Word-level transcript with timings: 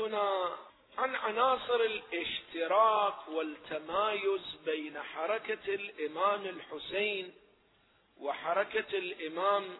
حديثنا 0.00 0.56
عن 0.98 1.14
عناصر 1.14 1.80
الاشتراك 1.80 3.28
والتمايز 3.28 4.56
بين 4.64 5.02
حركة 5.02 5.74
الإمام 5.74 6.44
الحسين 6.44 7.34
وحركة 8.20 8.98
الإمام 8.98 9.78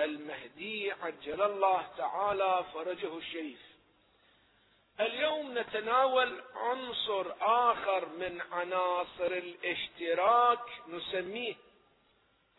المهدي 0.00 0.92
عجل 0.92 1.42
الله 1.42 1.86
تعالى 1.98 2.64
فرجه 2.74 3.18
الشريف. 3.18 3.60
اليوم 5.00 5.58
نتناول 5.58 6.42
عنصر 6.54 7.32
آخر 7.40 8.06
من 8.06 8.40
عناصر 8.52 9.26
الاشتراك 9.26 10.64
نسميه 10.88 11.54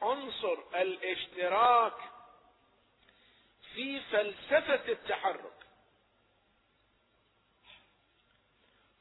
عنصر 0.02 0.58
الاشتراك 0.76 1.98
في 3.74 4.00
فلسفة 4.00 4.92
التحرك. 4.92 5.55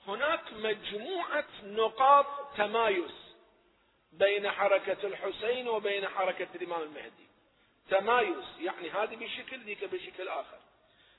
هناك 0.09 0.53
مجموعة 0.53 1.45
نقاط 1.63 2.27
تمايز 2.57 3.35
بين 4.12 4.51
حركة 4.51 5.07
الحسين 5.07 5.69
وبين 5.69 6.09
حركة 6.09 6.49
الإمام 6.55 6.83
المهدي. 6.83 7.29
تمايز 7.91 8.45
يعني 8.61 8.91
هذه 8.91 9.17
بشكل 9.17 9.59
ذيك 9.59 9.85
بشكل 9.85 10.29
آخر. 10.29 10.59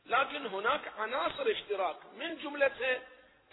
لكن 0.05 0.45
هناك 0.45 0.81
عناصر 0.97 1.51
اشتراك 1.51 1.97
من 2.17 2.37
جملتها 2.37 3.01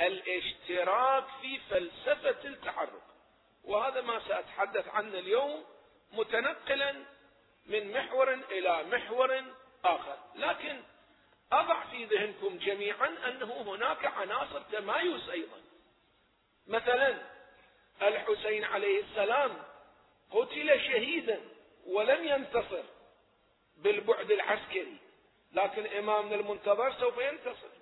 الاشتراك 0.01 1.25
في 1.41 1.59
فلسفة 1.71 2.49
التحرك. 2.49 3.03
وهذا 3.65 4.01
ما 4.01 4.21
سأتحدث 4.29 4.89
عنه 4.89 5.19
اليوم 5.19 5.65
متنقلا 6.13 6.95
من 7.67 7.93
محور 7.93 8.33
إلى 8.33 8.85
محور 8.93 9.45
آخر. 9.85 10.17
لكن 10.35 10.83
أضع 11.53 11.85
في 11.85 12.05
ذهنكم 12.05 12.59
جميعا 12.59 13.09
أنه 13.29 13.63
هناك 13.63 14.05
عناصر 14.05 14.63
تمايز 14.63 15.29
أيضا. 15.29 15.61
مثلا 16.67 17.19
الحسين 18.03 18.65
عليه 18.65 19.03
السلام 19.03 19.63
قتل 20.31 20.81
شهيدا 20.81 21.41
ولم 21.87 22.25
ينتصر 22.25 22.83
بالبعد 23.77 24.31
العسكري 24.31 24.97
لكن 25.53 25.87
إمامنا 25.87 26.35
المنتظر 26.35 26.93
سوف 26.93 27.19
ينتصر. 27.19 27.73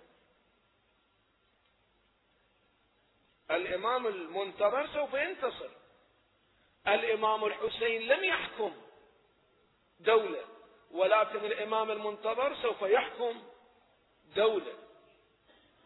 الإمام 3.50 4.06
المنتظر 4.06 4.86
سوف 4.86 5.14
ينتصر. 5.14 5.70
الإمام 6.88 7.44
الحسين 7.44 8.02
لم 8.02 8.24
يحكم 8.24 8.76
دولة 10.00 10.44
ولكن 10.90 11.44
الإمام 11.44 11.90
المنتظر 11.90 12.56
سوف 12.62 12.82
يحكم 12.82 13.42
دولة 14.36 14.74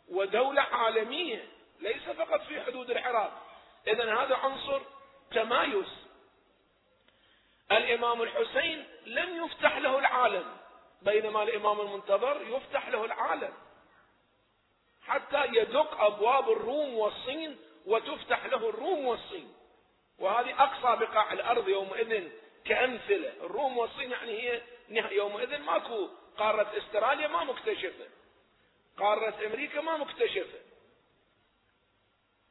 ودولة 0.09 0.63
عالمية 0.63 1.49
ليس 1.81 2.03
فقط 2.03 2.41
في 2.41 2.63
حدود 2.63 2.91
العراق. 2.91 3.43
إذا 3.87 4.15
هذا 4.15 4.37
عنصر 4.37 4.81
تمايز. 5.31 5.87
الإمام 7.73 8.23
الحسين 8.23 8.87
لم 9.07 9.45
يفتح 9.45 9.77
له 9.77 9.99
العالم 9.99 10.57
بينما 11.03 11.43
الإمام 11.43 11.81
المنتظر 11.81 12.43
يفتح 12.49 12.89
له 12.89 13.05
العالم. 13.05 13.53
حتى 15.03 15.45
يدق 15.47 16.01
أبواب 16.01 16.51
الروم 16.51 16.95
والصين 16.95 17.59
وتفتح 17.87 18.47
له 18.47 18.69
الروم 18.69 19.07
والصين. 19.07 19.55
وهذه 20.19 20.63
أقصى 20.63 21.05
بقاع 21.05 21.33
الأرض 21.33 21.69
يومئذ 21.69 22.29
كأمثلة. 22.65 23.33
الروم 23.41 23.79
والصين 23.79 24.11
يعني 24.11 24.33
هي 24.43 24.63
يومئذ 25.13 25.59
ماكو 25.59 26.09
قارة 26.39 26.73
استراليا 26.79 27.29
ما 27.29 27.45
مكتشفة. 27.45 28.07
قارة 28.99 29.47
أمريكا 29.47 29.81
ما 29.81 29.97
مكتشفة. 29.97 30.59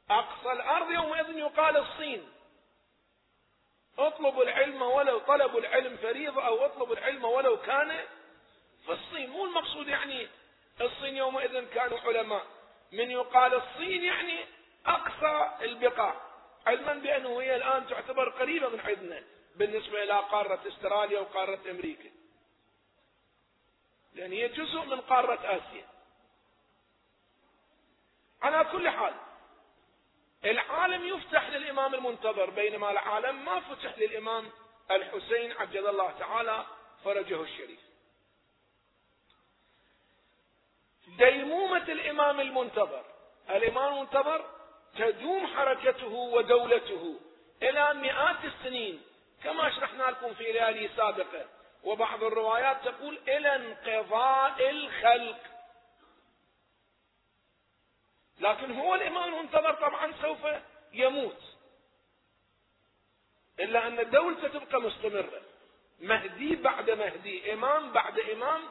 أقصى 0.10 0.52
الأرض 0.52 0.92
يومئذ 0.92 1.38
يقال 1.38 1.78
الصين. 1.78 2.30
اطلبوا 3.98 4.44
العلم 4.44 4.82
ولو 4.82 5.20
طلبوا 5.20 5.60
العلم 5.60 5.98
فريضة 5.98 6.46
أو 6.48 6.66
اطلبوا 6.66 6.96
العلم 6.96 7.26
ولو 7.26 7.58
كان 7.62 8.06
في 8.86 8.92
الصين. 8.92 9.30
مو 9.30 9.46
المقصود 9.46 9.88
يعني 9.88 10.28
الصين 10.82 11.18
يومئذ 11.18 11.70
كانوا 11.70 12.00
علماء. 12.00 12.46
من 12.92 13.12
يقال 13.12 13.54
الصين 13.54 14.04
يعني 14.04 14.46
أقصى 14.86 15.66
البقاع. 15.66 16.22
علما 16.66 16.94
بأنه 16.94 17.42
هي 17.42 17.56
الآن 17.56 17.88
تعتبر 17.88 18.30
قريبة 18.30 18.70
من 18.70 18.80
عندنا 18.80 19.24
بالنسبة 19.56 20.04
إلى 20.04 20.14
قارة 20.14 20.60
استراليا 20.68 21.20
وقارة 21.20 21.60
أمريكا. 21.70 22.10
لأن 24.14 24.32
هي 24.32 24.48
جزء 24.48 24.82
من 24.82 25.02
قارة 25.02 25.40
آسيا. 25.58 25.93
على 28.44 28.66
كل 28.72 28.90
حال 28.90 29.14
العالم 30.46 31.08
يفتح 31.08 31.50
للإمام 31.50 31.94
المنتظر 31.94 32.50
بينما 32.50 32.92
العالم 32.92 33.46
ما 33.46 33.60
فتح 33.60 33.98
للإمام 33.98 34.52
الحسين 34.92 35.52
عجل 35.52 35.88
الله 35.88 36.12
تعالى 36.20 36.66
فرجه 37.04 37.42
الشريف. 37.42 37.80
ديمومة 41.08 41.78
الإمام 41.78 42.40
المنتظر 42.40 43.04
الإمام 43.50 43.94
المنتظر 43.94 44.46
تدوم 44.98 45.48
حركته 45.48 46.14
ودولته 46.14 47.20
إلى 47.64 47.94
مئات 47.94 48.46
السنين 48.46 49.02
كما 49.44 49.70
شرحنا 49.70 50.04
لكم 50.04 50.34
في 50.34 50.44
ليالي 50.44 50.90
سابقة. 50.98 51.46
وبعض 51.84 52.24
الروايات 52.24 52.78
تقول 52.86 53.20
إلى 53.28 53.56
انقضاء 53.56 54.70
الخلق. 54.70 55.40
لكن 58.44 58.72
هو 58.72 58.96
الإمام 58.96 59.34
المنتظر 59.34 59.74
طبعا 59.74 60.14
سوف 60.22 60.40
يموت. 60.94 61.42
إلا 63.60 63.88
أن 63.88 64.00
الدولة 64.00 64.48
تبقى 64.48 64.82
مستمرة. 64.82 65.42
مهدي 66.00 66.56
بعد 66.56 66.90
مهدي 66.90 67.54
إمام 67.54 67.92
بعد 67.92 68.20
إمام 68.20 68.62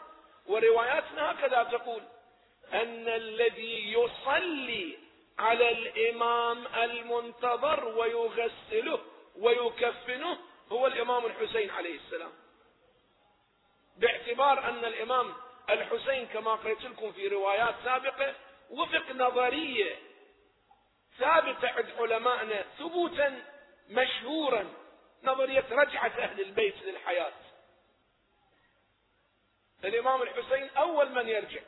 ورواياتنا 0.47 1.33
هكذا 1.33 1.63
تقول 1.63 2.03
أن 2.73 3.09
الذي 3.09 3.93
يصلي 3.93 4.99
على 5.39 5.71
الإمام 5.71 6.67
المنتظر 6.67 7.85
ويغسله 7.85 9.01
ويكفنه 9.37 10.39
هو 10.73 10.87
الإمام 10.87 11.27
الحسين 11.27 11.71
عليه 11.71 11.97
السلام. 11.97 12.33
باعتبار 13.97 14.69
أن 14.69 14.85
الإمام 14.85 15.35
الحسين 15.71 16.27
كما 16.27 16.55
قلت 16.55 16.85
لكم 16.85 17.13
في 17.13 17.29
روايات 17.29 17.75
سابقة 17.85 18.35
وفق 18.73 19.13
نظرية 19.13 19.97
ثابتة 21.19 21.69
عند 21.69 21.91
علمائنا 21.99 22.65
ثبوتا 22.79 23.43
مشهورا. 23.91 24.75
نظرية 25.25 25.65
رجعة 25.71 26.13
أهل 26.19 26.41
البيت 26.41 26.83
للحياة. 26.83 27.33
الإمام 29.85 30.23
الحسين 30.23 30.71
أول 30.77 31.13
من 31.13 31.29
يرجع. 31.29 31.61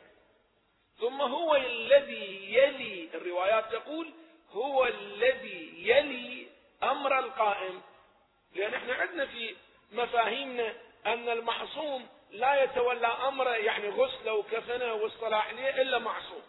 ثم 0.99 1.21
هو 1.21 1.55
الذي 1.55 2.53
يلي 2.53 3.09
الروايات 3.13 3.71
تقول 3.71 4.13
هو 4.51 4.85
الذي 4.85 5.73
يلي 5.89 6.47
أمر 6.83 7.19
القائم. 7.19 7.81
لأن 8.55 8.73
إحنا 8.73 8.93
عندنا 8.93 9.25
في 9.25 9.55
مفاهيمنا 9.91 10.73
أن 11.05 11.29
المعصوم 11.29 12.07
لا 12.31 12.63
يتولى 12.63 13.07
أمره 13.07 13.49
يعني 13.49 13.89
غسله 13.89 14.33
وكفنه 14.33 14.93
والصلاح 14.93 15.47
عليه 15.47 15.81
إلا 15.81 15.99
معصوم. 15.99 16.43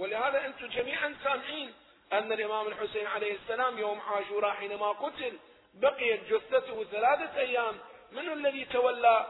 ولهذا 0.00 0.46
أنتم 0.46 0.66
جميعا 0.66 1.16
سامعين 1.24 1.74
أن 2.12 2.32
الإمام 2.32 2.66
الحسين 2.66 3.06
عليه 3.06 3.34
السلام 3.34 3.78
يوم 3.78 4.00
عاشوراء 4.00 4.50
حينما 4.50 4.92
قتل 4.92 5.38
بقيت 5.74 6.24
جثته 6.24 6.84
ثلاثة 6.84 7.38
أيام 7.38 7.78
من 8.12 8.32
الذي 8.32 8.64
تولى 8.64 9.26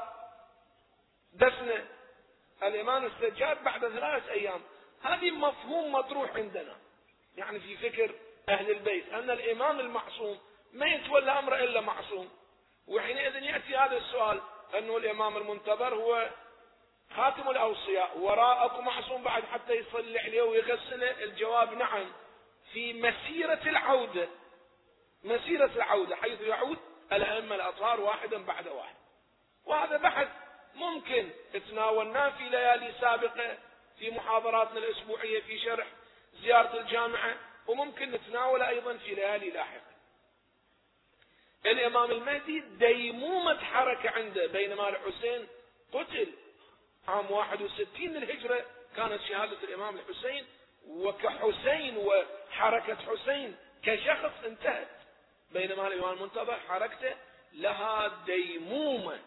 دفنه 1.32 1.86
الإمام 2.62 3.06
السجاد 3.06 3.64
بعد 3.64 3.80
ثلاثة 3.80 4.32
أيام؟ 4.32 4.60
هذه 5.02 5.30
مفهوم 5.30 5.92
مطروح 5.92 6.36
عندنا. 6.36 6.76
يعني 7.36 7.60
في 7.60 7.76
فكر 7.76 8.14
أهل 8.48 8.70
البيت 8.70 9.12
أن 9.12 9.30
الإمام 9.30 9.80
المعصوم 9.80 10.38
ما 10.72 10.86
يتولى 10.86 11.38
أمره 11.38 11.56
إلا 11.56 11.80
معصوم. 11.80 12.30
وحينئذ 12.86 13.42
يأتي 13.42 13.76
هذا 13.76 13.96
السؤال 13.96 14.40
أنه 14.78 14.96
الإمام 14.96 15.36
المنتظر 15.36 15.94
هو 15.94 16.30
خاتم 17.16 17.50
الأوصياء 17.50 18.18
وراءكم 18.18 18.84
معصوم 18.84 19.22
بعد 19.22 19.44
حتى 19.44 19.72
يصلي 19.72 20.18
عليه 20.18 20.42
ويغسله 20.42 21.24
الجواب 21.24 21.72
نعم 21.74 22.12
في 22.72 22.92
مسيرة 22.92 23.60
العودة 23.66 24.28
مسيرة 25.24 25.70
العودة 25.76 26.16
حيث 26.16 26.40
يعود 26.40 26.78
الأئمة 27.12 27.54
الأطهار 27.54 28.00
واحدا 28.00 28.44
بعد 28.44 28.68
واحد. 28.68 28.94
وهذا 29.64 29.96
بحث 29.96 30.28
ممكن 30.74 31.30
تناولناه 31.70 32.30
في 32.30 32.48
ليالي 32.48 32.92
سابقة 33.00 33.58
في 33.98 34.10
محاضراتنا 34.10 34.78
الأسبوعية 34.78 35.40
في 35.40 35.58
شرح 35.58 35.86
زيارة 36.42 36.80
الجامعة 36.80 37.36
وممكن 37.66 38.10
نتناوله 38.10 38.68
أيضا 38.68 38.96
في 38.96 39.14
ليالي 39.14 39.50
لاحقة. 39.50 39.90
الإمام 41.66 42.10
المهدي 42.10 42.60
ديمومة 42.60 43.64
حركة 43.64 44.10
عنده 44.10 44.46
بينما 44.46 44.88
الحسين 44.88 45.48
قتل. 45.92 46.32
عام 47.08 47.30
61 47.30 47.86
للهجرة 48.00 48.64
كانت 48.96 49.22
شهادة 49.22 49.56
الإمام 49.62 49.96
الحسين 49.98 50.46
وكحسين 50.86 51.96
وحركة 51.96 52.96
حسين 52.96 53.56
كشخص 53.82 54.44
انتهت. 54.46 54.88
بينما 55.52 55.86
الإمام 55.86 56.12
المنتظر 56.12 56.60
حركته 56.68 57.14
لها 57.52 58.24
ديمومة 58.26 59.18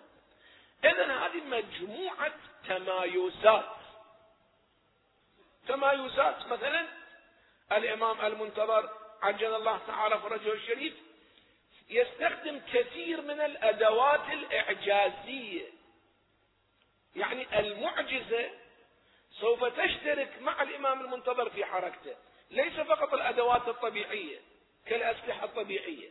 إذا 0.84 1.06
هذه 1.06 1.42
مجموعة 1.44 2.34
تمايزات. 2.68 3.76
تمايزات 5.68 6.48
مثلا 6.48 6.86
الإمام 7.72 8.26
المنتظر 8.26 8.90
عجل 9.22 9.56
الله 9.56 9.80
تعالى 9.88 10.20
فرجه 10.20 10.54
الشريف 10.54 10.94
يستخدم 11.90 12.62
كثير 12.74 13.22
من 13.22 13.42
الأدوات 13.42 14.30
الإعجازية. 14.34 15.83
يعني 17.16 17.60
المعجزة 17.60 18.50
سوف 19.40 19.64
تشترك 19.64 20.42
مع 20.42 20.62
الإمام 20.62 21.02
المنتظر 21.02 21.50
في 21.50 21.66
حركته. 21.66 22.16
ليس 22.52 22.74
فقط 22.74 23.14
الأدوات 23.14 23.68
الطبيعية 23.68 24.40
كالأسلحة 24.86 25.46
الطبيعية. 25.46 26.10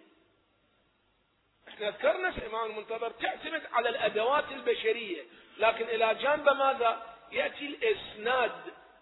إحنا 1.68 1.90
ذكرنا 1.90 2.28
الإمام 2.28 2.70
المنتظر 2.70 3.10
تعتمد 3.10 3.62
على 3.72 3.88
الأدوات 3.88 4.44
البشرية 4.52 5.22
لكن 5.58 5.84
إلى 5.84 6.14
جانب 6.14 6.48
ماذا؟ 6.48 7.16
يأتي 7.32 7.66
الإسناد 7.66 8.52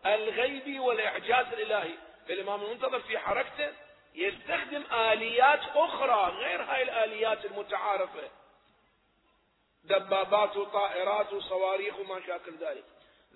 الغيبي 0.07 0.79
والإعجاز 0.79 1.47
الإلهي. 1.47 1.95
الإمام 2.31 2.63
المنتظر 2.63 3.01
في 3.01 3.19
حركته 3.19 3.73
يستخدم 4.15 4.83
آليات 4.93 5.61
أخرى 5.75 6.33
غير 6.37 6.63
هاي 6.63 6.83
الآليات 6.83 7.45
المتعارفة. 7.45 8.31
دبابات 9.85 10.57
وطائرات 10.57 11.33
وصواريخ 11.33 11.99
وما 11.99 12.21
شاكل 12.27 12.57
ذلك. 12.61 12.85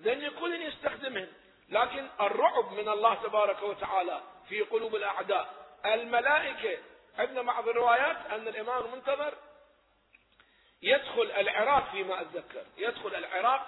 ذن 0.00 0.30
كل 0.40 0.62
يستخدمهن 0.62 1.28
لكن 1.68 2.08
الرعب 2.20 2.72
من 2.72 2.88
الله 2.88 3.14
تبارك 3.14 3.62
وتعالى 3.62 4.22
في 4.48 4.60
قلوب 4.60 4.94
الأعداء. 4.94 5.54
الملائكة 5.86 6.78
عندنا 7.18 7.42
بعض 7.42 7.68
الروايات 7.68 8.16
أن 8.26 8.48
الإمام 8.48 8.84
المنتظر 8.84 9.34
يدخل 10.82 11.30
العراق 11.36 11.90
فيما 11.90 12.20
أتذكر. 12.20 12.64
يدخل 12.76 13.14
العراق 13.14 13.66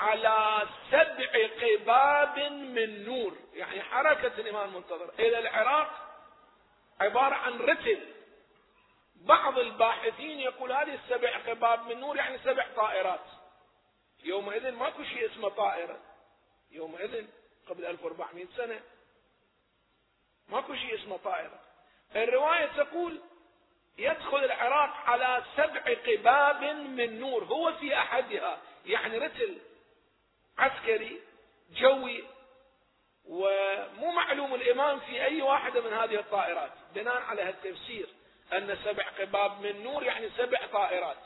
على 0.00 0.68
سبع 0.90 1.48
قباب 1.62 2.38
من 2.52 3.04
نور. 3.04 3.36
يعني 3.54 3.82
حركة 3.82 4.40
الإمام 4.40 4.68
المنتظر 4.68 5.10
إلى 5.18 5.38
العراق 5.38 5.90
عبارة 7.00 7.34
عن 7.34 7.58
رتل. 7.58 8.13
بعض 9.24 9.58
الباحثين 9.58 10.40
يقول 10.40 10.72
هذه 10.72 10.94
السبع 10.94 11.38
قباب 11.38 11.86
من 11.86 12.00
نور 12.00 12.16
يعني 12.16 12.38
سبع 12.38 12.66
طائرات. 12.76 13.24
يومئذ 14.24 14.72
ماكو 14.72 15.04
شيء 15.04 15.26
اسمه 15.32 15.48
طائرة. 15.48 16.00
يومئذ 16.70 17.26
قبل 17.68 17.86
1400 17.86 18.46
سنة. 18.56 18.80
ماكو 20.48 20.74
شيء 20.74 20.94
اسمه 20.94 21.16
طائرة. 21.16 21.60
الرواية 22.16 22.66
تقول 22.66 23.20
يدخل 23.98 24.44
العراق 24.44 24.96
على 24.96 25.44
سبع 25.56 25.94
قباب 26.06 26.64
من 26.64 27.20
نور. 27.20 27.44
هو 27.44 27.72
في 27.72 27.98
أحدها 27.98 28.58
يعني 28.86 29.18
رتل 29.18 29.58
عسكري 30.58 31.20
جوي 31.70 32.24
ومو 33.24 34.10
معلوم 34.10 34.54
الإمام 34.54 35.00
في 35.00 35.24
أي 35.24 35.42
واحدة 35.42 35.80
من 35.80 35.92
هذه 35.92 36.14
الطائرات 36.14 36.72
بناء 36.94 37.22
على 37.22 37.42
هالتفسير. 37.42 38.08
أن 38.52 38.78
سبع 38.84 39.08
قباب 39.08 39.60
من 39.60 39.82
نور 39.82 40.02
يعني 40.02 40.30
سبع 40.36 40.66
طائرات. 40.72 41.16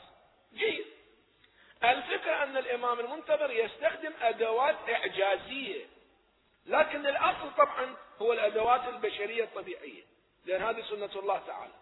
جيد. 0.53 0.85
الفكرة 1.83 2.43
أن 2.43 2.57
الإمام 2.57 2.99
المنتظر 2.99 3.51
يستخدم 3.51 4.13
أدوات 4.21 4.75
إعجازية. 4.89 5.85
لكن 6.65 7.07
الأصل 7.07 7.55
طبعا 7.57 7.95
هو 8.21 8.33
الأدوات 8.33 8.87
البشرية 8.87 9.43
الطبيعية. 9.43 10.03
لأن 10.45 10.61
هذه 10.63 10.81
سنة 10.89 11.19
الله 11.19 11.41
تعالى. 11.47 11.73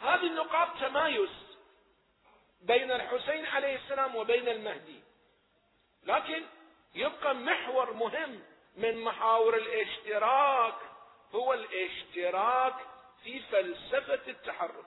هذه 0.00 0.26
النقاط 0.26 0.80
تمايز 0.80 1.30
بين 2.62 2.90
الحسين 2.92 3.46
عليه 3.46 3.76
السلام 3.76 4.16
وبين 4.16 4.48
المهدي. 4.48 5.00
لكن 6.04 6.44
يبقى 6.94 7.34
محور 7.34 7.92
مهم 7.92 8.42
من 8.76 9.04
محاور 9.04 9.56
الاشتراك 9.56 10.74
هو 11.34 11.52
الاشتراك 11.52 12.74
في 13.24 13.40
فلسفة 13.40 14.20
التحرك. 14.28 14.86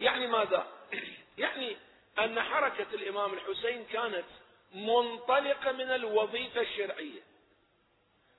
يعني 0.00 0.26
ماذا؟ 0.26 0.66
يعني 1.38 1.76
أن 2.18 2.42
حركة 2.42 2.86
الإمام 2.94 3.32
الحسين 3.34 3.84
كانت 3.84 4.24
منطلقة 4.74 5.72
من 5.72 5.90
الوظيفة 5.90 6.60
الشرعية. 6.60 7.20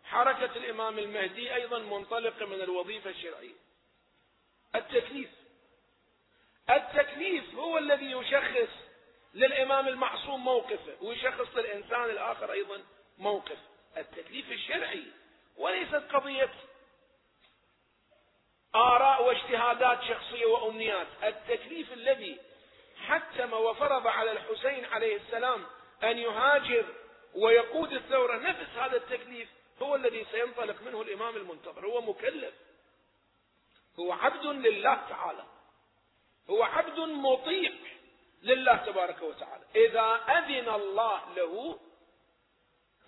حركة 0.03 0.57
الإمام 0.57 1.00
المهدي 1.00 1.56
أيضا 1.56 1.80
منطلقة 1.80 2.45
من 2.45 2.62
الوظيفة 2.62 3.09
الشرعية. 3.09 3.56
التكليف. 4.75 5.30
التكليف 6.69 7.56
هو 7.56 7.77
الذي 7.77 8.12
يشخص 8.12 8.69
للإمام 9.33 9.88
المعصوم 9.88 10.44
موقفه 10.44 10.95
ويشخص 11.01 11.56
للإنسان 11.56 12.03
الآخر 12.03 12.51
أيضا 12.51 12.83
موقف 13.18 13.57
التكليف 13.98 14.51
الشرعي. 14.51 15.20
وليست 15.62 16.04
قضية 16.13 16.50
آراء 18.75 19.24
واجتهادات 19.24 20.04
شخصية 20.04 20.46
وأمنيات. 20.46 21.08
التكليف 21.24 21.94
الذي 21.94 22.40
حتم 23.08 23.54
وفرض 23.54 24.08
على 24.08 24.31
الحسين 24.31 24.86
عليه 24.86 25.16
السلام 25.16 25.66
أن 26.04 26.18
يهاجر 26.18 26.86
ويقود 27.36 27.94
الثورة 27.94 28.38
نفس 28.38 28.69
هذا 28.78 28.98
التكليف 28.98 29.50
هو 29.81 29.96
الذي 29.96 30.25
سينطلق 30.31 30.81
منه 30.81 31.02
الإمام 31.02 31.36
المنتظر. 31.36 31.86
هو 31.86 32.02
مكلف. 32.02 32.54
هو 34.00 34.12
عبد 34.12 34.46
لله 34.46 34.96
تعالى. 35.10 35.46
هو 36.50 36.63
عبد 36.63 37.00
مطيع 37.00 37.72
لله 38.44 38.75
تبارك 38.75 39.22
وتعالى. 39.22 39.63
إذا 39.75 40.24
أذن 40.30 40.69
الله 40.69 41.34
له 41.36 41.80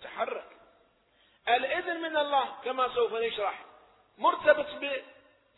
تحرك. 0.02 0.53
الإذن 1.48 2.00
من 2.00 2.16
الله 2.16 2.48
كما 2.64 2.94
سوف 2.94 3.12
نشرح. 3.12 3.64
مرتبط 4.18 4.66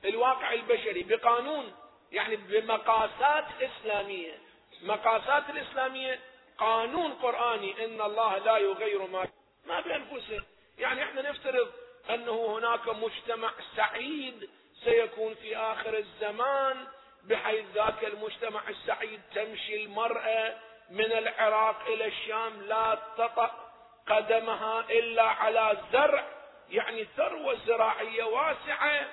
بالواقع 0.03 0.53
البشري 0.53 1.03
بقانون 1.03 1.75
يعني 2.13 2.37
بمقاسات 2.37 3.45
إسلامية. 3.63 4.39
مقاسات 4.83 5.51
الإسلامية 5.51 6.21
قانون 6.59 7.13
قرآني 7.13 7.85
إن 7.85 8.01
الله 8.01 8.39
لا 8.39 8.57
يغير 8.59 9.07
ما 9.07 9.29
ما 9.67 9.81
بأنفسه. 9.81 10.43
يعني 10.79 11.03
إحنا 11.03 11.31
نفترض 11.31 11.73
أنه 12.11 12.59
هناك 12.59 12.89
مجتمع 12.89 13.51
سعيد 13.77 14.51
سيكون 14.85 15.35
في 15.35 15.57
آخر 15.57 15.99
الزمان 15.99 16.87
بحيث 17.25 17.65
ذاك 17.75 18.05
المجتمع 18.05 18.69
السعيد 18.69 19.21
تمشي 19.35 19.85
المرأة 19.85 20.55
من 20.91 21.13
العراق 21.13 21.87
إلى 21.87 22.07
الشام 22.07 22.63
لا 22.63 22.99
تطأ 23.19 23.66
قدمها 24.07 24.81
إلا 24.81 25.23
على 25.23 25.79
زرع 25.93 26.25
يعني 26.71 27.05
ثروة 27.17 27.59
زراعية 27.67 28.25
واسعة 28.25 29.09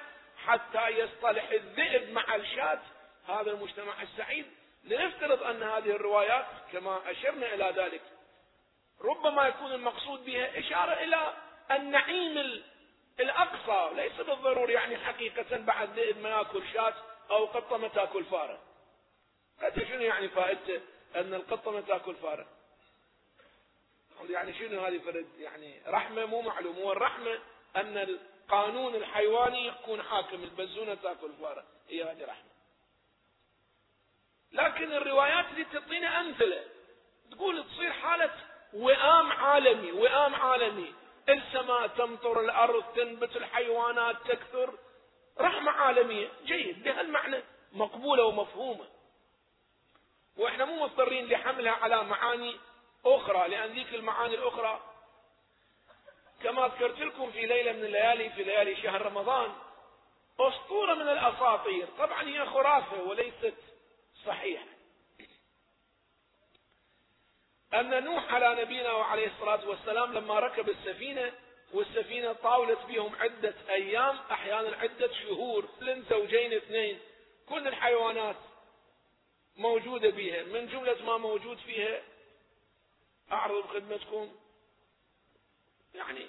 حتى 0.46 0.88
يصطلح 0.88 1.50
الذئب 1.50 2.12
مع 2.12 2.36
الشاة. 2.36 2.80
هذا 3.28 3.52
المجتمع 3.52 4.02
السعيد. 4.02 4.46
لنفترض 4.84 5.44
أن 5.44 5.64
هذه 5.64 5.90
الروايات 5.90 6.46
كما 6.72 7.12
أشرنا 7.12 7.54
إلى 7.54 7.74
ذلك. 7.76 8.02
ربما 9.02 9.48
يكون 9.48 9.74
المقصود 9.74 10.26
بها 10.26 10.60
إشارة 10.60 10.94
إلى 10.94 11.34
النعيم 11.72 12.64
الأقصى. 13.20 13.96
ليس 13.96 14.22
بالضروري 14.22 14.74
يعني 14.74 14.98
حقيقة 14.98 15.58
بعد 15.58 15.90
ذئب 15.90 16.18
ما 16.18 16.30
يأكل 16.30 16.64
شاة 16.74 16.94
أو 17.30 17.46
قطة 17.46 17.78
ما 17.78 17.88
تأكل 17.88 18.24
فارة. 18.24 18.60
حتى 19.62 19.86
شنو 19.86 20.02
يعني 20.02 20.30
فائدته 20.30 20.82
أن 21.16 21.34
القطة 21.34 21.72
ما 21.72 21.82
تأكل 21.82 22.16
فارة؟ 22.16 22.48
يعني 24.30 24.54
شنو 24.54 24.82
هذه 24.82 24.98
فرد؟ 24.98 25.26
يعني 25.40 25.82
رحمة 25.88 26.26
مو 26.26 26.42
معلوم. 26.42 26.76
هو 26.76 26.92
الرحمة 26.92 27.40
أن 27.76 27.98
القانون 27.98 28.96
الحيواني 28.96 29.68
يكون 29.68 30.02
حاكم 30.02 30.44
البزونة 30.44 30.94
تأكل 30.94 31.32
فارة 31.42 31.64
هي 31.90 32.04
هذه 32.04 32.26
رحمة. 32.26 32.50
لكن 34.52 34.92
الروايات 34.92 35.46
اللي 35.46 35.66
تعطينا 35.66 36.20
أمثلة 36.20 36.64
تقول 37.32 37.64
تصير 37.64 37.92
حالة 37.92 38.34
وئام 38.74 39.32
عالمي 39.32 39.92
وئام 39.92 40.36
عالمي. 40.36 40.94
السماء 41.30 41.88
تمطر 41.88 42.40
الأرض 42.40 42.84
تنبت 42.96 43.36
الحيوانات 43.36 44.16
تكثر. 44.28 44.74
رحمة 45.40 45.72
عالمية. 45.72 46.30
جيد. 46.46 46.84
بهالمعنى 46.84 47.44
مقبولة 47.74 48.24
ومفهومة. 48.24 48.86
وإحنا 50.38 50.66
مو 50.66 50.84
مضطرين 50.84 51.26
لحملها 51.26 51.72
على 51.72 52.04
معاني 52.04 52.56
أخرى 53.06 53.48
لأن 53.48 53.72
ذيك 53.72 53.94
المعاني 53.94 54.36
الأخرى. 54.36 54.82
كما 56.44 56.68
ذكرت 56.68 57.00
لكم 57.00 57.32
في 57.32 57.46
ليلة 57.46 57.72
من 57.72 57.84
الليالي 57.86 58.30
في 58.30 58.44
ليالي 58.44 58.76
شهر 58.76 59.02
رمضان 59.02 59.54
أسطورة 60.40 60.94
من 60.94 61.10
الأساطير. 61.10 61.88
طبعا 61.98 62.24
هي 62.24 62.46
خرافة 62.46 63.04
وليست 63.04 63.54
صحيحة. 64.26 64.66
أن 67.74 68.04
نوح 68.04 68.34
على 68.34 68.62
نبينا 68.62 68.92
وعليه 68.92 69.28
الصلاة 69.28 69.68
والسلام 69.70 70.14
لما 70.14 70.40
ركب 70.40 70.70
السفينة 70.70 71.34
والسفينة 71.74 72.34
طاولت 72.34 72.80
بهم 72.88 73.16
عدة 73.16 73.54
أيام 73.70 74.20
أحيانا 74.32 74.78
عدة 74.78 75.14
شهور 75.14 75.66
لن 75.82 76.06
زوجين 76.10 76.54
اثنين. 76.54 77.00
كل 77.50 77.68
الحيوانات 77.68 78.36
موجودة 79.58 80.10
بها 80.10 80.44
من 80.44 80.68
جملة 80.68 81.06
ما 81.06 81.18
موجود 81.18 81.58
فيها 81.58 82.02
أعرض 83.32 83.64
بخدمتكم 83.64 84.36
يعني 85.96 86.26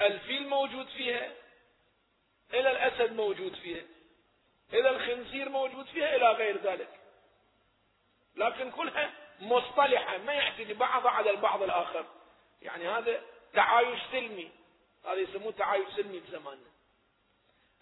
الفيل 0.00 0.48
موجود 0.48 0.86
فيها 0.88 1.32
إلى 2.54 2.70
الأسد 2.70 3.12
موجود 3.12 3.54
فيها 3.54 3.84
إلى 4.72 4.90
الخنزير 4.90 5.48
موجود 5.48 5.86
فيها 5.86 6.16
إلى 6.16 6.32
غير 6.32 6.62
ذلك. 6.62 7.00
لكن 8.36 8.70
كلها 8.70 9.12
مصطلحة 9.40 10.18
ما 10.18 10.32
يعتدي 10.32 10.74
بعضها 10.74 11.10
على 11.10 11.30
البعض 11.30 11.62
الآخر. 11.62 12.06
يعني 12.62 12.88
هذا 12.88 13.22
تعايش 13.52 14.00
سلمي. 14.12 14.50
هذا 15.04 15.20
يسموه 15.20 15.52
تعايش 15.52 15.88
سلمي 15.96 16.20
بزماننا. 16.20 16.70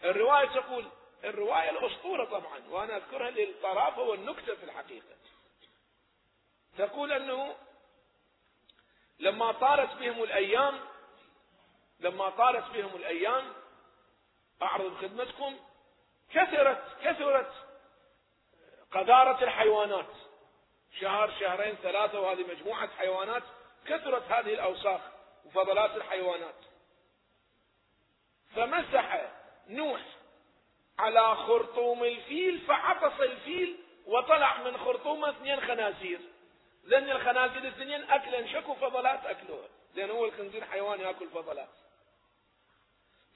الرواية 0.04 0.46
تقول 0.46 0.88
الرواية 1.24 1.70
الأسطورة 1.70 2.24
طبعا 2.24 2.68
وأنا 2.68 2.96
أذكرها 2.96 3.30
للطرافة 3.30 4.02
والنكتة 4.02 4.54
في 4.54 4.64
الحقيقة. 4.64 5.16
تقول 6.78 7.12
أنه 7.12 7.56
لما 9.18 9.52
طالت 9.52 9.92
بهم 9.92 10.22
الأيام 10.22 10.80
لما 12.00 12.30
طالت 12.30 12.72
بهم 12.72 12.96
الأيام 12.96 13.52
أعرض 14.62 14.96
خدمتكم 14.96 15.56
كثرت 16.32 16.82
كثرت 17.02 17.52
قذارة 18.92 19.44
الحيوانات. 19.44 20.06
شهر 21.00 21.30
شهرين 21.40 21.74
ثلاثة 21.74 22.20
وهذه 22.20 22.46
مجموعة 22.46 22.88
حيوانات 22.98 23.42
كثرت 23.86 24.22
هذه 24.22 24.54
الأوساخ 24.54 25.00
وفضلات 25.44 25.96
الحيوانات. 25.96 26.54
فمسح 28.56 29.30
نوح 29.68 30.00
على 30.98 31.34
خرطوم 31.36 32.04
الفيل 32.04 32.60
فعطس 32.60 33.20
الفيل 33.20 33.76
وطلع 34.06 34.62
من 34.62 34.78
خرطومه 34.78 35.30
اثنين 35.30 35.60
خنازير. 35.60 36.20
لأن 36.86 37.10
الخنازير 37.10 37.58
الاثنين 37.58 38.10
أكلا 38.10 38.46
شكوا 38.52 38.74
فضلات 38.74 39.26
أكلوها 39.26 39.68
لأن 39.94 40.10
هو 40.10 40.24
الخنزير 40.24 40.64
حيوان 40.64 41.00
يأكل 41.00 41.28
فضلات. 41.28 41.68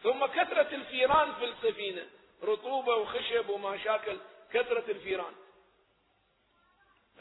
ثم 0.02 0.26
كثرة 0.26 0.74
الفيران 0.74 1.34
في 1.34 1.44
السفينة. 1.44 2.06
رطوبة 2.42 2.94
وخشب 2.96 3.48
ومشاكل 3.48 4.18
كثرة 4.52 4.90
الفيران. 4.90 5.34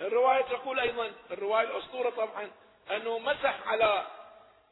الرواية 0.02 0.42
تقول 0.42 0.80
أيضا 0.80 1.12
الرواية 1.32 1.68
الأسطورة 1.68 2.10
طبعا 2.10 2.52
أنه 2.92 3.20
مسح 3.20 3.68
على 3.68 4.08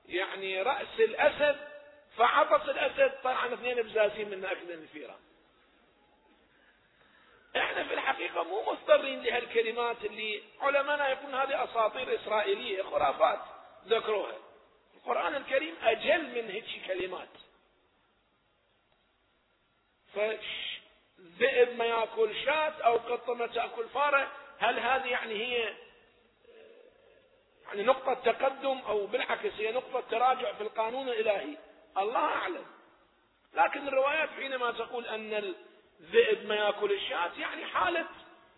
يعني 0.06 0.62
رأس 0.62 1.00
الأسد 1.00 1.68
فعطس 2.18 2.70
الأسد 2.70 3.22
طلع 3.24 3.54
اثنين 3.54 3.82
بزازين 3.82 4.30
من 4.30 4.46
أكل 4.46 4.72
الفيران. 4.72 5.20
إحنا 7.56 7.84
في 7.84 7.94
الحقيقة 7.94 8.44
مو 8.44 8.62
مضطرين 8.72 9.22
لهالكلمات 9.24 10.06
اللي 10.06 10.44
علماءنا 10.62 11.10
يقولون 11.10 11.36
هذه 11.36 11.64
أساطير 11.64 12.16
إسرائيلية 12.16 12.84
خرافات. 12.84 13.40
ذكروها. 13.88 14.38
القرآن 14.96 15.36
الكريم 15.36 15.76
أجل 15.84 16.24
من 16.24 16.50
هيك 16.50 16.66
كلمات. 16.88 17.30
فذئب 20.14 21.78
ما 21.78 21.86
يأكل 21.86 22.36
شاة 22.46 22.74
أو 22.86 22.98
قطة 22.98 23.34
ما 23.34 23.48
تأكل 23.48 23.90
فارة 23.90 24.32
هل 24.60 24.80
هذه 24.80 25.08
يعني 25.08 25.34
هي 25.34 25.74
يعني 27.68 27.84
نقطة 27.84 28.14
تقدم 28.14 28.78
أو 28.88 29.06
بالعكس 29.06 29.54
هي 29.58 29.72
نقطة 29.72 30.04
تراجع 30.12 30.54
في 30.54 30.62
القانون 30.62 31.10
الإلهي؟ 31.10 31.58
الله 31.98 32.20
أعلم. 32.20 32.66
لكن 33.54 33.88
الروايات 33.88 34.30
حينما 34.30 34.72
تقول 34.72 35.06
أن 35.06 35.56
الذئب 36.00 36.46
ما 36.46 36.56
يأكل 36.56 36.92
الشاة 36.92 37.32
يعني 37.38 37.66
حالة 37.66 38.06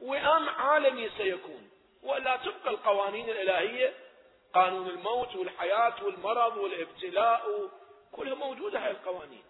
وئام 0.02 0.50
عالمي 0.50 1.10
سيكون. 1.18 1.70
ولا 2.04 2.36
تبقى 2.36 2.70
القوانين 2.70 3.30
الإلهية 3.30 3.94
قانون 4.54 4.90
الموت 4.90 5.36
والحياة 5.36 6.04
والمرض 6.04 6.58
والابتلاء 6.58 7.70
كلها 8.12 8.36
موجودة 8.36 8.86
هاي 8.86 8.92
القوانين. 8.92 9.44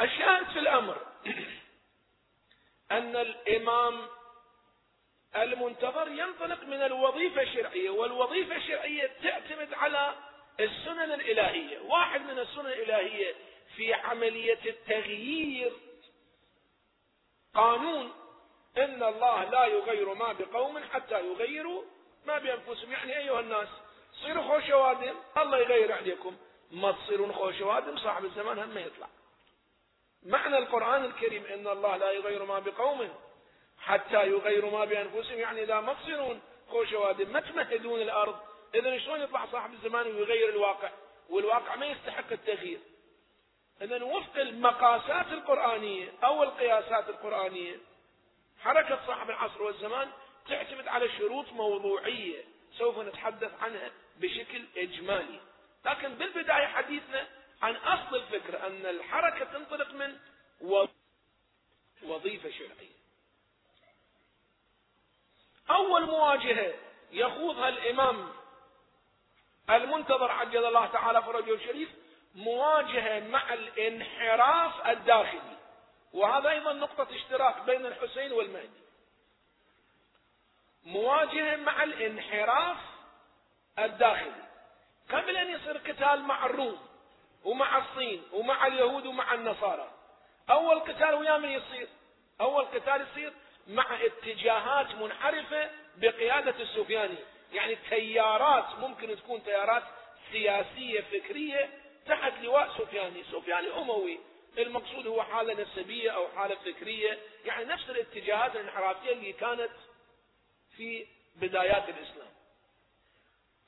الشاهد 0.00 0.46
في 0.52 0.58
الأمر 0.58 1.06
أن 2.98 3.16
الإمام 3.16 4.08
المنتظر 5.36 6.08
ينطلق 6.08 6.64
من 6.64 6.82
الوظيفة 6.82 7.42
الشرعية 7.42 7.90
والوظيفة 7.90 8.56
الشرعية 8.56 9.10
تعتمد 9.22 9.74
على 9.74 10.14
السنن 10.60 11.12
الإلهية. 11.12 11.78
واحد 11.78 12.20
من 12.20 12.38
السنن 12.38 12.66
الإلهية 12.66 13.34
في 13.78 13.94
عملية 13.94 14.58
التغيير. 14.66 15.72
قانون 17.54 18.12
إن 18.78 19.02
الله 19.02 19.44
لا 19.44 19.66
يغير 19.66 20.14
ما 20.14 20.32
بقوم 20.32 20.78
حتى 20.78 21.26
يغيروا 21.26 21.82
ما 22.26 22.38
بأنفسهم. 22.38 22.92
يعني 22.92 23.18
أيها 23.18 23.40
الناس 23.40 23.68
صيروا 24.12 24.42
خوش 24.42 24.70
وادم 24.70 25.14
الله 25.36 25.58
يغير 25.58 25.92
عليكم. 25.92 26.36
ما 26.70 26.92
تصيرون 26.92 27.32
خوش 27.32 27.60
وادم 27.60 27.96
صاحب 27.96 28.24
الزمان 28.24 28.58
هم 28.58 28.68
ما 28.68 28.80
يطلع. 28.80 29.08
معنى 30.22 30.58
القرآن 30.58 31.04
الكريم 31.04 31.44
إن 31.44 31.68
الله 31.68 31.96
لا 31.96 32.10
يغير 32.10 32.44
ما 32.44 32.58
بقوم 32.58 33.14
حتى 33.78 34.26
يغيروا 34.26 34.70
ما 34.70 34.84
بأنفسهم. 34.84 35.38
يعني 35.38 35.62
إذا 35.62 35.80
ما 35.80 35.94
تصيرون 35.94 36.40
خوش 36.68 36.92
وادم 36.92 37.32
ما 37.32 37.40
تمهدون 37.40 38.00
الأرض. 38.00 38.38
إذا 38.74 38.98
شلون 38.98 39.20
يطلع 39.20 39.46
صاحب 39.46 39.72
الزمان 39.72 40.06
ويغير 40.06 40.48
الواقع؟ 40.48 40.90
والواقع 41.30 41.76
ما 41.76 41.86
يستحق 41.86 42.32
التغيير. 42.32 42.80
إذا 43.82 44.04
وفق 44.04 44.36
المقاسات 44.36 45.26
القرآنية 45.32 46.12
أو 46.24 46.42
القياسات 46.42 47.08
القرآنية 47.08 47.76
حركة 48.60 49.06
صاحب 49.06 49.30
العصر 49.30 49.62
والزمان 49.62 50.10
تعتمد 50.48 50.88
على 50.88 51.08
شروط 51.18 51.52
موضوعية 51.52 52.44
سوف 52.78 52.98
نتحدث 52.98 53.62
عنها 53.62 53.90
بشكل 54.16 54.64
إجمالي. 54.76 55.40
لكن 55.84 56.14
بالبداية 56.14 56.66
حديثنا 56.66 57.26
عن 57.62 57.76
أصل 57.76 58.16
الفكرة 58.16 58.66
أن 58.66 58.86
الحركة 58.86 59.44
تنطلق 59.44 59.92
من 59.92 60.18
وظيفة 62.02 62.50
شرعية. 62.50 62.98
أول 65.70 66.06
مواجهة 66.06 66.74
يخوضها 67.12 67.68
الإمام 67.68 68.32
المنتظر 69.70 70.30
عجل 70.30 70.64
الله 70.64 70.86
تعالى 70.86 71.22
فرجه 71.22 71.54
الشريف 71.54 71.88
مواجهة 72.34 73.20
مع 73.20 73.52
الانحراف 73.52 74.86
الداخلي. 74.86 75.58
وهذا 76.12 76.50
أيضا 76.50 76.72
نقطة 76.72 77.06
اشتراك 77.16 77.62
بين 77.62 77.86
الحسين 77.86 78.32
والمهدي. 78.32 78.80
مواجهة 80.84 81.56
مع 81.56 81.82
الانحراف 81.82 82.76
الداخلي. 83.78 84.48
قبل 85.10 85.36
أن 85.36 85.50
يصير 85.50 85.78
قتال 85.78 86.22
مع 86.22 86.46
الروم 86.46 86.78
ومع 87.44 87.78
الصين 87.78 88.22
ومع 88.32 88.66
اليهود 88.66 89.06
ومع 89.06 89.34
النصارى 89.34 89.90
أول 90.50 90.80
قتال 90.80 91.14
ويا 91.14 91.38
من 91.38 91.48
يصير؟ 91.48 91.88
أول 92.40 92.64
قتال 92.64 93.06
يصير 93.10 93.32
مع 93.66 94.04
اتجاهات 94.04 94.94
منحرفة 94.94 95.70
بقيادة 95.96 96.54
السفياني. 96.62 97.18
يعني 97.52 97.76
تيارات 97.90 98.78
ممكن 98.78 99.16
تكون 99.16 99.44
تيارات 99.44 99.82
سياسية 100.32 101.00
فكرية 101.00 101.70
تحت 102.08 102.32
لواء 102.42 102.78
سفياني. 102.78 103.24
سفياني 103.24 103.72
أموي. 103.72 104.18
المقصود 104.58 105.06
هو 105.06 105.22
حالة 105.22 105.62
نسبية 105.62 106.10
أو 106.10 106.28
حالة 106.28 106.54
فكرية. 106.54 107.18
يعني 107.44 107.64
نفس 107.64 107.90
الاتجاهات 107.90 108.56
الانحرافية 108.56 109.12
اللي 109.12 109.32
كانت 109.32 109.70
في 110.76 111.06
بدايات 111.36 111.88
الإسلام. 111.88 112.28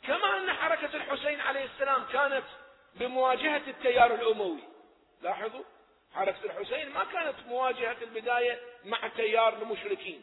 كما 0.02 0.38
أن 0.38 0.52
حركة 0.52 0.96
الحسين 0.96 1.40
عليه 1.40 1.64
السلام 1.64 2.04
كانت 2.12 2.44
بمواجهة 2.94 3.62
التيار 3.66 4.14
الأموي. 4.14 4.60
لاحظوا 5.22 5.64
حركة 6.14 6.44
الحسين 6.44 6.90
ما 6.90 7.04
كانت 7.04 7.36
مواجهة 7.46 7.94
في 7.94 8.04
البداية 8.04 8.60
مع 8.84 9.08
تيار 9.08 9.62
المشركين. 9.62 10.22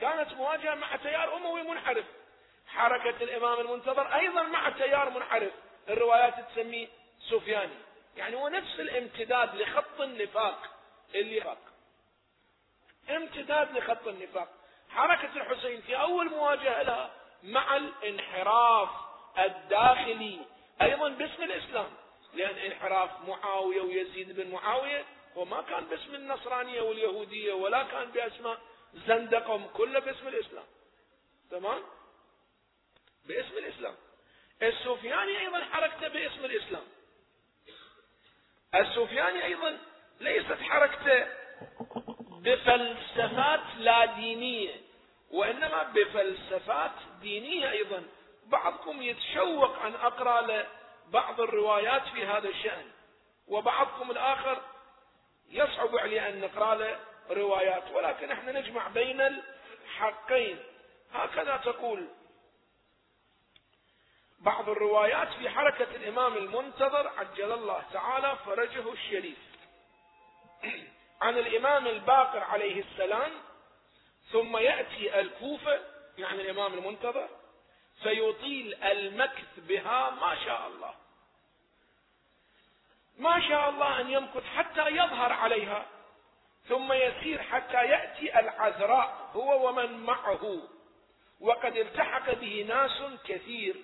كانت 0.00 0.32
مواجهة 0.32 0.74
مع 0.74 0.96
تيار 0.96 1.36
أموي 1.36 1.62
منحرف. 1.62 2.04
حركة 2.66 3.24
الإمام 3.24 3.60
المنتظر 3.60 4.14
أيضا 4.14 4.42
مع 4.42 4.70
تيار 4.70 5.10
منحرف. 5.10 5.52
الروايات 5.88 6.34
تسميه 6.50 6.88
سفياني. 7.30 7.74
يعني 8.16 8.36
هو 8.36 8.48
نفس 8.48 8.80
الامتداد 8.80 9.54
لخط 9.54 10.00
النفاق 10.00 10.62
اللي 11.14 11.40
فاق. 11.40 11.58
امتداد 13.10 13.76
لخط 13.76 14.08
النفاق. 14.08 14.48
حركة 14.88 15.36
الحسين 15.36 15.80
في 15.80 16.00
أول 16.00 16.30
مواجهة 16.30 16.82
لها 16.82 17.10
مع 17.42 17.76
الانحراف 17.76 18.88
الداخلي. 19.38 20.40
أيضا 20.82 21.08
باسم 21.08 21.42
الإسلام. 21.42 21.90
لأن 22.34 22.56
انحراف 22.56 23.10
معاوية 23.28 23.80
ويزيد 23.80 24.40
بن 24.40 24.50
معاوية 24.50 25.04
هو 25.36 25.44
ما 25.44 25.62
كان 25.62 25.84
باسم 25.84 26.14
النصرانية 26.14 26.80
واليهودية 26.80 27.52
ولا 27.52 27.82
كان 27.82 28.10
بأسماء 28.10 28.58
زندقهم 28.94 29.66
كله 29.66 29.98
باسم 29.98 30.28
الإسلام. 30.28 30.64
تمام؟ 31.50 31.82
باسم 33.24 33.58
الإسلام. 33.58 33.94
السفياني 34.62 35.38
أيضا 35.38 35.64
حركته 35.64 36.08
باسم 36.08 36.44
الإسلام. 36.44 36.84
السفياني 38.74 39.44
أيضا 39.44 39.78
ليست 40.20 40.58
حركته 40.62 41.26
بفلسفات 42.42 43.60
لا 43.78 44.04
دينية 44.04 44.74
وإنما 45.30 45.82
بفلسفات 45.82 46.90
دينية 47.20 47.70
أيضا. 47.70 48.02
بعضكم 48.46 49.02
يتشوق 49.02 49.82
أن 49.82 49.94
أقرأ 49.94 50.40
له 50.40 50.66
بعض 51.12 51.40
الروايات 51.40 52.02
في 52.14 52.26
هذا 52.26 52.48
الشأن 52.48 52.84
وبعضكم 53.48 54.10
الآخر 54.10 54.62
يصعب 55.50 55.96
عليه 55.96 56.28
أن 56.28 56.40
نقرأ 56.40 56.74
له 56.74 56.98
روايات 57.30 57.82
ولكن 57.94 58.30
إحنا 58.30 58.52
نجمع 58.60 58.88
بين 58.88 59.20
الحقين. 59.20 60.58
هكذا 61.12 61.56
تقول 61.56 62.06
بعض 64.38 64.68
الروايات 64.68 65.28
في 65.28 65.50
حركة 65.50 65.96
الإمام 65.96 66.36
المنتظر 66.36 67.08
عجل 67.08 67.52
الله 67.52 67.82
تعالى 67.92 68.36
فرجه 68.46 68.92
الشريف. 68.92 69.38
عن 71.20 71.38
الإمام 71.38 71.86
الباقر 71.86 72.44
عليه 72.44 72.82
السلام 72.82 73.32
ثم 74.32 74.56
يأتي 74.56 75.20
الكوفة 75.20 75.80
يعني 76.18 76.42
الإمام 76.42 76.74
المنتظر 76.74 77.28
فيطيل 78.02 78.74
المكث 78.84 79.58
بها 79.58 80.10
ما 80.10 80.44
شاء 80.44 80.66
الله. 80.66 80.94
ما 83.18 83.48
شاء 83.48 83.68
الله 83.68 84.00
أن 84.00 84.10
يمكث 84.10 84.44
حتى 84.56 84.88
يظهر 84.88 85.32
عليها 85.32 85.86
ثم 86.68 86.92
يسير 86.92 87.42
حتى 87.42 87.84
يأتي 87.86 88.40
العذراء 88.40 89.30
هو 89.34 89.68
ومن 89.68 90.04
معه. 90.04 90.58
وقد 91.40 91.76
التحق 91.76 92.34
به 92.34 92.64
ناس 92.68 93.02
كثير. 93.24 93.76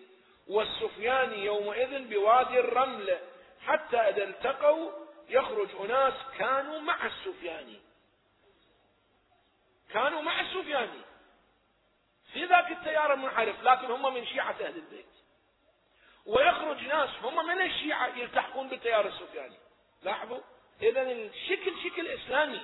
والسفياني 0.48 1.44
يومئذ 1.44 2.08
بوادي 2.08 2.60
الرمل. 2.60 3.18
حتى 3.66 3.96
إذا 3.96 4.24
التقوا 4.24 4.90
يخرج 5.28 5.68
أناس 5.80 6.14
كانوا 6.38 6.80
مع 6.80 7.06
السفياني 7.06 7.80
كانوا 9.92 10.22
مع 10.22 10.40
السفياني 10.40 11.00
في 12.32 12.44
ذاك 12.44 12.70
التيار 12.70 13.12
المنحرف 13.12 13.62
لكن 13.62 13.90
هم 13.90 14.14
من 14.14 14.26
شيعة 14.26 14.56
أهل 14.60 14.76
البيت. 14.76 15.06
ويخرج 16.26 16.84
ناس 16.84 17.10
هم 17.22 17.46
من 17.46 17.60
الشيعة 17.60 18.06
يلتحقون 18.06 18.68
بالتيار 18.68 19.06
السفياني 19.06 19.56
لاحظوا؟ 20.02 20.40
إذا 20.82 21.02
الشكل 21.02 21.72
شكل 21.84 22.06
إسلامي. 22.06 22.60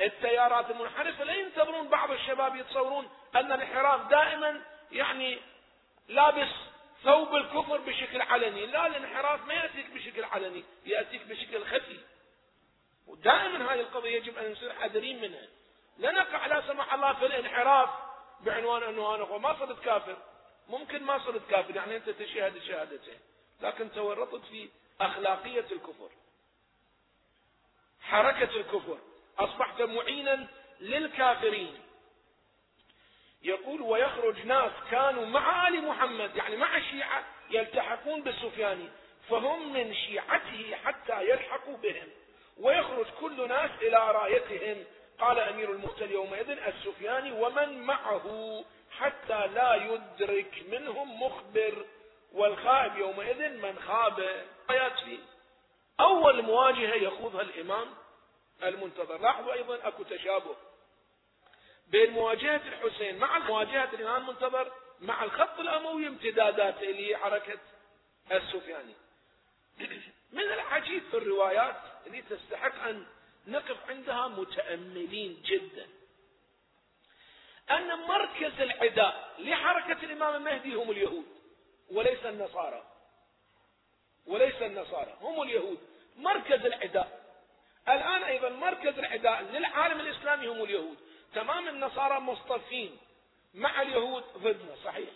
التيارات 0.00 0.70
المنحرفة 0.70 1.24
لا 1.24 1.34
ينتظرون 1.34 1.88
بعض 1.88 2.10
الشباب 2.10 2.56
يتصورون 2.56 3.08
أن 3.36 3.52
الانحراف 3.52 4.08
دائما 4.08 4.60
يعني 4.92 5.38
لابس 6.08 6.48
ثوب 7.04 7.34
الكفر 7.34 7.76
بشكل 7.76 8.22
علني. 8.22 8.66
لا 8.66 8.86
الانحراف 8.86 9.46
ما 9.46 9.54
يأتيك 9.54 9.90
بشكل 9.90 10.24
علني 10.24 10.64
يأتيك 10.86 11.22
بشكل 11.26 11.64
خفي. 11.64 12.00
ودائما 13.06 13.74
هذه 13.74 13.80
القضية 13.80 14.16
يجب 14.16 14.38
أن 14.38 14.52
نصير 14.52 14.72
حذرين 14.72 15.20
منها. 15.20 15.48
لا 15.98 16.12
نقع 16.12 16.46
لا 16.46 16.66
سمح 16.66 16.94
الله 16.94 17.12
في 17.12 17.26
الانحراف 17.26 17.90
بعنوان 18.40 18.82
أنه 18.82 19.14
أنا 19.14 19.38
ما 19.38 19.58
صرت 19.58 19.84
كافر. 19.84 20.16
ممكن 20.68 21.02
ما 21.02 21.18
صرت 21.18 21.50
كافر 21.50 21.76
يعني 21.76 21.96
أنت 21.96 22.10
تشهد 22.10 22.56
الشهادتين 22.56 23.20
لكن 23.60 23.92
تورطت 23.92 24.44
في 24.44 24.68
أخلاقية 25.00 25.66
الكفر. 25.72 26.10
حركة 28.00 28.56
الكفر. 28.56 28.98
أصبحت 29.38 29.82
معينا 29.82 30.48
للكافرين. 30.80 31.87
يقول 33.42 33.82
ويخرج 33.82 34.46
ناس 34.46 34.72
كانوا 34.90 35.26
مع 35.26 35.68
آل 35.68 35.84
محمد 35.84 36.36
يعني 36.36 36.56
مع 36.56 36.76
الشيعة 36.76 37.24
يلتحقون 37.50 38.22
بالسفياني 38.22 38.88
فهم 39.28 39.72
من 39.72 39.94
شيعته 39.94 40.76
حتى 40.84 41.28
يلحقوا 41.28 41.76
بهم. 41.76 42.08
ويخرج 42.56 43.06
كل 43.20 43.48
ناس 43.48 43.70
إلى 43.82 44.12
رايتهم. 44.12 44.84
قال 45.18 45.38
أمير 45.38 45.70
المؤتل 45.70 46.10
يومئذ 46.10 46.50
السفياني 46.50 47.32
ومن 47.32 47.82
معه 47.82 48.64
حتى 48.98 49.46
لا 49.46 49.74
يدرك 49.74 50.64
منهم 50.68 51.22
مخبر. 51.22 51.86
والخائب 52.32 52.96
يومئذ 52.96 53.48
من 53.48 53.78
خاب. 53.78 54.46
آيات 54.70 54.98
فيه. 55.04 55.18
أول 56.00 56.42
مواجهة 56.42 56.94
يخوضها 56.94 57.42
الإمام 57.42 57.86
المنتظر. 58.62 59.18
لاحظوا 59.18 59.52
أيضا 59.52 59.88
أكو 59.88 60.02
تشابه. 60.02 60.56
بين 61.90 62.10
مواجهة 62.10 62.62
الحسين 62.66 63.18
مع 63.18 63.38
مواجهة 63.38 63.88
الإمام 63.94 64.22
المنتظر 64.22 64.72
مع 65.00 65.24
الخط 65.24 65.60
الأموي 65.60 66.06
امتدادات 66.06 66.82
اللي 66.82 67.10
هي 67.10 67.16
حركة 67.16 67.58
السفياني. 68.32 68.94
من 70.32 70.42
العجيب 70.42 71.02
في 71.10 71.16
الروايات 71.16 71.76
اللي 72.06 72.22
تستحق 72.22 72.88
أن 72.88 73.06
نقف 73.46 73.90
عندها 73.90 74.28
متأملين 74.28 75.42
جدا. 75.44 75.86
أن 77.70 77.98
مركز 77.98 78.60
العداء 78.60 79.34
لحركة 79.38 80.04
الإمام 80.04 80.34
المهدي 80.34 80.74
هم 80.74 80.90
اليهود 80.90 81.26
وليس 81.90 82.24
النصارى. 82.24 82.84
وليس 84.26 84.62
النصارى 84.62 85.16
هم 85.20 85.42
اليهود. 85.42 85.78
مركز 86.16 86.66
العداء. 86.66 87.18
الآن 87.88 88.22
أيضا 88.22 88.48
مركز 88.48 88.98
العداء 88.98 89.42
للعالم 89.42 90.00
الإسلامي 90.00 90.46
هم 90.46 90.62
اليهود. 90.62 91.07
تمام 91.34 91.68
النصارى 91.68 92.20
مصطفين 92.20 92.96
مع 93.54 93.82
اليهود 93.82 94.24
ضدنا 94.38 94.74
صحيح. 94.84 95.08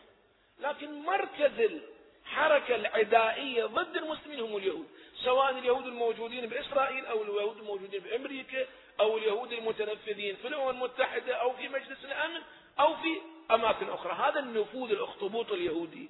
لكن 0.60 1.02
مركز 1.02 1.60
الحركة 1.60 2.74
العدائية 2.74 3.64
ضد 3.64 3.96
المسلمين 3.96 4.40
هم 4.40 4.56
اليهود 4.56 4.88
سواء 5.24 5.50
اليهود 5.50 5.86
الموجودين 5.86 6.46
بإسرائيل 6.46 7.06
أو 7.06 7.22
اليهود 7.22 7.56
الموجودين 7.56 8.00
بأمريكا 8.00 8.66
أو 9.00 9.18
اليهود 9.18 9.52
المتنفذين 9.52 10.36
في 10.36 10.48
الأمم 10.48 10.68
المتحدة 10.68 11.34
أو 11.34 11.52
في 11.52 11.68
مجلس 11.68 12.04
الأمن 12.04 12.40
أو 12.80 12.96
في 12.96 13.20
أماكن 13.50 13.88
أخرى. 13.88 14.12
هذا 14.12 14.40
النفوذ 14.40 14.90
الأخطبوط 14.90 15.52
اليهودي. 15.52 16.08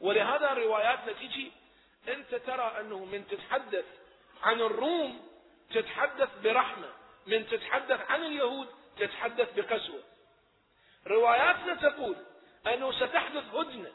ولهذا 0.00 0.52
رواياتنا 0.52 1.12
تجي 1.12 1.52
أنت 2.08 2.34
ترى 2.34 2.80
أنه 2.80 3.04
من 3.04 3.26
تتحدث 3.28 3.84
عن 4.42 4.60
الروم 4.60 5.28
تتحدث 5.74 6.28
برحمة. 6.42 6.99
من 7.26 7.48
تتحدث 7.48 8.00
عن 8.10 8.24
اليهود 8.24 8.68
تتحدث 8.98 9.52
بقسوة. 9.54 10.02
رواياتنا 11.06 11.74
تقول 11.74 12.16
أنه 12.66 12.92
ستحدث 12.92 13.54
هدنة 13.54 13.92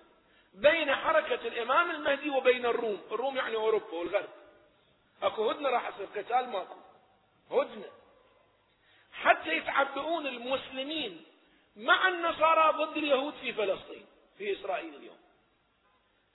بين 0.53 0.95
حركة 0.95 1.47
الإمام 1.47 1.91
المهدي 1.91 2.29
وبين 2.29 2.65
الروم. 2.65 3.01
الروم 3.11 3.37
يعني 3.37 3.55
أوروبا 3.55 3.93
والغرب. 3.93 4.29
أكو 5.21 5.49
هدنة 5.49 5.69
راح 5.69 5.87
يصير 5.87 6.23
قتال 6.23 6.49
ماكو. 6.49 6.79
هدنة. 7.51 7.91
حتى 9.13 9.57
يتعبئون 9.57 10.27
المسلمين 10.27 11.25
مع 11.75 12.07
النصارى 12.07 12.85
ضد 12.85 12.97
اليهود 12.97 13.33
في 13.33 13.53
فلسطين 13.53 14.05
في 14.37 14.59
إسرائيل 14.59 14.95
اليوم. 14.95 15.17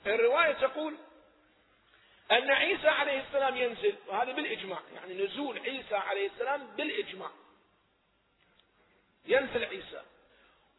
الرواية 0.07 0.53
تقول 0.53 0.97
أن 2.33 2.51
عيسى 2.51 2.89
عليه 2.89 3.21
السلام 3.21 3.57
ينزل 3.57 3.95
وهذا 4.09 4.33
بالإجماع 4.33 4.79
يعني 4.95 5.25
نزول 5.25 5.59
عيسى 5.59 5.95
عليه 5.95 6.27
السلام 6.27 6.67
بالإجماع. 6.77 7.31
ينزل 9.27 9.65
عيسى. 9.65 10.03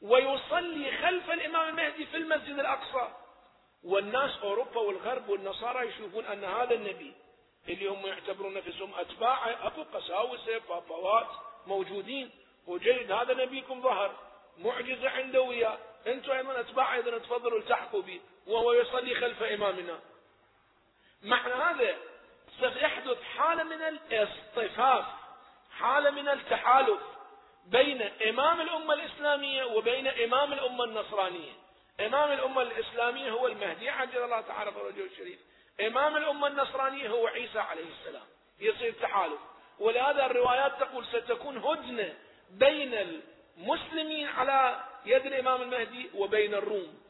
ويصلي 0.01 0.97
خلف 0.97 1.31
الإمام 1.31 1.69
المهدي 1.69 2.05
في 2.05 2.17
المسجد 2.17 2.59
الأقصى. 2.59 3.13
والناس 3.83 4.31
أوروبا 4.43 4.81
والغرب 4.81 5.29
والنصارى 5.29 5.87
يشوفون 5.87 6.25
أن 6.25 6.43
هذا 6.43 6.73
النبي 6.73 7.13
اللي 7.69 7.87
هم 7.87 8.05
يعتبرون 8.05 8.53
نفسهم 8.53 8.95
أتباعه 8.95 9.67
أكو 9.67 9.83
قساوسة 9.83 10.57
بابوات 10.69 11.29
موجودين. 11.67 12.31
وجيد 12.67 13.11
هذا 13.11 13.33
نبيكم 13.33 13.81
ظهر. 13.81 14.15
معجزة 14.57 15.09
عنده 15.09 15.41
وياه 15.41 15.77
أنتم 16.07 16.31
أيضا 16.31 16.59
أتباع 16.59 16.95
أيضا 16.95 17.17
تفضلوا 17.17 17.59
التحقوا 17.59 18.01
به. 18.01 18.21
وهو 18.47 18.73
يصلي 18.73 19.15
خلف 19.15 19.43
إمامنا. 19.43 19.99
معنى 21.23 21.53
هذا؟ 21.53 21.95
سيحدث 22.59 23.23
حالة 23.37 23.63
من 23.63 23.81
الاصطفاف 23.81 25.05
حالة 25.79 26.09
من 26.09 26.29
التحالف 26.29 26.99
بين 27.65 28.01
إمام 28.01 28.61
الأمة 28.61 28.93
الإسلامية 28.93 29.63
وبين 29.63 30.07
إمام 30.07 30.53
الأمة 30.53 30.83
النصرانية. 30.83 31.51
إمام 31.99 32.31
الأمة 32.31 32.61
الإسلامية 32.61 33.31
هو 33.31 33.47
المهدي 33.47 33.89
عجل 33.89 34.23
الله 34.23 34.41
تعالى 34.41 34.71
فرجه 34.71 35.05
الشريف. 35.05 35.39
إمام 35.81 36.17
الأمة 36.17 36.47
النصرانية 36.47 37.09
هو 37.09 37.27
عيسى 37.27 37.59
عليه 37.59 37.85
السلام. 37.99 38.25
يصير 38.59 38.93
تحالف. 39.01 39.39
ولهذا 39.79 40.25
الروايات 40.25 40.79
تقول 40.79 41.05
ستكون 41.05 41.57
هدنة 41.57 42.13
بين 42.51 42.93
المسلمين 43.57 44.27
على 44.27 44.83
يد 45.05 45.25
الإمام 45.25 45.61
المهدي 45.61 46.09
وبين 46.15 46.53
الروم. 46.53 47.00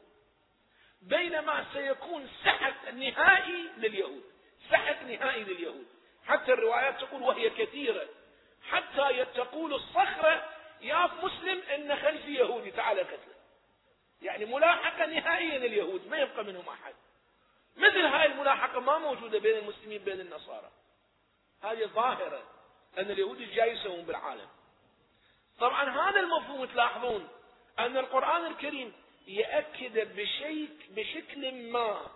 بينما 1.01 1.65
سيكون 1.73 2.29
سحق 2.43 2.91
نهائي 2.93 3.69
لليهود. 3.77 4.23
سحق 4.69 5.03
نهائي 5.03 5.43
لليهود. 5.43 5.87
حتى 6.27 6.53
الروايات 6.53 6.99
تقول 6.99 7.21
وهي 7.21 7.49
كثيرة. 7.49 8.07
حتى 8.69 9.25
تقول 9.25 9.73
الصخرة 9.73 10.49
ياف 10.81 11.23
مسلم 11.23 11.61
إن 11.75 11.95
خلفي 11.95 12.33
يهودي 12.33 12.71
تعال 12.71 12.99
قتله. 12.99 13.35
يعني 14.21 14.45
ملاحقة 14.45 15.05
نهائيا 15.05 15.57
اليهود 15.57 16.07
ما 16.07 16.17
يبقى 16.17 16.43
منهم 16.43 16.69
أحد. 16.69 16.93
مثل 17.77 18.05
هاي 18.05 18.25
الملاحقة 18.25 18.79
ما 18.79 18.97
موجودة 18.97 19.39
بين 19.39 19.57
المسلمين 19.57 20.03
بين 20.03 20.21
النصارى. 20.21 20.71
هذه 21.63 21.85
ظاهرة 21.85 22.43
أن 22.97 23.11
اليهود 23.11 23.37
جاي 23.37 23.71
يسوون 23.71 24.05
بالعالم. 24.05 24.47
طبعا 25.59 25.89
هذا 25.89 26.19
المفهوم 26.19 26.65
تلاحظون 26.65 27.27
أن 27.79 27.97
القرآن 27.97 28.45
الكريم 28.45 28.93
يأكد 29.27 30.15
بشيء 30.15 30.69
بشكل 30.89 31.71
ما. 31.71 32.07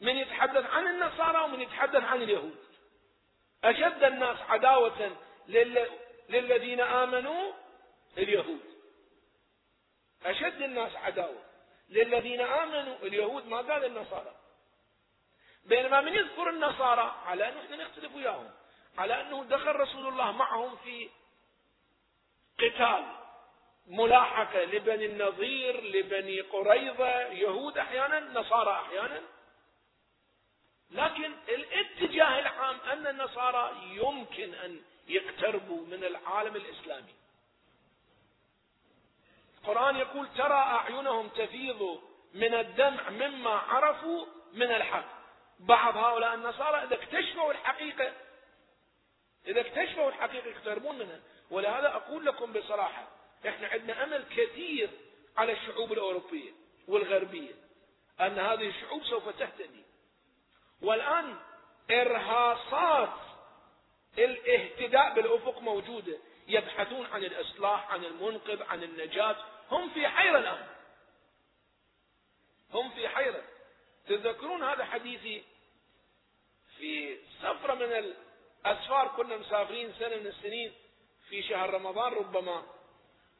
من 0.00 0.16
يتحدث 0.16 0.66
عن 0.66 0.86
النصارى 0.86 1.44
ومن 1.44 1.60
يتحدث 1.60 2.04
عن 2.04 2.22
اليهود. 2.22 2.64
أشد 3.64 4.04
الناس 4.04 4.38
عداوة 4.38 5.16
للذين 6.28 6.80
آمنوا 6.80 7.52
اليهود. 8.18 8.74
أشد 10.24 10.62
الناس 10.62 10.96
عداوة 10.96 11.42
للذين 11.88 12.40
آمنوا 12.40 12.96
اليهود. 12.96 13.46
ما 13.46 13.56
قال 13.56 13.84
النصارى؟ 13.84 14.34
بينما 15.64 16.00
من 16.00 16.14
يذكر 16.14 16.50
النصارى 16.50 17.22
على 17.26 17.48
أنه 17.48 17.60
إحنا 17.60 17.76
نختلف 17.76 18.14
وياهم 18.14 18.50
على 18.98 19.20
أنه 19.20 19.44
دخل 19.44 19.76
رسول 19.76 20.08
الله 20.08 20.32
معهم 20.32 20.76
في 20.76 21.10
قتال. 22.58 23.23
ملاحقة 23.86 24.64
لبني 24.64 25.06
النظير 25.06 25.80
لبني 25.80 26.40
قريظة 26.40 27.20
يهود 27.20 27.78
أحيانا 27.78 28.20
نصارى 28.20 28.72
أحيانا. 28.72 29.20
لكن 30.90 31.32
الاتجاه 31.48 32.38
العام 32.38 32.76
أن 32.92 33.06
النصارى 33.06 33.72
يمكن 33.84 34.54
أن 34.54 34.82
يقتربوا 35.08 35.86
من 35.86 36.04
العالم 36.04 36.56
الإسلامي. 36.56 37.14
القرآن 39.58 39.96
يقول 39.96 40.28
ترى 40.36 40.54
أعينهم 40.54 41.28
تفيض 41.28 42.02
من 42.34 42.54
الدمع 42.54 43.10
مما 43.10 43.50
عرفوا 43.50 44.26
من 44.52 44.70
الحق. 44.70 45.08
بعض 45.58 45.96
هؤلاء 45.96 46.34
النصارى 46.34 46.84
إذا 46.84 46.94
اكتشفوا 46.94 47.52
الحقيقة 47.52 48.12
إذا 49.46 49.60
اكتشفوا 49.60 50.08
الحقيقة 50.08 50.48
يقتربون 50.48 50.98
منها. 50.98 51.20
ولهذا 51.50 51.94
أقول 51.96 52.26
لكم 52.26 52.52
بصراحة 52.52 53.13
إحنا 53.46 53.68
عندنا 53.68 54.04
أمل 54.04 54.24
كثير 54.36 54.90
على 55.36 55.52
الشعوب 55.52 55.92
الأوروبية 55.92 56.52
والغربية 56.88 57.54
أن 58.20 58.38
هذه 58.38 58.68
الشعوب 58.68 59.04
سوف 59.04 59.28
تهتدي. 59.28 59.84
والآن 60.82 61.36
إرهاصات 61.90 63.20
الاهتداء 64.18 65.14
بالأفق 65.14 65.58
موجودة 65.58 66.18
يبحثون 66.48 67.06
عن 67.06 67.24
الإصلاح 67.24 67.90
عن 67.90 68.04
المنقذ 68.04 68.62
عن 68.62 68.82
النجاة. 68.82 69.36
هم 69.70 69.90
في 69.90 70.08
حيرة 70.08 70.38
الآن. 70.38 70.66
هم 72.72 72.90
في 72.90 73.08
حيرة. 73.08 73.42
تذكرون 74.08 74.62
هذا 74.62 74.84
حديثي 74.84 75.44
في 76.78 77.18
سفرة 77.42 77.74
من 77.74 78.14
الأسفار 78.64 79.08
كنا 79.16 79.36
مسافرين 79.36 79.92
سنة 79.98 80.16
من 80.16 80.26
السنين 80.26 80.72
في 81.28 81.42
شهر 81.42 81.74
رمضان 81.74 82.12
ربما. 82.12 82.73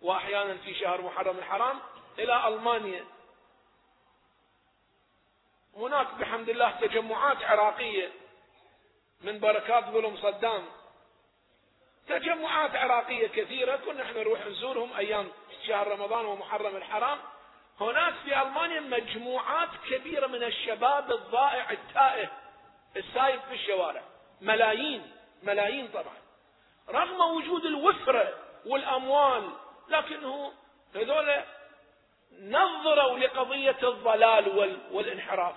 وأحيانا 0.04 0.54
في 0.54 0.74
شهر 0.74 1.00
محرم 1.00 1.38
الحرام 1.38 1.80
إلى 2.18 2.48
ألمانيا. 2.48 3.04
هناك 5.76 6.14
بحمد 6.14 6.48
الله 6.48 6.70
تجمعات 6.70 7.44
عراقية. 7.44 8.12
من 9.20 9.40
بركات 9.40 9.84
ظلم 9.84 10.16
صدام. 10.16 10.64
تجمعات 12.08 12.76
عراقية 12.76 13.26
كثيرة. 13.26 13.76
كنا 13.76 14.02
إحنا 14.02 14.20
نروح 14.20 14.46
نزورهم 14.46 14.92
أيام 14.92 15.30
شهر 15.66 15.88
رمضان 15.88 16.24
ومحرم 16.24 16.76
الحرام. 16.76 17.18
هناك 17.80 18.14
في 18.24 18.42
ألمانيا 18.42 18.80
مجموعات 18.80 19.68
كبيرة 19.90 20.26
من 20.26 20.42
الشباب 20.42 21.12
الضائع 21.12 21.70
التائه 21.70 22.30
السايب 22.96 23.40
في 23.40 23.54
الشوارع. 23.54 24.02
ملايين 24.40 25.12
ملايين 25.42 25.88
طبعا. 25.88 26.16
رغم 26.88 27.20
وجود 27.20 27.64
الوفرة 27.64 28.38
والأموال 28.66 29.63
لكنه 29.88 30.52
هذول 30.94 31.42
نظروا 32.40 33.18
لقضية 33.18 33.78
الضلال 33.82 34.74
والانحراف. 34.90 35.54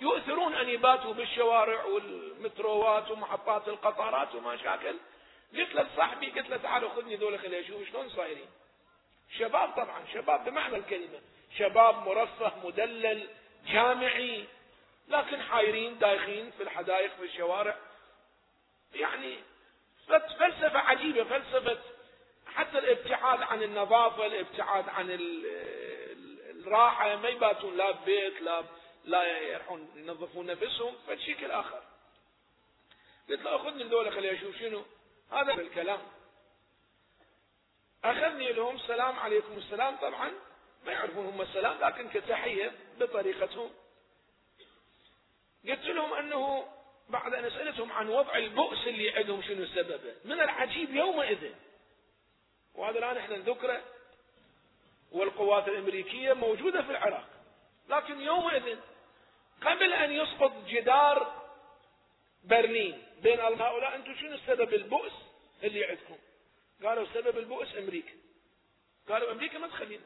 يؤثرون 0.00 0.54
أن 0.54 0.68
يباتوا 0.68 1.12
بالشوارع 1.12 1.84
والمتروات 1.84 3.10
ومحطات 3.10 3.68
القطارات 3.68 4.34
وما 4.34 4.56
شاكل 4.56 4.96
قلت 5.56 5.74
له 5.74 5.86
صاحبي 5.96 6.30
قلت 6.30 6.50
له 6.50 6.56
تعال 6.56 6.90
خذني 6.90 7.16
ذولا 7.16 7.38
خليني 7.38 7.60
أشوف 7.60 7.88
شلون 7.88 8.08
صايرين. 8.08 8.48
شباب 9.38 9.70
طبعا 9.70 10.04
شباب 10.12 10.44
بمعنى 10.44 10.76
الكلمة. 10.76 11.20
شباب 11.58 12.08
مرفه 12.08 12.52
مدلل 12.64 13.28
جامعي. 13.66 14.44
لكن 15.08 15.42
حايرين 15.42 15.98
دايخين 15.98 16.50
في 16.50 16.62
الحدائق 16.62 17.10
في 17.16 17.24
الشوارع. 17.24 17.76
يعني 18.94 19.38
فلسفة 20.38 20.78
عجيبة 20.78 21.24
فلسفة 21.24 21.78
حتى 22.58 22.78
الابتعاد 22.78 23.42
عن 23.42 23.62
النظافة 23.62 24.26
الابتعاد 24.26 24.88
عن 24.88 25.16
الراحة 26.50 27.16
ما 27.16 27.28
يباتون 27.28 27.76
لا 27.76 27.90
ببيت 27.90 28.40
لا 28.42 28.64
لا 29.04 29.38
يروحون 29.38 29.88
ينظفون 29.96 30.46
نفسهم 30.46 30.94
فشكل 31.06 31.50
آخر 31.50 31.82
قلت 33.28 33.42
له 33.42 33.56
أخذني 33.56 33.82
الدولة 33.82 34.10
خليني 34.10 34.38
أشوف 34.38 34.56
شنو. 34.56 34.84
هذا 35.32 35.52
الكلام. 35.52 36.00
أخذني 38.04 38.52
لهم 38.52 38.78
سلام 38.78 39.18
عليكم 39.18 39.52
السلام. 39.56 39.96
طبعا 39.96 40.32
ما 40.86 40.92
يعرفون 40.92 41.26
هم 41.26 41.42
السلام 41.42 41.78
لكن 41.80 42.08
كتحية 42.08 42.72
بطريقتهم. 43.00 43.70
قلت 45.68 45.84
لهم 45.84 46.12
أنه 46.14 46.68
بعد 47.08 47.34
أن 47.34 47.50
سألتهم 47.50 47.92
عن 47.92 48.08
وضع 48.08 48.36
البؤس 48.36 48.86
اللي 48.86 49.10
عندهم 49.10 49.42
شنو 49.42 49.66
سببه. 49.66 50.14
من 50.24 50.40
العجيب 50.40 50.94
يومئذ 50.94 51.52
وهذا 52.78 52.98
الآن 52.98 53.16
إحنا 53.16 53.36
نذكره 53.36 53.82
والقوات 55.12 55.68
الأمريكية 55.68 56.32
موجودة 56.32 56.82
في 56.82 56.90
العراق. 56.90 57.28
لكن 57.88 58.20
يومئذ 58.20 58.76
قبل 59.62 59.92
أن 59.92 60.12
يسقط 60.12 60.52
جدار 60.66 61.32
برلين 62.44 63.02
بين 63.22 63.40
هؤلاء 63.40 63.94
أنتم 63.94 64.14
شنو 64.14 64.36
سبب 64.46 64.74
البؤس 64.74 65.12
اللي 65.62 65.84
عندكم 65.84 66.16
قالوا 66.84 67.06
سبب 67.14 67.38
البؤس 67.38 67.76
أمريكا. 67.76 68.12
قالوا 69.08 69.32
أمريكا 69.32 69.58
ما 69.58 69.68
تخلينا. 69.68 70.04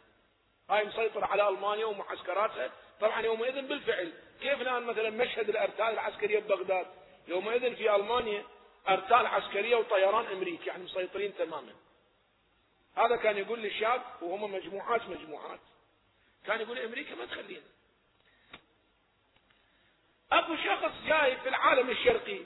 هاي 0.71 0.85
مسيطرة 0.85 1.27
على 1.27 1.49
ألمانيا 1.49 1.87
ومعسكراتها. 1.87 2.73
طبعا 3.01 3.21
يومئذ 3.21 3.63
بالفعل. 3.69 4.13
كيف 4.41 4.61
الآن 4.61 4.83
مثلا 4.83 5.11
مشهد 5.11 5.49
الأرتال 5.49 5.87
العسكرية 5.87 6.39
ببغداد 6.39 6.87
يومئذ 7.29 7.77
في 7.77 7.95
ألمانيا 7.97 8.45
أرتال 8.89 9.27
عسكرية 9.27 9.77
وطيران 9.77 10.27
أمريكي 10.27 10.69
يعني 10.69 10.85
مسيطرين 10.85 11.37
تماما. 11.37 11.73
هذا 12.97 13.17
كان 13.17 13.39
يقول 13.39 13.63
للشاب 13.63 14.03
وهم 14.23 14.53
مجموعات 14.53 15.09
مجموعات. 15.09 15.61
كان 16.47 16.61
يقول 16.61 16.79
أمريكا 16.79 17.15
ما 17.15 17.27
تخلينا. 17.27 17.67
أكو 20.33 20.57
شخص 20.57 20.93
جاي 21.07 21.37
في 21.37 21.49
العالم 21.49 21.91
الشرقي. 21.91 22.41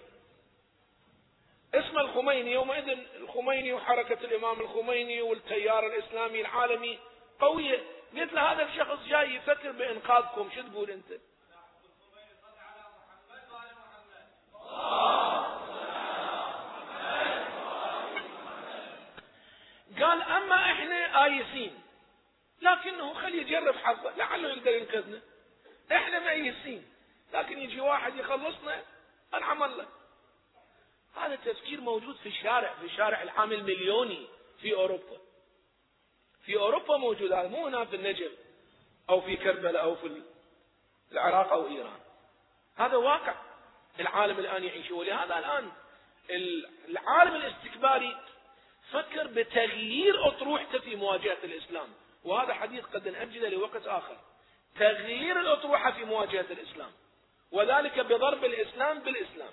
اسمه 1.74 2.00
الخميني. 2.00 2.52
يومئذ 2.52 2.88
الخميني 3.16 3.72
وحركة 3.72 4.24
الإمام 4.24 4.60
الخميني 4.60 5.22
والتيار 5.22 5.86
الإسلامي 5.86 6.40
العالمي 6.40 6.98
قوية. 7.40 7.84
قلت 8.16 8.32
له 8.32 8.52
هذا 8.52 8.62
الشخص 8.62 9.06
جاي 9.08 9.34
يفكر 9.34 9.72
بإنقاذكم. 9.72 10.50
شو 10.54 10.62
تقول 10.62 10.90
أنت؟ 10.90 11.20
ايسين 21.26 21.80
لكنه 22.62 23.14
خليه 23.14 23.42
يجرب 23.42 23.76
حظه 23.76 24.16
لعله 24.16 24.48
يقدر 24.48 24.70
ينقذنا. 24.70 25.20
إحنا 25.92 26.34
ميسين 26.34 26.84
لكن 27.34 27.58
يجي 27.58 27.80
واحد 27.80 28.16
يخلصنا 28.16 28.82
العمل 29.34 29.78
له 29.78 29.86
هذا 31.16 31.36
تفكير 31.36 31.80
موجود 31.80 32.16
في 32.16 32.28
الشارع 32.28 32.74
في 32.74 32.88
شارع 32.88 33.22
العام 33.22 33.52
المليوني 33.52 34.26
في 34.60 34.74
أوروبا. 34.74 35.18
في 36.44 36.56
أوروبا 36.56 36.96
موجود 36.96 37.32
هذا 37.32 37.48
مو 37.48 37.66
هنا 37.66 37.84
في 37.84 37.96
النجف 37.96 38.32
أو 39.10 39.20
في 39.20 39.36
كربلاء 39.36 39.82
أو 39.82 39.96
في 39.96 40.22
العراق 41.12 41.52
أو 41.52 41.68
إيران. 41.68 42.00
هذا 42.76 42.96
واقع 42.96 43.34
العالم 44.00 44.38
الآن 44.38 44.64
يعيشه 44.64 44.94
ولهذا 44.94 45.38
الآن 45.38 45.72
العالم 46.88 47.34
الاستكباري 47.34 48.16
فكر 48.92 49.26
بتغيير 49.26 50.28
اطروحته 50.28 50.78
في 50.78 50.96
مواجهة 50.96 51.38
الإسلام. 51.44 51.88
وهذا 52.24 52.54
حديث 52.54 52.84
قد 52.84 53.08
نأجله 53.08 53.48
لوقت 53.48 53.86
آخر. 53.86 54.16
تغيير 54.78 55.40
الأطروحة 55.40 55.90
في 55.92 56.04
مواجهة 56.04 56.46
الإسلام. 56.50 56.90
وذلك 57.52 58.00
بضرب 58.00 58.44
الإسلام 58.44 58.98
بالإسلام. 58.98 59.52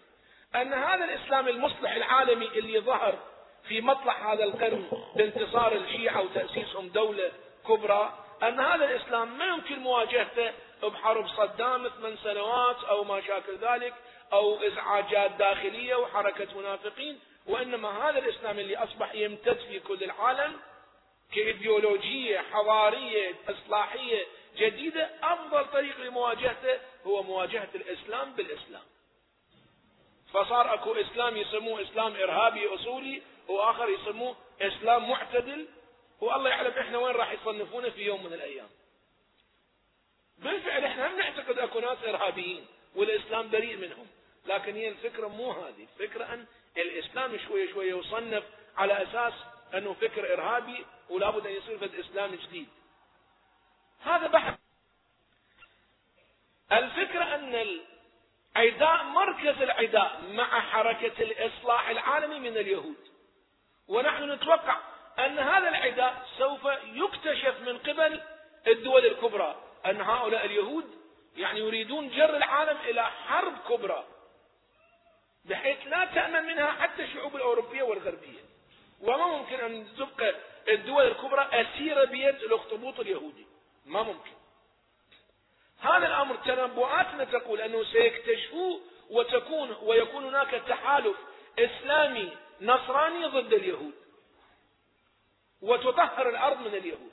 أن 0.56 0.74
هذا 0.74 1.06
الإسلام 1.06 1.48
المصلح 1.48 1.92
العالمي 1.92 2.48
اللي 2.48 2.80
ظهر 2.80 3.20
في 3.68 3.82
مطلع 3.82 4.34
هذا 4.34 4.44
القرن 4.44 4.86
بانتصار 5.16 5.76
الشيعة 5.76 6.22
وتأسيسهم 6.22 6.90
دولة 6.90 7.32
كبرى 7.68 8.14
أن 8.44 8.60
هذا 8.60 8.86
الإسلام 8.86 9.38
ما 9.38 9.46
يمكن 9.46 9.80
مواجهته 9.80 10.52
بحرب 10.84 11.28
صدام 11.28 11.88
ثمان 11.88 12.18
سنوات 12.24 12.84
أو 12.84 13.04
ما 13.04 13.22
شاكل 13.22 13.58
ذلك 13.58 13.94
أو 14.34 14.64
إزعاجات 14.64 15.32
داخلية 15.32 15.96
وحركة 15.96 16.60
منافقين. 16.60 17.20
وإنما 17.48 18.10
هذا 18.10 18.20
الإسلام 18.20 18.60
اللي 18.60 18.78
أصبح 18.78 19.16
يمتد 19.16 19.58
في 19.58 19.80
كل 19.80 20.04
العالم 20.04 20.60
كإيديولوجية 21.36 22.40
حضارية 22.40 23.36
إصلاحية 23.50 24.26
جديدة 24.58 25.10
أفضل 25.24 25.66
طريق 25.72 26.00
لمواجهته 26.00 26.80
هو 27.06 27.24
مواجهة 27.24 27.70
الإسلام 27.76 28.34
بالإسلام 28.34 28.84
فصار 30.34 30.74
أكو 30.74 30.94
إسلام 30.94 31.38
يسموه 31.38 31.82
إسلام 31.82 32.16
إرهابي 32.16 32.76
أصولي 32.76 33.22
وآخر 33.48 33.90
يسموه 33.90 34.36
إسلام 34.62 35.10
معتدل 35.10 35.68
والله 36.22 36.50
يعلم 36.50 36.72
إحنا 36.72 36.98
وين 36.98 37.16
راح 37.16 37.32
يصنفونه 37.32 37.90
في 37.90 38.02
يوم 38.02 38.24
من 38.24 38.34
الأيام. 38.34 38.70
بالفعل 40.38 40.84
إحنا 40.84 41.08
هم 41.08 41.18
نعتقد 41.18 41.60
أكو 41.60 41.80
ناس 41.80 41.98
إرهابيين 42.04 42.66
والإسلام 42.96 43.50
بريء 43.50 43.78
منهم، 43.78 44.08
لكن 44.46 44.76
هي 44.76 44.90
الفكرة 44.90 45.28
مو 45.28 45.52
هذه، 45.52 45.88
الفكرة 45.94 46.34
أن 46.34 46.46
الإسلام 46.78 47.38
شوية 47.48 47.74
شوية 47.74 47.94
يصنف 47.96 48.44
على 48.78 49.04
أساس 49.04 49.34
أنه 49.74 49.94
فكر 49.94 50.34
إرهابي 50.34 50.86
ولا 51.10 51.30
بد 51.30 51.48
أن 51.48 51.54
يصير 51.54 51.78
فد 51.78 51.96
إسلام 51.96 52.36
جديد. 52.36 52.68
هذا 54.04 54.28
بحث. 54.28 54.56
الفكرة 56.72 57.36
أن 57.36 57.80
عداء 58.56 59.04
مركز 59.04 59.62
العداء 59.62 60.22
مع 60.34 60.62
حركة 60.62 61.24
الإصلاح 61.24 61.90
العالمي 61.90 62.40
من 62.40 62.58
اليهود 62.58 63.08
ونحن 63.88 64.32
نتوقع 64.32 64.78
أن 65.20 65.40
هذا 65.40 65.70
العداء 65.70 66.26
سوف 66.38 66.66
يكتشف 66.84 67.62
من 67.62 67.78
قبل 67.78 68.22
الدول 68.68 69.06
الكبرى 69.06 69.56
أن 69.86 70.02
هؤلاء 70.02 70.46
اليهود 70.46 70.86
يعني 71.38 71.60
يريدون 71.60 72.10
جر 72.10 72.38
العالم 72.38 72.78
إلى 72.78 73.04
حرب 73.06 73.54
كبرى 73.70 74.06
بحيث 75.54 75.88
لا 75.88 76.06
تأمن 76.06 76.44
منها 76.44 76.72
حتى 76.72 77.04
الشعوب 77.04 77.36
الأوروبية 77.36 77.84
والغربية. 77.84 78.40
وما 79.02 79.28
ممكن 79.28 79.56
أن 79.56 79.88
تبقى 79.98 80.36
الدول 80.68 81.08
الكبرى 81.08 81.48
أسيرة 81.52 82.06
بيد 82.06 82.36
الاخطبوط 82.36 83.00
اليهودي. 83.00 83.46
ما 83.86 84.04
ممكن. 84.04 84.32
هذا 85.80 86.08
الأمر 86.08 86.36
تنبؤاتنا 86.36 87.24
تقول 87.24 87.62
أنه 87.62 87.84
سيكتشفوه 87.84 88.82
وتكون 89.10 89.78
ويكون 89.82 90.26
هناك 90.26 90.52
تحالف 90.68 91.18
إسلامي 91.60 92.38
نصراني 92.62 93.26
ضد 93.26 93.54
اليهود. 93.54 93.94
وتطهر 95.62 96.30
الأرض 96.30 96.60
من 96.60 96.76
اليهود. 96.76 97.13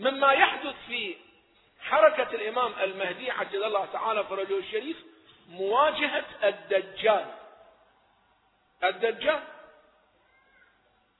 مما 0.00 0.32
يحدث 0.32 0.74
في 0.86 1.16
حركة 1.80 2.34
الإمام 2.34 2.72
المهدي 2.82 3.30
عجل 3.30 3.64
الله 3.64 3.86
تعالى 3.86 4.24
فرجه 4.24 4.58
الشريف 4.58 4.96
مواجهة 5.48 6.24
الدجال. 6.44 7.26
الدجال؟ 8.84 9.42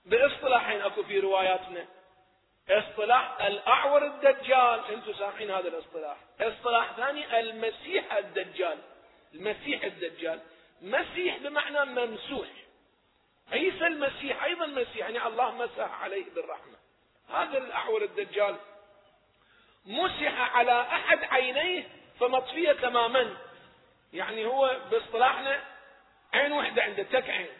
بإصطلاحين 0.06 0.80
أكو 0.80 1.02
في 1.02 1.20
رواياتنا. 1.20 1.86
إصطلاح 2.70 3.42
الأعور 3.42 4.06
الدجال. 4.06 4.84
أنتم 4.92 5.12
سامعين 5.12 5.50
هذا 5.50 5.68
الاصطلاح. 5.68 6.16
إصطلاح 6.40 6.92
ثاني 6.92 7.40
المسيح 7.40 8.12
الدجال. 8.12 8.78
المسيح 9.34 9.84
الدجال. 9.84 10.40
مسيح 10.82 11.36
بمعنى 11.36 11.84
ممسوح. 11.84 12.48
عيسى 13.52 13.86
المسيح 13.86 14.44
أيضا 14.44 14.66
مسيح 14.66 14.96
يعني 14.96 15.26
الله 15.26 15.54
مسح 15.54 16.02
عليه 16.02 16.24
بالرحمة. 16.34 16.76
هذا 17.28 17.58
الأعور 17.58 18.02
الدجال 18.02 18.56
مسح 19.86 20.56
على 20.56 20.82
أحد 20.82 21.24
عينيه 21.24 21.88
فمطفية 22.20 22.72
تماما. 22.72 23.36
يعني 24.12 24.46
هو 24.46 24.80
باصطلاحنا 24.90 25.64
عين 26.32 26.52
واحدة 26.52 26.82
عنده 26.82 27.02
تك 27.02 27.30
عين. 27.30 27.50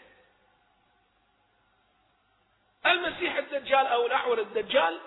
المسيح 2.87 3.37
الدجال 3.37 3.87
أو 3.87 4.07
الاعور 4.07 4.41
الدجال 4.41 5.01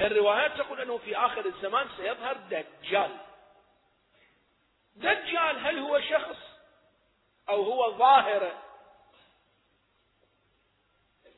الروايات 0.00 0.56
تقول 0.56 0.80
أنه 0.80 0.98
في 0.98 1.16
آخر 1.16 1.46
الزمان 1.46 1.88
سيظهر 1.96 2.36
دجال. 2.36 3.16
دجال 4.96 5.66
هل 5.66 5.78
هو 5.78 6.00
شخص 6.00 6.36
أو 7.48 7.62
هو 7.62 7.98
ظاهرة؟ 7.98 8.62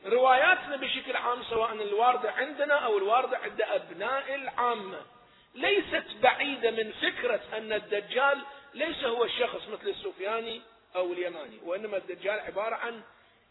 رواياتنا 0.06 0.76
بشكل 0.76 1.16
عام 1.16 1.42
سواء 1.42 1.72
الواردة 1.72 2.32
عندنا 2.32 2.74
أو 2.74 2.98
الواردة 2.98 3.38
عند 3.38 3.62
أبناء 3.62 4.34
العامة. 4.34 5.13
ليست 5.54 6.04
بعيدة 6.22 6.70
من 6.70 6.92
فكرة 6.92 7.40
أن 7.52 7.72
الدجال 7.72 8.42
ليس 8.74 9.04
هو 9.04 9.24
الشخص 9.24 9.68
مثل 9.68 9.88
السفياني 9.88 10.62
أو 10.96 11.12
اليماني 11.12 11.58
وإنما 11.64 11.96
الدجال 11.96 12.40
عبارة 12.40 12.74
عن 12.74 13.02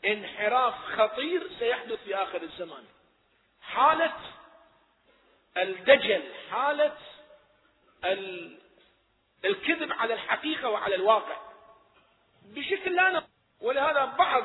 انحراف 0.06 0.74
خطير 0.74 1.48
سيحدث 1.60 2.04
في 2.04 2.16
آخر 2.16 2.42
الزمان. 2.42 2.84
حالة 3.62 4.14
الدجل 5.58 6.24
حالة 6.52 6.98
الكذب 9.46 9.92
على 9.92 10.14
الحقيقة 10.14 10.70
وعلى 10.70 10.96
الواقع. 10.96 11.38
بشكل 12.46 12.96
لا 12.96 13.10
نقل 13.10 13.28
ولهذا 13.62 14.06
بعض 14.06 14.44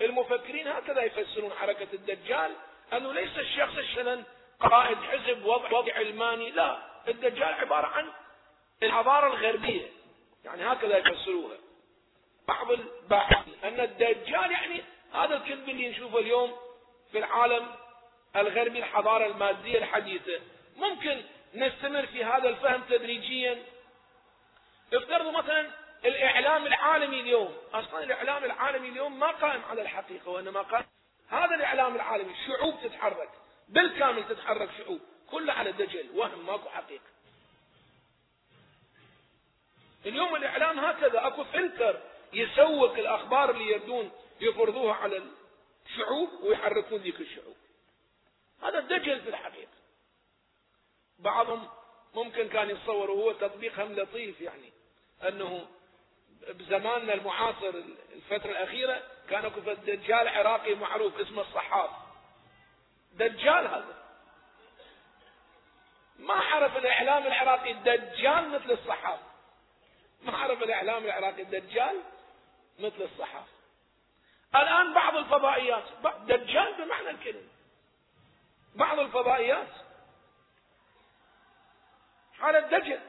المفكرين 0.00 0.68
هكذا 0.68 1.02
يفسرون 1.02 1.52
حركة 1.52 1.88
الدجال 1.92 2.52
أنه 2.92 3.12
ليس 3.12 3.38
الشخص 3.38 3.76
الشنن 3.76 4.24
قائد 4.60 4.98
حزب 4.98 5.44
وضع 5.44 5.78
وضع 5.78 5.94
علماني 5.94 6.50
لا. 6.50 6.95
الدجال 7.08 7.54
عبارة 7.54 7.86
عن 7.86 8.12
الحضارة 8.82 9.26
الغربية. 9.26 9.88
يعني 10.44 10.72
هكذا 10.72 10.98
يفسروها. 10.98 11.56
بعض 12.48 12.70
الباحثين 12.70 13.54
أن 13.64 13.80
الدجال 13.80 14.50
يعني 14.50 14.82
هذا 15.14 15.36
الكذب 15.36 15.68
اللي 15.68 15.88
نشوفه 15.88 16.18
اليوم 16.18 16.56
في 17.12 17.18
العالم 17.18 17.66
الغربي 18.36 18.78
الحضارة 18.78 19.26
المادية 19.26 19.78
الحديثة. 19.78 20.40
ممكن 20.76 21.22
نستمر 21.54 22.06
في 22.06 22.24
هذا 22.24 22.48
الفهم 22.48 22.82
تدريجيا. 22.88 23.62
افترضوا 24.94 25.32
مثلا 25.32 25.70
الإعلام 26.04 26.66
العالمي 26.66 27.20
اليوم. 27.20 27.56
أصلا 27.72 28.04
الإعلام 28.04 28.44
العالمي 28.44 28.88
اليوم 28.88 29.18
ما 29.18 29.30
قائم 29.30 29.62
على 29.70 29.82
الحقيقة 29.82 30.30
وإنما 30.30 30.62
قائم 30.62 30.86
هذا 31.30 31.54
الإعلام 31.54 31.94
العالمي 31.94 32.34
شعوب 32.46 32.74
تتحرك. 32.82 33.30
بالكامل 33.68 34.28
تتحرك 34.28 34.68
شعوب. 34.78 35.00
كلها 35.30 35.54
على 35.54 35.72
دجل 35.72 36.10
وهم 36.14 36.46
ماكو 36.46 36.68
حقيقة. 36.68 37.16
اليوم 40.06 40.36
الإعلام 40.36 40.78
هكذا 40.78 41.26
أكو 41.26 41.44
فلتر 41.44 42.00
يسوق 42.32 42.92
الأخبار 42.92 43.50
اللي 43.50 43.72
يردون 43.72 44.10
يفرضوها 44.40 44.94
على 44.94 45.22
الشعوب 45.86 46.28
ويحركون 46.42 46.98
ذيك 46.98 47.20
الشعوب. 47.20 47.56
هذا 48.62 48.78
الدجل 48.78 49.20
في 49.20 49.28
الحقيقة. 49.28 49.70
بعضهم 51.18 51.68
ممكن 52.14 52.48
كان 52.48 52.70
يتصور 52.70 53.10
وهو 53.10 53.32
تطبيق 53.32 53.80
هم 53.80 53.92
لطيف 53.92 54.40
يعني 54.40 54.72
أنه 55.28 55.66
بزماننا 56.48 57.14
المعاصر 57.14 57.72
الفترة 58.14 58.50
الأخيرة 58.50 59.02
كان 59.30 59.44
أكو 59.44 59.60
دجال 59.60 60.28
عراقي 60.28 60.74
معروف 60.74 61.20
اسمه 61.20 61.42
الصحاف. 61.42 61.90
دجال 63.12 63.66
هذا. 63.66 64.05
ما 66.18 66.34
عرف 66.34 66.76
الإعلام 66.76 67.26
العراقي 67.26 67.70
الدجال 67.70 68.48
مثل 68.48 68.70
الصحاف 68.70 69.20
ما 70.22 70.36
عرف 70.36 70.62
الإعلام 70.62 71.04
العراقي 71.04 71.42
الدجال 71.42 72.02
مثل 72.78 73.02
الصحاف 73.02 73.46
الآن 74.54 74.94
بعض 74.94 75.16
الفضائيات 75.16 75.84
دجال 76.26 76.74
بمعنى 76.78 77.10
الكلمة. 77.10 77.48
بعض 78.74 78.98
الفضائيات. 78.98 79.68
حالة 82.38 82.60
دجل 82.60 83.00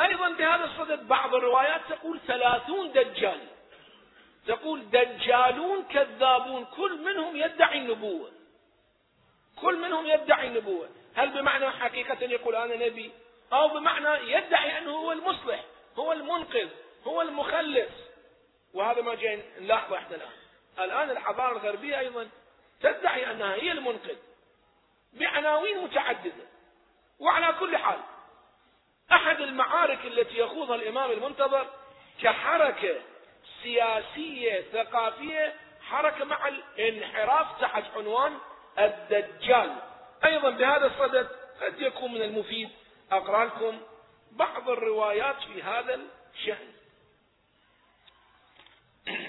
أيضا 0.00 0.28
بهذا 0.28 0.64
الصدد 0.64 1.08
بعض 1.08 1.34
الروايات 1.34 1.80
تقول 1.88 2.20
ثلاثون 2.26 2.92
دجال. 2.92 3.57
تقول 4.48 4.90
دجالون 4.90 5.82
كذابون 5.82 6.64
كل 6.64 6.98
منهم 7.04 7.36
يدعي 7.36 7.78
النبوة. 7.78 8.30
كل 9.60 9.78
منهم 9.78 10.06
يدعي 10.06 10.46
النبوة. 10.46 10.88
هل 11.14 11.28
بمعنى 11.30 11.70
حقيقة 11.70 12.24
يقول 12.24 12.56
أنا 12.56 12.86
نبي؟ 12.86 13.12
أو 13.52 13.68
بمعنى 13.68 14.32
يدعي 14.32 14.78
أنه 14.78 14.90
هو 14.90 15.12
المصلح 15.12 15.64
هو 15.98 16.12
المنقذ 16.12 16.68
هو 17.06 17.22
المخلص. 17.22 17.90
وهذا 18.74 19.02
ما 19.02 19.14
جاي 19.14 19.42
نلاحظه 19.60 19.96
إحنا 19.96 20.16
الآن. 20.16 20.30
الآن 20.78 21.10
الحضارة 21.10 21.52
الغربية 21.52 21.98
أيضا 21.98 22.28
تدعي 22.80 23.30
أنها 23.30 23.54
هي 23.54 23.72
المنقذ 23.72 24.16
بعناوين 25.12 25.78
متعددة. 25.78 26.48
وعلى 27.18 27.54
كل 27.60 27.76
حال 27.76 27.98
أحد 29.12 29.40
المعارك 29.40 30.06
التي 30.06 30.38
يخوضها 30.38 30.76
الإمام 30.76 31.10
المنتظر 31.10 31.66
كحركة 32.22 33.00
سياسية 33.62 34.64
ثقافية 34.72 35.54
حركة 35.80 36.24
مع 36.24 36.48
الانحراف 36.48 37.60
تحت 37.60 37.84
عنوان 37.96 38.38
الدجال. 38.78 39.76
أيضا 40.24 40.50
بهذا 40.50 40.86
الصدد 40.86 41.28
قد 41.60 41.80
يكون 41.80 42.14
من 42.14 42.22
المفيد 42.22 42.70
أقرأ 43.12 43.44
لكم 43.44 43.80
بعض 44.32 44.70
الروايات 44.70 45.36
في 45.42 45.62
هذا 45.62 46.00
الشأن. 46.34 46.72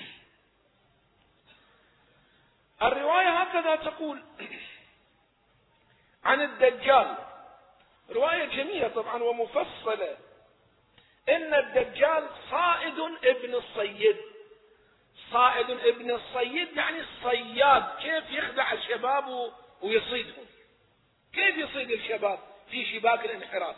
الرواية 2.81 3.29
هكذا 3.29 3.75
تقول 3.75 4.23
عن 6.25 6.41
الدجال. 6.41 7.15
رواية 8.09 8.45
جميلة 8.45 8.87
طبعا 8.87 9.23
ومفصلة. 9.23 10.17
إن 11.29 11.53
الدجال 11.53 12.27
صائد 12.51 12.99
ابن 13.23 13.55
الصيد. 13.55 14.17
صائد 15.31 15.69
ابن 15.69 16.11
الصيد 16.11 16.77
يعني 16.77 16.99
الصياد. 16.99 17.83
كيف 18.01 18.31
يخدع 18.31 18.73
الشباب 18.73 19.53
ويصيدهم؟ 19.81 20.45
كيف 21.33 21.57
يصيد 21.57 21.91
الشباب 21.91 22.39
في 22.71 22.85
شباك 22.85 23.25
الانحراف؟ 23.25 23.75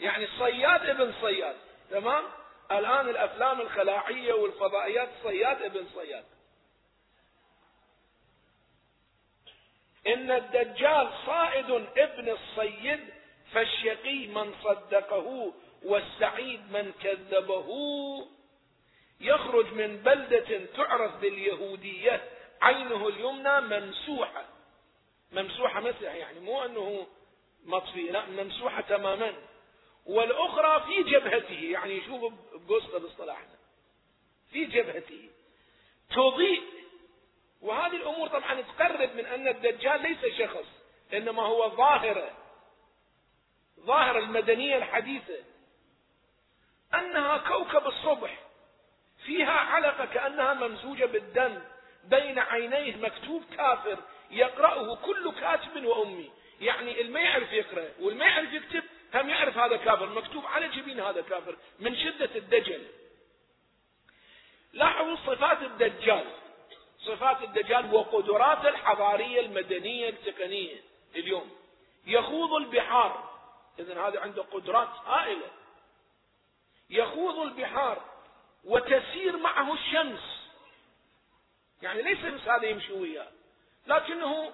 يعني 0.00 0.26
صياد 0.38 0.88
ابن 0.88 1.14
صياد. 1.20 1.56
تمام؟ 1.90 2.24
الآن 2.70 3.08
الأفلام 3.08 3.60
الخلاعية 3.60 4.32
والفضائيات 4.32 5.08
صياد 5.22 5.62
ابن 5.62 5.86
صياد. 5.94 6.24
إن 10.06 10.30
الدجال 10.30 11.10
صائد 11.26 11.70
ابن 11.96 12.28
الصيد 12.28 13.00
فالشقي 13.52 14.26
من 14.26 14.54
صدقه 14.62 15.52
والسعيد 15.84 16.72
من 16.72 16.92
كذبه 17.02 17.68
يخرج 19.20 19.72
من 19.72 19.96
بلدة 19.96 20.66
تعرف 20.76 21.16
باليهودية 21.16 22.24
عينه 22.62 23.08
اليمنى 23.08 23.60
ممسوحة. 23.60 24.44
ممسوحة 25.32 25.80
مسح 25.80 26.02
يعني 26.02 26.40
مو 26.40 26.64
أنه 26.64 27.06
مطفي 27.64 28.02
لا 28.02 28.26
ممسوحة 28.26 28.80
تماما. 28.80 29.34
والأخرى 30.06 30.84
في 30.86 31.02
جبهته 31.02 31.60
يعني 31.70 31.96
يشوف 31.96 32.32
بقصة 32.54 32.98
باصطلاحنا 32.98 33.56
في 34.50 34.64
جبهته. 34.64 35.28
تضيء. 36.10 36.62
وهذه 37.60 37.96
الأمور 37.96 38.28
طبعا 38.28 38.60
تقرب 38.60 39.16
من 39.16 39.26
أن 39.26 39.48
الدجال 39.48 40.02
ليس 40.02 40.38
شخص 40.38 40.66
إنما 41.12 41.42
هو 41.42 41.70
ظاهرة. 41.70 42.30
ظاهرة 43.80 44.18
المدنية 44.18 44.76
الحديثة. 44.76 45.51
أنها 46.94 47.38
كوكب 47.38 47.86
الصبح. 47.86 48.38
فيها 49.24 49.52
علقة 49.52 50.04
كأنها 50.04 50.54
ممزوجة 50.54 51.04
بالدم. 51.04 51.62
بين 52.04 52.38
عينيه 52.38 52.96
مكتوب 52.96 53.44
كافر. 53.56 53.98
يقرأه 54.30 54.96
كل 54.96 55.32
كاتب 55.40 55.84
وأمي. 55.84 56.30
يعني 56.60 57.00
اللي 57.00 57.12
ما 57.12 57.20
يعرف 57.20 57.52
يقرأ 57.52 57.88
واللي 58.00 58.18
ما 58.18 58.24
يعرف 58.24 58.52
يكتب 58.52 58.82
هم 59.14 59.30
يعرف 59.30 59.58
هذا 59.58 59.76
كافر. 59.76 60.06
مكتوب 60.08 60.46
على 60.46 60.68
جبين 60.68 61.00
هذا 61.00 61.20
كافر. 61.20 61.56
من 61.80 61.96
شدة 61.96 62.30
الدجل. 62.36 62.86
لاحظوا 64.72 65.16
صفات 65.16 65.62
الدجال. 65.62 66.24
صفات 66.98 67.42
الدجال 67.42 67.94
وقدراته 67.94 68.68
الحضارية 68.68 69.40
المدنية 69.40 70.08
التقنية 70.08 70.76
اليوم. 71.16 71.50
يخوض 72.06 72.52
البحار. 72.52 73.32
إذن 73.78 73.98
هذا 73.98 74.20
عنده 74.20 74.42
قدرات 74.42 74.88
هائلة. 75.06 75.46
يخوض 76.92 77.38
البحار 77.38 78.02
وتسير 78.64 79.36
معه 79.36 79.74
الشمس. 79.74 80.20
يعني 81.82 82.02
ليس 82.02 82.18
الشمس 82.18 82.48
هذا 82.48 82.66
يمشي 82.66 82.92
وياه 82.92 83.28
لكنه 83.86 84.52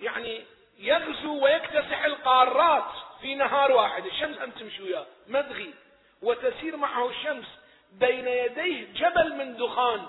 يعني 0.00 0.44
يغزو 0.78 1.44
ويكتسح 1.44 2.04
القارات 2.04 2.92
في 3.20 3.34
نهار 3.34 3.72
واحد. 3.72 4.06
الشمس 4.06 4.38
أن 4.38 4.54
تمشي 4.54 4.82
وياه 4.82 5.06
مدغي. 5.26 5.74
وتسير 6.22 6.76
معه 6.76 7.08
الشمس 7.08 7.46
بين 7.92 8.28
يديه 8.28 8.92
جبل 8.92 9.34
من 9.34 9.56
دخان 9.56 10.06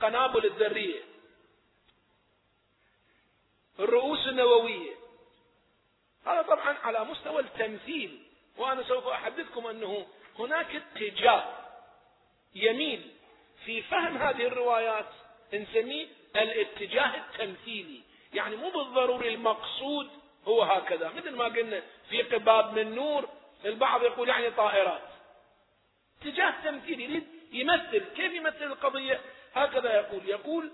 قنابل 0.00 0.46
الذرية. 0.46 1.02
الرؤوس 3.78 4.26
النووية. 4.26 4.94
هذا 6.26 6.42
طبعا 6.42 6.76
على 6.84 7.04
مستوى 7.04 7.40
التمثيل 7.40 8.22
وأنا 8.56 8.82
سوف 8.82 9.06
أحدثكم 9.06 9.66
أنه 9.66 10.06
هناك 10.38 10.66
اتجاه 10.76 11.44
يميل 12.54 13.10
في 13.64 13.82
فهم 13.82 14.16
هذه 14.16 14.46
الروايات 14.46 15.06
نسميه 15.54 16.06
الاتجاه 16.36 17.16
التمثيلي. 17.16 18.00
يعني 18.34 18.56
مو 18.56 18.70
بالضروري 18.70 19.34
المقصود 19.34 20.10
هو 20.46 20.62
هكذا. 20.62 21.08
مثل 21.08 21.36
ما 21.36 21.44
قلنا 21.44 21.82
في 22.10 22.22
قباب 22.22 22.78
من 22.78 22.94
نور 22.94 23.28
البعض 23.64 24.02
يقول 24.02 24.28
يعني 24.28 24.50
طائرات. 24.50 25.02
اتجاه 26.22 26.54
تمثيلي 26.64 27.04
يريد 27.04 27.26
يمثل. 27.52 28.04
كيف 28.16 28.32
يمثل 28.32 28.64
القضية؟ 28.64 29.20
هكذا 29.54 29.94
يقول. 29.94 30.28
يقول 30.28 30.70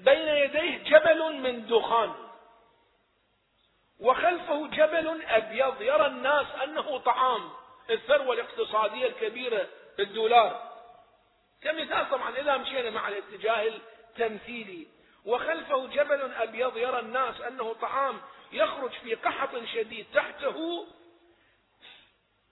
بين 0.00 0.28
يديه 0.28 0.78
جبل 0.78 1.32
من 1.32 1.66
دخان. 1.66 2.29
وخلفه 4.00 4.66
جبل 4.66 5.22
أبيض. 5.28 5.82
يرى 5.82 6.06
الناس 6.06 6.46
أنه 6.64 6.98
طعام 6.98 7.50
الثروة 7.90 8.34
الاقتصادية 8.34 9.06
الكبيرة 9.06 9.68
الدولار. 9.98 10.70
كمثال 11.62 12.10
طبعا 12.10 12.36
إذا 12.36 12.56
مشينا 12.56 12.90
مع 12.90 13.08
الاتجاه 13.08 13.72
التمثيلي. 14.08 14.86
وخلفه 15.24 15.86
جبل 15.86 16.32
أبيض 16.34 16.76
يرى 16.76 16.98
الناس 16.98 17.40
أنه 17.40 17.72
طعام 17.72 18.20
يخرج 18.52 18.90
في 18.90 19.14
قحط 19.14 19.50
شديد. 19.74 20.06
تحته 20.14 20.86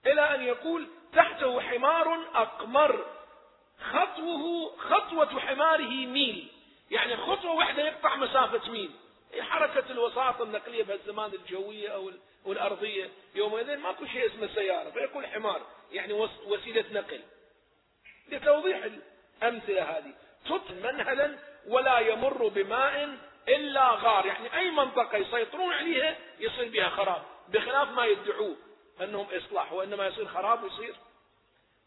إلى 0.05 0.35
أن 0.35 0.41
يقول 0.41 0.87
تحته 1.13 1.61
حمار 1.61 2.19
أقمر. 2.35 3.05
خطوه 3.91 4.75
خطوة 4.77 5.39
حماره 5.39 6.05
ميل. 6.05 6.51
يعني 6.91 7.17
خطوة 7.17 7.51
واحدة 7.51 7.83
يقطع 7.83 8.15
مسافة 8.15 8.71
ميل. 8.71 8.91
حركة 9.39 9.91
الوساطة 9.91 10.43
النقلية 10.43 10.83
بهالزمان 10.83 11.33
الجوية 11.33 11.89
أو 11.89 12.11
والأرضية 12.45 13.09
يومئذ 13.35 13.77
ماكو 13.77 14.05
شيء 14.05 14.25
اسمه 14.25 14.47
سيارة 14.55 14.89
فيقول 14.89 15.27
حمار 15.27 15.61
يعني 15.91 16.13
وسيلة 16.47 16.85
نقل. 16.91 17.21
لتوضيح 18.29 18.83
الأمثلة 19.41 19.83
هذه 19.83 20.13
تط 20.45 20.71
منهلا 20.71 21.37
ولا 21.67 21.99
يمر 21.99 22.47
بماء 22.47 23.17
إلا 23.47 23.89
غار 23.89 24.25
يعني 24.25 24.57
أي 24.57 24.71
منطقة 24.71 25.17
يسيطرون 25.17 25.73
عليها 25.73 26.17
يصير 26.39 26.69
بها 26.69 26.89
خراب 26.89 27.21
بخلاف 27.49 27.89
ما 27.89 28.05
يدعوه 28.05 28.55
أنهم 29.01 29.27
إصلاح 29.31 29.73
وإنما 29.73 30.07
يصير 30.07 30.27
خراب 30.27 30.63
ويصير 30.63 30.95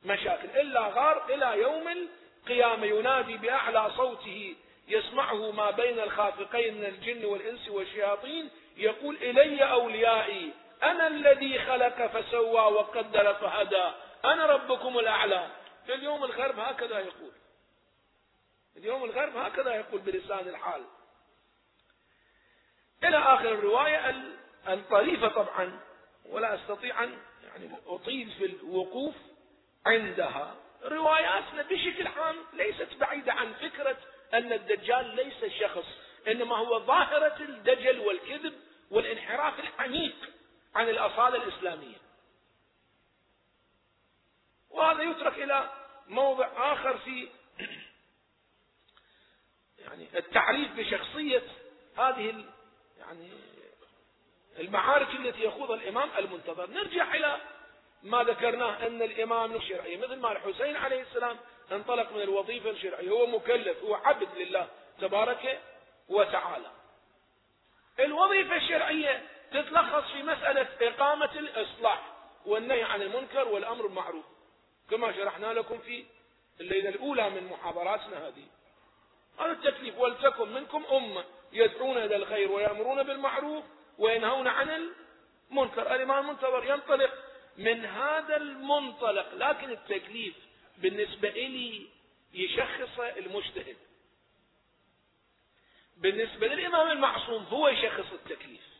مشاكل. 0.04 0.48
إلا 0.60 0.80
غار 0.80 1.24
إلى 1.34 1.62
يوم 1.62 1.88
القيامة 1.88 2.86
ينادي 2.86 3.36
بأعلى 3.36 3.90
صوته 3.96 4.54
يسمعه 4.88 5.50
ما 5.50 5.70
بين 5.70 6.00
الخافقين 6.00 6.74
من 6.74 6.84
الجن 6.84 7.24
والإنس 7.24 7.68
والشياطين 7.68 8.50
يقول 8.76 9.16
إلي 9.16 9.62
أوليائي 9.72 10.52
أنا 10.82 11.06
الذي 11.06 11.58
خلق 11.58 12.06
فسوى 12.06 12.60
وقدر 12.60 13.34
فهدى 13.34 13.90
أنا 14.24 14.46
ربكم 14.46 14.98
الأعلى. 14.98 15.50
في 15.86 15.94
اليوم 15.94 16.24
الغرب 16.24 16.58
هكذا 16.58 16.98
يقول. 16.98 17.32
اليوم 18.76 19.04
الغرب 19.04 19.36
هكذا 19.36 19.74
يقول 19.74 20.00
بلسان 20.00 20.48
الحال. 20.48 20.84
إلى 23.04 23.18
آخر 23.18 23.48
الرواية 23.48 24.14
الطريفة 24.68 25.28
طبعا 25.28 25.80
ولا 26.26 26.54
أستطيع 26.54 27.04
أن 27.04 27.18
يعني 27.44 27.70
أطيل 27.86 28.30
في 28.38 28.44
الوقوف 28.44 29.14
عندها. 29.86 30.54
رواياتنا 30.84 31.62
بشكل 31.62 32.06
عام 32.06 32.36
ليست 32.52 32.94
بعيدة 33.00 33.32
عن 33.32 33.52
فكرة 33.52 33.96
أن 34.34 34.52
الدجال 34.52 35.16
ليس 35.16 35.52
شخص 35.60 35.84
إنما 36.28 36.56
هو 36.56 36.80
ظاهرة 36.80 37.36
الدجل 37.40 38.00
والكذب 38.00 38.54
والانحراف 38.90 39.60
العميق 39.60 40.14
عن 40.74 40.88
الأصالة 40.88 41.42
الإسلامية. 41.42 41.96
وهذا 44.70 45.02
يترك 45.02 45.38
إلى 45.38 45.70
موضع 46.08 46.72
آخر 46.72 46.98
في 46.98 47.28
يعني 49.84 50.06
التعريف 50.14 50.72
بشخصية 50.72 51.42
هذه 51.98 52.44
يعني 52.98 53.30
المعارك 54.58 55.08
التي 55.08 55.44
يخوضها 55.44 55.76
الإمام 55.76 56.10
المنتظر. 56.18 56.70
نرجع 56.70 57.14
إلى 57.14 57.40
ما 58.02 58.22
ذكرناه 58.22 58.86
أن 58.86 59.02
الإمام 59.02 59.54
الشرعي 59.54 59.96
مثل 59.96 60.16
ما 60.16 60.32
الحسين 60.32 60.76
عليه 60.76 61.02
السلام 61.02 61.36
انطلق 61.72 62.12
من 62.12 62.22
الوظيفة 62.22 62.70
الشرعية. 62.70 63.10
هو 63.10 63.26
مكلف 63.26 63.82
هو 63.84 63.94
عبد 63.94 64.28
لله 64.36 64.68
تبارك 65.00 65.60
وتعالى. 66.08 66.70
الوظيفة 68.00 68.56
الشرعية 68.56 69.22
تتلخص 69.50 70.12
في 70.12 70.22
مسألة 70.22 70.68
إقامة 70.80 71.30
الإصلاح 71.34 72.12
والنهي 72.46 72.82
عن 72.82 73.02
المنكر 73.02 73.48
والأمر 73.48 73.86
بالمعروف. 73.86 74.24
كما 74.90 75.12
شرحنا 75.12 75.46
لكم 75.52 75.78
في 75.78 76.04
الليلة 76.60 76.88
الأولى 76.88 77.30
من 77.30 77.46
محاضراتنا 77.46 78.26
هذه. 78.28 78.46
هذا 79.38 79.52
التكليف 79.52 79.98
ولتكن 79.98 80.48
منكم 80.52 80.84
أمة 80.92 81.24
يدعون 81.52 81.96
إلى 81.96 82.16
الخير 82.16 82.52
ويأمرون 82.52 83.02
بالمعروف 83.02 83.64
وينهون 83.98 84.48
عن 84.48 84.90
المنكر. 85.50 85.94
الإمام 85.94 86.24
المنتظر 86.24 86.64
ينطلق 86.64 87.10
من 87.56 87.84
هذا 87.84 88.36
المنطلق 88.36 89.34
لكن 89.34 89.70
التكليف 89.70 90.34
بالنسبة 90.82 91.28
إلي 91.28 91.86
يشخص 92.34 93.00
المجتهد. 93.00 93.76
بالنسبة 95.96 96.46
للإمام 96.46 96.90
المعصوم 96.90 97.42
هو 97.44 97.68
يشخص 97.68 98.12
التكليف. 98.12 98.72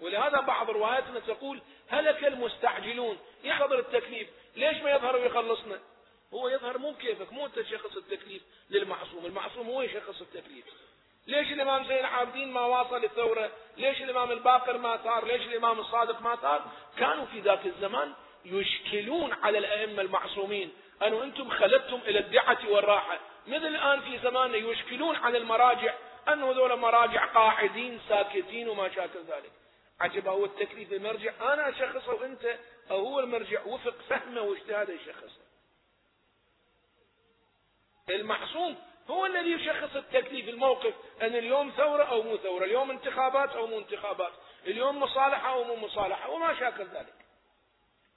ولهذا 0.00 0.40
بعض 0.40 0.70
رواياتنا 0.70 1.20
تقول 1.20 1.62
هلك 1.88 2.24
المستعجلون. 2.24 3.18
يحضر 3.44 3.78
التكليف. 3.78 4.28
ليش 4.56 4.76
ما 4.76 4.90
يظهر 4.90 5.16
ويخلصنا؟ 5.16 5.80
هو 6.34 6.48
يظهر 6.48 6.78
مو 6.78 6.94
كيفك 6.94 7.32
مو 7.32 7.46
أنت 7.46 7.58
تشخص 7.58 7.96
التكليف 7.96 8.42
للمعصوم. 8.70 9.26
المعصوم 9.26 9.66
هو 9.66 9.82
يشخص 9.82 10.20
التكليف. 10.20 10.64
ليش 11.26 11.52
الإمام 11.52 11.84
زين 11.84 11.98
العابدين 11.98 12.52
ما 12.52 12.60
واصل 12.60 13.04
الثورة؟ 13.04 13.52
ليش 13.76 14.02
الإمام 14.02 14.30
الباقر 14.30 14.78
ما 14.78 14.96
ثار 14.96 15.26
ليش 15.26 15.42
الإمام 15.42 15.80
الصادق 15.80 16.22
ما 16.22 16.36
ثار 16.36 16.70
كانوا 16.98 17.26
في 17.26 17.40
ذاك 17.40 17.66
الزمان 17.66 18.14
يشكلون 18.44 19.32
على 19.32 19.58
الأئمة 19.58 20.02
المعصومين. 20.02 20.72
أنه 21.02 21.24
أنتم 21.24 21.50
خلدتم 21.50 22.00
إلى 22.06 22.18
الدعة 22.18 22.58
والراحة. 22.68 23.18
مثل 23.46 23.66
الآن 23.66 24.00
في 24.00 24.18
زماننا 24.18 24.56
يشكلون 24.56 25.16
على 25.16 25.38
المراجع. 25.38 25.94
أنه 26.28 26.50
هذول 26.50 26.78
مراجع 26.78 27.26
قاعدين 27.26 28.00
ساكتين 28.08 28.68
وما 28.68 28.88
شاكل 28.88 29.18
ذلك. 29.18 29.52
عجب 30.00 30.28
هو 30.28 30.44
التكليف 30.44 30.92
المرجع 30.92 31.32
أنا 31.40 31.68
اشخصه 31.68 32.14
وأنت 32.14 32.58
أو 32.90 33.06
هو 33.06 33.20
المرجع. 33.20 33.64
وفق 33.64 33.94
فهمه 34.08 34.40
واجتهاده 34.40 34.94
يشخصه. 34.94 35.40
المعصوم 38.10 38.76
هو 39.10 39.26
الذي 39.26 39.52
يشخص 39.52 39.96
التكليف. 39.96 40.48
الموقف 40.48 40.94
أن 41.22 41.34
اليوم 41.34 41.70
ثورة 41.70 42.04
أو 42.04 42.22
مو 42.22 42.36
ثورة. 42.36 42.64
اليوم 42.64 42.90
انتخابات 42.90 43.50
أو 43.50 43.66
مو 43.66 43.78
انتخابات. 43.78 44.32
اليوم 44.66 45.00
مصالحة 45.00 45.52
أو 45.52 45.64
مو 45.64 45.76
مصالحة. 45.76 46.30
وما 46.30 46.54
شاكل 46.54 46.84
ذلك. 46.84 47.23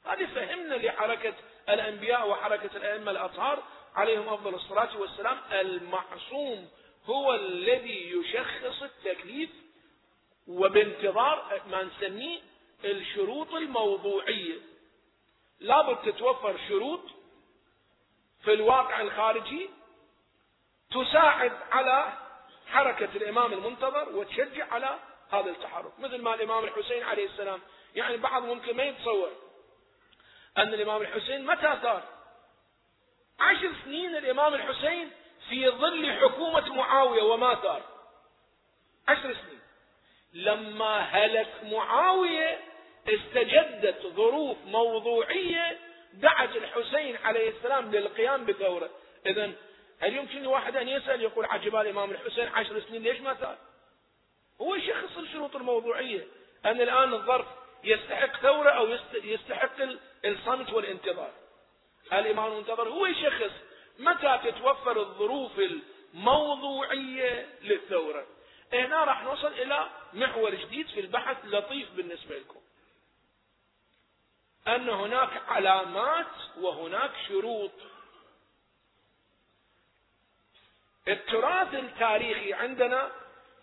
هذه 0.07 0.25
فهمنا 0.25 0.75
لحركة 0.75 1.33
الأنبياء 1.69 2.29
وحركة 2.29 2.77
الأئمة 2.77 3.11
الأطهار 3.11 3.63
عليهم 3.95 4.29
أفضل 4.29 4.55
الصلاة 4.55 4.97
والسلام. 4.97 5.37
المعصوم 5.51 6.69
هو 7.05 7.35
الذي 7.35 8.11
يشخص 8.11 8.83
التكليف 8.83 9.49
وبانتظار 10.47 11.61
ما 11.71 11.83
نسميه 11.83 12.39
الشروط 12.85 13.53
الموضوعية. 13.53 14.55
لابد 15.59 16.11
تتوفر 16.11 16.59
شروط 16.67 17.01
في 18.43 18.53
الواقع 18.53 19.01
الخارجي 19.01 19.69
تساعد 20.91 21.51
على 21.71 22.13
حركة 22.67 23.09
الإمام 23.15 23.53
المنتظر 23.53 24.09
وتشجع 24.15 24.73
على 24.73 24.99
هذا 25.31 25.49
التحرك. 25.49 25.99
مثل 25.99 26.21
ما 26.21 26.33
الإمام 26.33 26.63
الحسين 26.63 27.03
عليه 27.03 27.25
السلام 27.25 27.61
يعني 27.95 28.17
بعض 28.17 28.43
ممكن 28.43 28.77
ما 28.77 28.83
يتصور 28.83 29.46
أن 30.57 30.73
الإمام 30.73 31.01
الحسين 31.01 31.45
متى 31.45 31.77
ثار 31.81 32.03
عشر 33.39 33.71
سنين 33.83 34.15
الإمام 34.15 34.53
الحسين 34.53 35.11
في 35.49 35.69
ظل 35.69 36.13
حكومة 36.21 36.73
معاوية 36.73 37.21
وما 37.21 37.55
ثار 37.55 37.81
عشر 39.07 39.33
سنين. 39.33 39.59
لما 40.33 40.99
هلك 40.99 41.47
معاوية 41.63 42.59
استجدت 43.07 44.07
ظروف 44.07 44.57
موضوعية 44.65 45.79
دعت 46.13 46.55
الحسين 46.55 47.17
عليه 47.23 47.49
السلام 47.49 47.91
للقيام 47.91 48.45
بثورة. 48.45 48.89
إذا 49.25 49.51
هل 49.99 50.15
يمكن 50.15 50.43
لواحد 50.43 50.75
أن 50.75 50.87
يسأل 50.87 51.21
يقول 51.21 51.45
عجب 51.45 51.75
الإمام 51.75 52.11
الحسين 52.11 52.47
عشر 52.47 52.81
سنين 52.81 53.03
ليش 53.03 53.19
ما 53.19 53.33
ثار 53.33 53.57
هو 54.61 54.75
يشخص 54.75 55.17
الشروط 55.17 55.55
الموضوعية. 55.55 56.27
أن 56.65 56.81
الآن 56.81 57.13
الظرف 57.13 57.47
يستحق 57.87 58.41
ثورة 58.41 58.69
أو 58.69 58.87
يستحق 59.13 59.81
الصمت 60.25 60.73
والانتظار. 60.73 61.31
الإمام 62.13 62.51
المنتظر 62.51 62.89
هو 62.89 63.05
يشخص 63.05 63.51
متى 63.99 64.39
تتوفر 64.43 64.99
الظروف 64.99 65.51
الموضوعية 66.13 67.49
للثورة؟ 67.61 68.27
هنا 68.73 69.03
راح 69.03 69.23
نوصل 69.23 69.47
إلى 69.47 69.89
محور 70.13 70.55
جديد 70.55 70.87
في 70.87 70.99
البحث 70.99 71.37
لطيف 71.45 71.91
بالنسبة 71.91 72.37
لكم. 72.39 72.59
أن 74.67 74.89
هناك 74.89 75.41
علامات 75.47 76.57
وهناك 76.57 77.11
شروط. 77.27 77.71
التراث 81.07 81.73
التاريخي 81.73 82.53
عندنا 82.53 83.11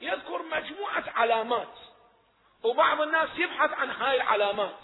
يذكر 0.00 0.42
مجموعة 0.42 1.04
علامات. 1.06 1.74
وبعض 2.64 3.00
الناس 3.00 3.28
يبحث 3.36 3.72
عن 3.72 3.90
هاي 3.90 4.16
العلامات. 4.16 4.80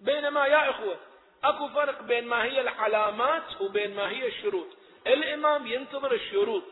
بينما 0.00 0.46
يا 0.46 0.70
إخوة 0.70 0.96
أكو 1.44 1.68
فرق 1.68 2.02
بين 2.02 2.26
ما 2.26 2.44
هي 2.44 2.60
العلامات 2.60 3.60
وبين 3.60 3.96
ما 3.96 4.08
هي 4.08 4.26
الشروط. 4.26 4.66
الإمام 5.06 5.66
ينتظر 5.66 6.12
الشروط. 6.12 6.64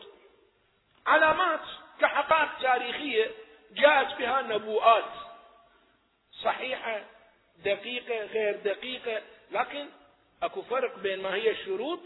علامات 1.07 1.59
كحقائق 1.99 2.49
تاريخية 2.61 3.31
جاءت 3.71 4.17
بها 4.17 4.41
نبوءات. 4.41 5.11
صحيحة 6.43 7.01
دقيقة 7.65 8.25
غير 8.25 8.55
دقيقة. 8.55 9.21
لكن 9.51 9.89
أكو 10.43 10.61
فرق 10.61 10.99
بين 10.99 11.21
ما 11.21 11.35
هي 11.35 11.51
الشروط 11.51 11.99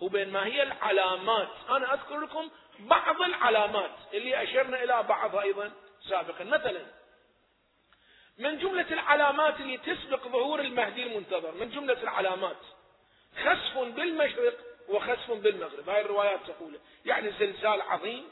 وبين 0.00 0.32
ما 0.32 0.46
هي 0.46 0.62
العلامات. 0.62 1.48
أنا 1.70 1.94
أذكر 1.94 2.20
لكم 2.20 2.50
بعض 2.78 3.22
العلامات 3.22 3.94
اللي 4.14 4.42
أشرنا 4.42 4.82
إلى 4.82 5.02
بعضها 5.02 5.42
أيضا 5.42 5.72
سابقا. 6.08 6.44
مثلا 6.44 6.86
من 8.38 8.58
جملة 8.58 8.86
العلامات 8.90 9.60
اللي 9.60 9.76
تسبق 9.76 10.28
ظهور 10.28 10.60
المهدي 10.60 11.02
المنتظر 11.02 11.52
من 11.54 11.70
جملة 11.70 12.02
العلامات. 12.02 12.56
خسف 13.44 13.78
بالمشرق 13.78 14.54
وخسف 14.88 15.30
بالمغرب. 15.30 15.88
هاي 15.88 16.00
الروايات 16.00 16.40
تقول 16.46 16.78
يعني 17.04 17.30
زلزال 17.30 17.82
عظيم 17.82 18.24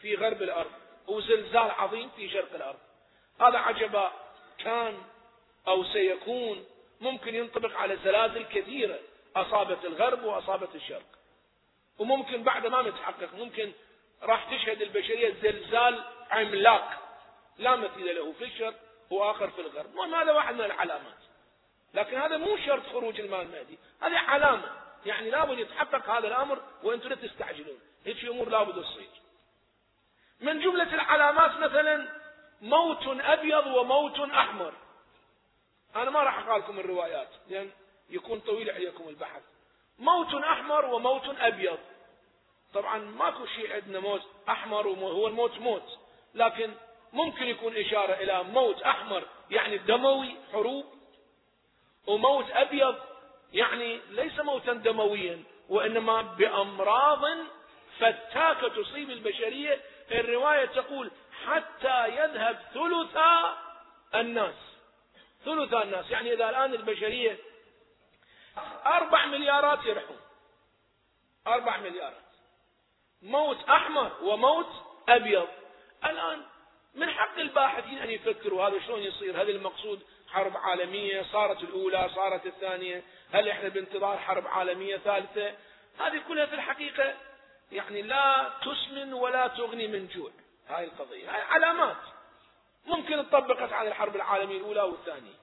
في 0.00 0.14
غرب 0.14 0.42
الأرض 0.42 0.70
وزلزال 1.06 1.70
عظيم 1.70 2.10
في 2.16 2.28
شرق 2.28 2.54
الأرض. 2.54 2.78
هذا 3.40 3.58
عجبا 3.58 4.12
كان 4.58 4.98
أو 5.68 5.84
سيكون 5.84 6.66
ممكن 7.00 7.34
ينطبق 7.34 7.76
على 7.76 7.96
زلازل 8.04 8.44
كثيرة 8.44 8.98
أصابت 9.36 9.84
الغرب 9.84 10.24
وأصابت 10.24 10.74
الشرق. 10.74 11.06
وممكن 11.98 12.42
بعد 12.42 12.66
ما 12.66 12.82
متحقق 12.82 13.34
ممكن 13.34 13.72
راح 14.22 14.54
تشهد 14.54 14.82
البشرية 14.82 15.34
زلزال 15.42 16.04
عملاق. 16.30 16.90
لا 17.58 17.76
مثيل 17.76 18.16
له 18.16 18.32
في 18.32 18.44
الشرق 18.44 18.89
واخر 19.10 19.50
في 19.50 19.60
الغرب. 19.60 19.96
هذا 19.98 20.32
واحد 20.32 20.54
من 20.54 20.64
العلامات. 20.64 21.18
لكن 21.94 22.16
هذا 22.16 22.36
مو 22.36 22.56
شرط 22.56 22.86
خروج 22.86 23.20
المال 23.20 23.40
المهدي. 23.40 23.78
هذه 24.00 24.18
علامة. 24.18 24.68
يعني 25.06 25.30
لابد 25.30 25.58
يتحقق 25.58 26.10
هذا 26.10 26.28
الأمر 26.28 26.62
وأنتم 26.82 27.08
لا 27.08 27.14
تستعجلون. 27.14 27.80
هيك 28.04 28.24
أمور 28.24 28.48
لابد 28.48 28.82
تصير. 28.82 29.08
من 30.40 30.60
جملة 30.60 30.94
العلامات 30.94 31.56
مثلا 31.56 32.08
موت 32.62 33.06
أبيض 33.06 33.66
وموت 33.66 34.20
أحمر. 34.20 34.74
أنا 35.96 36.10
ما 36.10 36.22
راح 36.22 36.38
أقرأ 36.38 36.58
لكم 36.58 36.78
الروايات 36.78 37.28
لأن 37.48 37.70
يكون 38.10 38.40
طويل 38.40 38.70
عليكم 38.70 39.08
البحث. 39.08 39.42
موت 39.98 40.34
أحمر 40.34 40.84
وموت 40.84 41.28
أبيض. 41.38 41.78
طبعا 42.74 42.98
ماكو 42.98 43.46
شيء 43.46 43.72
عندنا 43.72 44.00
موت 44.00 44.22
أحمر 44.48 44.86
وهو 44.86 45.26
الموت 45.26 45.58
موت. 45.58 45.98
لكن 46.34 46.74
ممكن 47.12 47.46
يكون 47.46 47.76
إشارة 47.76 48.12
إلى 48.12 48.42
موت 48.42 48.82
أحمر 48.82 49.24
يعني 49.50 49.78
دموي 49.78 50.36
حروب 50.52 50.84
وموت 52.06 52.50
أبيض 52.50 52.96
يعني 53.52 54.00
ليس 54.10 54.40
موتا 54.40 54.72
دمويا 54.72 55.42
وإنما 55.68 56.22
بأمراض 56.22 57.24
فتاكة 57.98 58.68
تصيب 58.68 59.10
البشرية. 59.10 59.80
الرواية 60.10 60.64
تقول 60.64 61.10
حتى 61.46 62.08
يذهب 62.08 62.58
ثلث 62.74 63.16
الناس 64.14 64.54
ثلث 65.44 65.74
الناس 65.74 66.10
يعني 66.10 66.32
إذا 66.32 66.50
الآن 66.50 66.74
البشرية 66.74 67.38
أربع 68.86 69.26
مليارات 69.26 69.86
يرحون 69.86 70.20
أربع 71.46 71.76
مليارات 71.76 72.30
موت 73.22 73.68
أحمر 73.68 74.12
وموت 74.22 74.70
أبيض. 75.08 75.48
الآن 76.04 76.42
من 76.94 77.10
حق 77.10 77.38
الباحثين 77.38 77.98
أن 77.98 78.10
يفكروا 78.10 78.68
هذا 78.68 78.80
شلون 78.86 79.00
يصير؟ 79.00 79.42
هل 79.42 79.50
المقصود 79.50 80.02
حرب 80.28 80.56
عالمية 80.56 81.22
صارت 81.32 81.62
الأولى 81.62 82.10
صارت 82.14 82.46
الثانية؟ 82.46 83.02
هل 83.32 83.48
إحنا 83.48 83.68
بانتظار 83.68 84.18
حرب 84.18 84.46
عالمية 84.46 84.96
ثالثة؟ 84.96 85.54
هذه 85.98 86.22
كلها 86.28 86.46
في 86.46 86.54
الحقيقة 86.54 87.14
يعني 87.72 88.02
لا 88.02 88.52
تسمن 88.62 89.12
ولا 89.12 89.46
تغني 89.48 89.86
من 89.86 90.08
جوع. 90.08 90.30
هاي 90.68 90.84
القضية 90.84 91.34
هاي 91.34 91.42
علامات. 91.42 91.96
ممكن 92.86 93.30
تطبقت 93.30 93.72
على 93.72 93.88
الحرب 93.88 94.16
العالمية 94.16 94.56
الأولى 94.56 94.82
والثانية. 94.82 95.34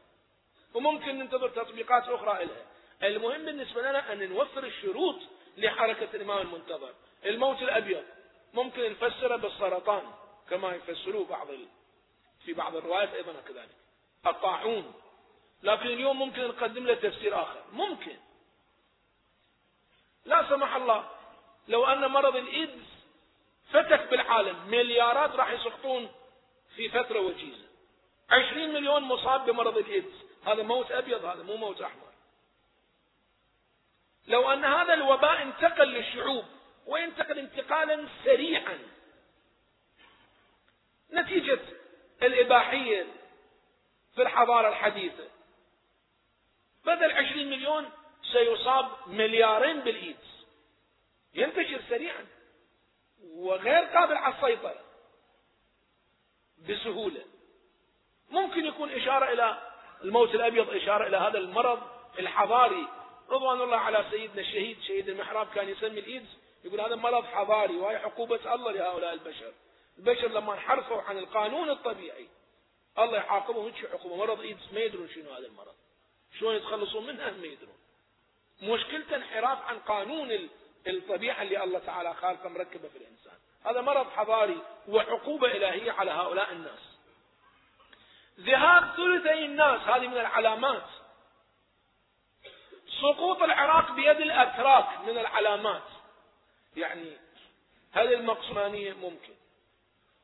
وممكن 0.74 1.20
ننتظر 1.20 1.50
تطبيقات 1.50 2.04
أخرى 2.04 2.46
لها 2.46 2.66
المهم 3.04 3.46
بالنسبة 3.46 3.82
لنا 3.82 4.14
أن 4.14 4.30
نوفر 4.30 4.64
الشروط 4.64 5.16
لحركة 5.58 6.08
الإمام 6.14 6.42
المنتظر. 6.42 6.94
الموت 7.26 7.62
الأبيض 7.62 8.04
ممكن 8.54 8.92
نفسره 8.92 9.36
بالسرطان. 9.36 10.04
كما 10.50 10.76
يفسروه 10.76 11.26
بعض 11.26 11.50
ال... 11.50 11.68
في 12.46 12.54
بعض 12.54 12.76
الروايات 12.76 13.14
أيضا 13.14 13.34
كذلك. 13.48 13.76
الطاعون. 14.28 14.94
لكن 15.64 15.88
اليوم 15.88 16.20
ممكن 16.20 16.48
نقدم 16.48 16.86
له 16.86 16.94
تفسير 16.94 17.42
آخر. 17.42 17.64
ممكن. 17.74 18.18
لا 20.26 20.50
سمح 20.50 20.76
الله. 20.76 21.10
لو 21.68 21.86
أن 21.86 22.12
مرض 22.12 22.36
الإيدز 22.36 22.86
فتك 23.72 24.08
بالعالم. 24.10 24.68
مليارات 24.68 25.32
راح 25.36 25.52
يسقطون 25.52 26.12
في 26.76 26.90
فترة 26.90 27.20
وجيزة. 27.20 27.68
عشرين 28.30 28.74
مليون 28.74 29.04
مصاب 29.04 29.46
بمرض 29.46 29.78
الإيدز. 29.78 30.14
هذا 30.46 30.64
موت 30.64 30.92
أبيض 30.92 31.26
هذا 31.26 31.44
مو 31.44 31.56
موت 31.56 31.82
أحمر. 31.82 32.08
لو 34.28 34.54
أن 34.54 34.66
هذا 34.66 34.94
الوباء 34.94 35.42
انتقل 35.42 35.88
للشعوب 35.88 36.46
وينتقل 36.86 37.40
انتقالا 37.40 38.08
سريعا 38.24 38.80
نتيجة 41.14 41.60
الإباحية 42.24 43.06
في 44.16 44.22
الحضارة 44.22 44.70
الحديثة. 44.70 45.28
بدل 46.86 47.12
عشرين 47.12 47.50
مليون 47.50 47.90
سيصاب 48.32 48.88
مليارين 49.08 49.80
بالإيدز. 49.80 50.46
ينتشر 51.34 51.82
سريعا 51.90 52.26
وغير 53.24 53.84
قابل 53.84 54.16
على 54.16 54.36
السيطرة 54.36 54.84
بسهولة. 56.70 57.26
ممكن 58.30 58.66
يكون 58.66 58.92
إشارة 58.92 59.34
إلى 59.34 59.72
الموت 60.04 60.36
الأبيض 60.36 60.70
إشارة 60.70 61.08
إلى 61.08 61.18
هذا 61.18 61.38
المرض 61.38 61.80
الحضاري. 62.20 62.88
رضوان 63.30 63.62
الله 63.62 63.78
على 63.78 64.06
سيدنا 64.12 64.42
الشهيد 64.42 64.82
شهيد 64.82 65.10
المحراب 65.10 65.48
كان 65.56 65.70
يسمي 65.70 66.00
الإيدز. 66.00 66.38
يقول 66.64 66.82
هذا 66.82 66.96
مرض 66.96 67.26
حضاري 67.26 67.76
وهي 67.76 67.96
عقوبة 67.96 68.54
الله 68.54 68.72
لهؤلاء 68.72 69.14
البشر. 69.14 69.54
البشر 69.98 70.28
لما 70.28 70.54
انحرفوا 70.54 71.02
عن 71.02 71.18
القانون 71.18 71.70
الطبيعي. 71.70 72.28
الله 73.00 73.18
يعاقبهم 73.18 73.66
هيك 73.66 73.86
عقوبة 73.86 74.16
مرض 74.16 74.42
إيدز 74.42 74.74
ما 74.74 74.80
يدرون 74.80 75.10
شنو 75.10 75.34
هذا 75.34 75.48
المرض. 75.48 75.76
شلون 76.40 76.56
يتخلصون 76.56 77.08
منها 77.08 77.32
ما 77.32 77.46
يدرون. 77.46 77.78
مشكلته 78.62 79.16
انحراف 79.16 79.62
عن 79.62 79.80
قانون 79.80 80.50
الطبيعة 80.88 81.42
اللي 81.42 81.64
الله 81.64 81.80
تعالى 81.80 82.14
خالقه 82.14 82.50
مركبة 82.50 82.88
في 82.88 82.98
الإنسان. 82.98 83.34
هذا 83.66 83.82
مرض 83.82 84.10
حضاري 84.10 84.62
وعقوبة 84.88 85.48
إلهية 85.48 85.92
على 85.92 86.12
هؤلاء 86.12 86.52
الناس. 86.52 86.80
ذهاب 88.40 88.96
ثلثي 88.96 89.46
الناس 89.46 89.82
هذه 89.82 90.08
من 90.08 90.18
العلامات. 90.18 90.90
سقوط 93.02 93.44
العراق 93.44 93.92
بيد 93.92 94.22
الأتراك 94.22 95.00
من 95.00 95.18
العلامات. 95.18 95.84
يعني 96.78 97.18
هل 97.92 98.14
المقصمانية 98.14 98.94
ممكن؟ 98.94 99.37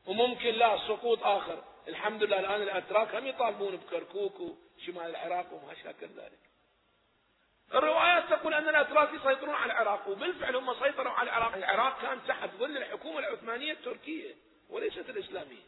وممكن 0.06 0.50
لا 0.54 0.78
سقوط 0.78 1.22
آخر. 1.22 1.64
الحمد 1.88 2.22
لله 2.22 2.40
الآن 2.40 2.62
الأتراك 2.62 3.14
هم 3.14 3.26
يطالبون 3.26 3.76
بكركوك 3.76 4.40
وشمال 4.40 5.06
العراق 5.06 5.52
وما 5.52 5.74
شاكل 5.74 6.06
ذلك 6.06 6.38
الروايات 7.74 8.24
تقول 8.30 8.54
أن 8.54 8.68
الأتراك 8.68 9.08
يسيطرون 9.14 9.54
على 9.54 9.72
العراق 9.72 10.08
وبالفعل 10.08 10.56
هم 10.56 10.74
سيطروا 10.74 11.12
على 11.12 11.30
العراق. 11.30 11.54
العراق 11.54 12.02
كان 12.02 12.18
تحت 12.28 12.50
ظل 12.58 12.76
الحكومة 12.76 13.18
العثمانية 13.18 13.72
التركية 13.72 14.34
وليست 14.70 15.10
الإسلامية. 15.10 15.62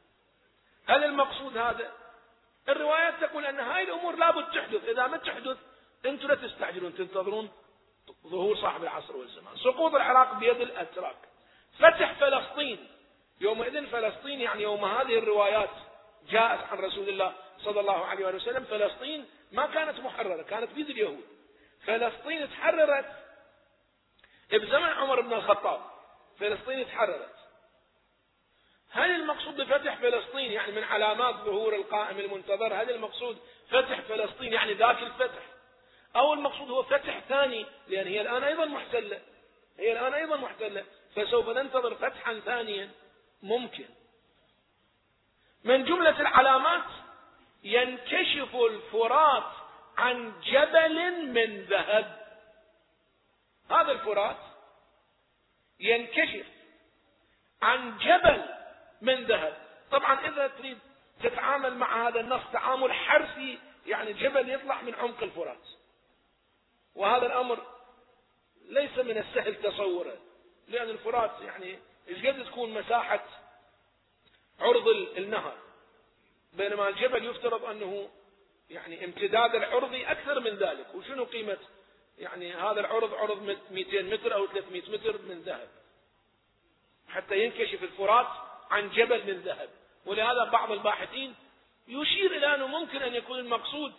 هل 0.87 1.05
المقصود 1.05 1.57
هذا؟ 1.57 1.93
الروايات 2.69 3.15
تقول 3.21 3.47
أن 3.47 3.61
هاي 3.61 3.83
الأمور 3.83 4.17
لابد 4.17 4.45
تحدث. 4.45 4.89
إذا 4.89 5.07
ما 5.07 5.17
تحدث 5.17 5.57
أنتم 6.07 6.29
لا 6.29 6.35
تستعجلون 6.35 6.95
تنتظرون 6.95 7.51
ظهور 8.27 8.57
صاحب 8.57 8.83
العصر 8.83 9.17
والزمان. 9.17 9.57
سقوط 9.57 9.95
العراق 9.95 10.35
بيد 10.39 10.61
الأتراك. 10.61 11.17
فتح 11.79 12.13
فلسطين. 12.13 12.89
يومئذ 13.41 13.87
فلسطين 13.87 14.41
يعني 14.41 14.63
يوم 14.63 14.85
هذه 14.85 15.19
الروايات 15.19 15.71
جاءت 16.29 16.61
عن 16.73 16.79
رسول 16.79 17.09
الله 17.09 17.33
صلى 17.65 17.81
الله 17.81 18.05
عليه 18.07 18.27
وسلم 18.27 18.65
فلسطين 18.65 19.25
ما 19.53 19.67
كانت 19.67 20.01
محررة 20.01 20.43
كانت 20.43 20.73
بيد 20.73 20.91
اليهود. 20.91 21.25
فلسطين 21.87 22.51
تحررت 22.51 23.07
بزمن 24.51 24.89
عمر 24.89 25.21
بن 25.21 25.33
الخطاب. 25.33 25.81
فلسطين 26.41 26.87
تحررت. 26.87 27.37
هل 28.91 29.11
المقصود 29.11 29.57
بفتح 29.57 29.97
فلسطين 29.97 30.53
يعني 30.53 30.73
من 30.73 30.85
علامات 30.85 31.35
ظهور 31.35 31.75
القائم 31.75 32.19
المنتظر؟ 32.19 32.75
هل 32.75 32.91
المقصود 32.91 33.39
فتح 33.71 34.01
فلسطين 34.01 34.53
يعني 34.53 34.73
ذاك 34.73 35.03
الفتح؟ 35.03 35.43
أو 36.17 36.33
المقصود 36.33 36.71
هو 36.71 36.83
فتح 36.83 37.21
ثاني 37.29 37.67
لأن 37.89 38.07
هي 38.07 38.21
الآن 38.21 38.43
أيضا 38.45 38.65
محتلة. 38.65 39.21
هي 39.79 39.93
الآن 39.93 40.15
أيضا 40.15 40.37
محتلة. 40.37 40.85
فسوف 41.17 41.49
ننتظر 41.49 41.95
فتحا 41.95 42.41
ثانيا. 42.41 42.91
ممكن. 43.43 43.89
من 45.65 45.85
جملة 45.85 46.21
العلامات 46.21 46.85
ينكشف 47.63 48.57
الفرات 48.57 49.53
عن 49.99 50.41
جبل 50.41 51.27
من 51.33 51.65
ذهب. 51.65 52.27
هذا 53.71 53.93
الفرات 53.93 54.37
ينكشف 55.81 56.47
عن 57.63 57.99
جبل 57.99 58.45
من 59.01 59.25
ذهب. 59.25 59.57
طبعا 59.91 60.29
إذا 60.29 60.47
تريد 60.47 60.79
تتعامل 61.23 61.75
مع 61.75 62.09
هذا 62.09 62.21
النص 62.21 62.43
تعامل 62.53 62.93
حرفي 62.93 63.59
يعني 63.87 64.13
جبل 64.13 64.51
يطلع 64.51 64.83
من 64.83 64.95
عمق 64.95 65.23
الفرات. 65.23 65.67
وهذا 66.95 67.27
الأمر 67.27 67.67
ليس 68.69 68.99
من 68.99 69.19
السهل 69.19 69.63
تصوره 69.63 70.17
لأن 70.69 70.91
الفرات 70.91 71.41
يعني 71.41 71.79
إيش 72.09 72.27
قد 72.27 72.45
تكون 72.45 72.75
مساحة 72.75 73.25
عرض 74.61 74.89
النهر؟ 75.17 75.57
بينما 76.53 76.89
الجبل 76.89 77.25
يفترض 77.25 77.65
أنه 77.65 78.09
يعني 78.71 79.05
امتداد 79.05 79.55
العرضي 79.55 80.07
أكثر 80.07 80.41
من 80.41 80.57
ذلك 80.57 80.95
وشنو 80.95 81.25
قيمة 81.25 81.59
يعني 82.19 82.55
هذا 82.55 82.81
العرض؟ 82.81 83.15
عرض 83.15 83.59
200 83.71 84.03
متر 84.03 84.35
أو 84.35 84.47
300 84.47 84.83
متر 84.91 85.23
من 85.23 85.43
ذهب. 85.43 85.69
حتى 87.09 87.45
ينكشف 87.45 87.83
الفرات 87.83 88.27
عن 88.71 88.91
جبل 88.91 89.27
من 89.27 89.41
ذهب. 89.41 89.69
ولهذا 90.07 90.45
بعض 90.45 90.73
الباحثين 90.73 91.35
يشير 91.89 92.37
إلى 92.37 92.55
أنه 92.55 92.67
ممكن 92.67 93.03
أن 93.03 93.15
يكون 93.15 93.39
المقصود 93.39 93.93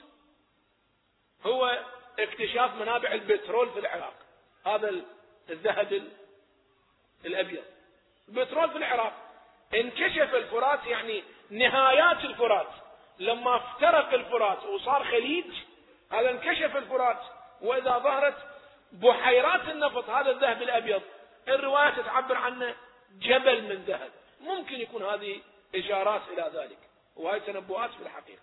هو 1.45 1.85
اكتشاف 2.19 2.75
منابع 2.75 3.11
البترول 3.11 3.69
في 3.69 3.79
العراق 3.79 4.15
هذا 4.65 4.95
الذهب 5.49 6.11
الأبيض. 7.25 7.63
البترول 8.27 8.69
في 8.69 8.77
العراق. 8.77 9.13
انكشف 9.73 10.35
الفرات 10.35 10.85
يعني 10.85 11.23
نهايات 11.49 12.25
الفرات. 12.25 12.67
لما 13.19 13.55
افترق 13.55 14.13
الفرات 14.13 14.63
وصار 14.63 15.03
خليج 15.03 15.45
هذا 16.11 16.29
انكشف 16.29 16.77
الفرات. 16.77 17.19
وإذا 17.61 17.97
ظهرت 17.97 18.37
بحيرات 18.91 19.61
النفط 19.61 20.09
هذا 20.09 20.31
الذهب 20.31 20.61
الأبيض. 20.61 21.01
الرواية 21.47 22.01
تعبر 22.01 22.37
عنه 22.37 22.75
جبل 23.19 23.61
من 23.63 23.83
ذهب. 23.87 24.11
ممكن 24.41 24.75
يكون 24.75 25.03
هذه 25.03 25.41
إشارات 25.75 26.21
إلى 26.33 26.51
ذلك. 26.53 26.77
وهي 27.15 27.39
تنبؤات 27.39 27.89
في 27.89 28.01
الحقيقة. 28.01 28.41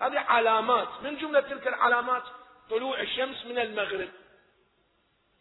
هذه 0.00 0.18
علامات. 0.18 0.88
من 1.02 1.16
جملة 1.16 1.40
تلك 1.40 1.68
العلامات؟ 1.68 2.22
طلوع 2.70 3.00
الشمس 3.00 3.46
من 3.46 3.58
المغرب. 3.58 4.08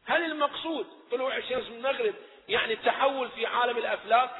هل 0.05 0.25
المقصود 0.25 0.87
طلوع 1.11 1.37
الشمس 1.37 1.69
من 1.69 1.75
المغرب؟ 1.75 2.13
يعني 2.49 2.73
التحول 2.73 3.29
في 3.29 3.45
عالم 3.45 3.77
الافلاك 3.77 4.31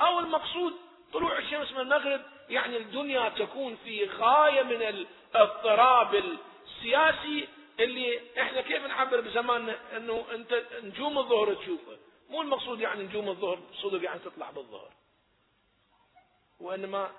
أو 0.00 0.18
المقصود 0.18 0.72
طلوع 1.12 1.38
الشمس 1.38 1.72
من 1.72 1.80
المغرب 1.80 2.20
يعني 2.48 2.76
الدنيا 2.76 3.28
تكون 3.28 3.76
في 3.84 4.04
غاية 4.04 4.62
من 4.62 4.82
الاضطراب 4.82 6.14
السياسي 6.14 7.48
اللي 7.80 8.20
إحنا 8.40 8.60
كيف 8.60 8.86
نعبر 8.86 9.20
بزماننا 9.20 9.76
إنه 9.96 10.24
أنت 10.34 10.62
نجوم 10.82 11.18
الظهر 11.18 11.54
تشوفه. 11.54 11.98
مو 12.30 12.42
المقصود 12.42 12.80
يعني 12.80 13.02
نجوم 13.02 13.28
الظهر 13.28 13.58
صدق 13.82 14.04
يعني 14.04 14.18
تطلع 14.18 14.50
بالظهر. 14.50 14.90
وإنما 16.60 17.10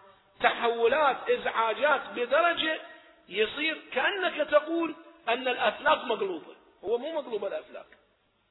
تحولات 0.42 1.30
إزعاجات 1.30 2.02
بدرجة 2.16 2.82
يصير 3.30 3.82
كأنك 3.94 4.48
تقول 4.50 4.96
أن 5.30 5.48
الافلاك 5.48 6.04
مقلوبة. 6.06 6.56
هو 6.84 6.98
مو 6.98 7.22
مقلوب 7.22 7.46
الافلاك 7.46 7.86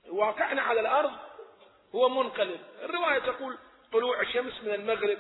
واقعنا 0.09 0.63
على 0.63 0.81
الأرض 0.81 1.13
هو 1.95 2.09
منقلب. 2.09 2.61
الرواية 2.83 3.19
تقول 3.19 3.59
طلوع 3.93 4.21
الشمس 4.21 4.63
من 4.63 4.75
المغرب. 4.75 5.19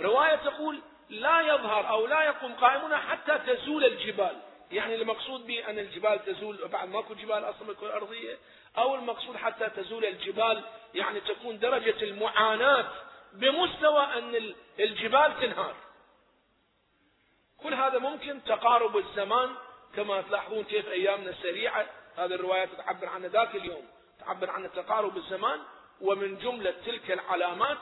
رواية 0.00 0.36
تقول 0.36 0.80
لا 1.08 1.40
يظهر 1.40 1.88
أو 1.88 2.06
لا 2.06 2.22
يقوم 2.22 2.52
قائمنا 2.52 2.96
حتى 2.96 3.38
تزول 3.38 3.84
الجبال. 3.84 4.36
يعني 4.70 4.94
المقصود 4.94 5.46
به 5.46 5.70
أن 5.70 5.78
الجبال 5.78 6.24
تزول 6.24 6.68
بعد 6.68 6.88
ماكو 6.88 7.14
جبال 7.14 7.44
أصلا 7.44 7.70
الكرة 7.70 7.86
الأرضية 7.86 8.38
أو 8.78 8.94
المقصود 8.94 9.36
حتى 9.36 9.68
تزول 9.68 10.04
الجبال 10.04 10.64
يعني 10.94 11.20
تكون 11.20 11.58
درجة 11.58 12.02
المعاناة 12.02 12.86
بمستوى 13.32 14.02
أن 14.02 14.54
الجبال 14.80 15.40
تنهار. 15.40 15.74
كل 17.62 17.74
هذا 17.74 17.98
ممكن 17.98 18.44
تقارب 18.44 18.96
الزمان. 18.96 19.54
كما 19.96 20.22
تلاحظون 20.22 20.64
كيف 20.64 20.88
أيامنا 20.88 21.34
سريعة. 21.42 21.86
هذه 22.16 22.34
الروايات 22.34 22.68
تعبر 22.76 23.06
عن 23.06 23.26
ذاك 23.26 23.54
اليوم. 23.54 23.88
تعبر 24.26 24.50
عن 24.50 24.70
تقارب 24.72 25.16
الزمان 25.16 25.60
ومن 26.00 26.38
جملة 26.38 26.74
تلك 26.86 27.10
العلامات 27.10 27.78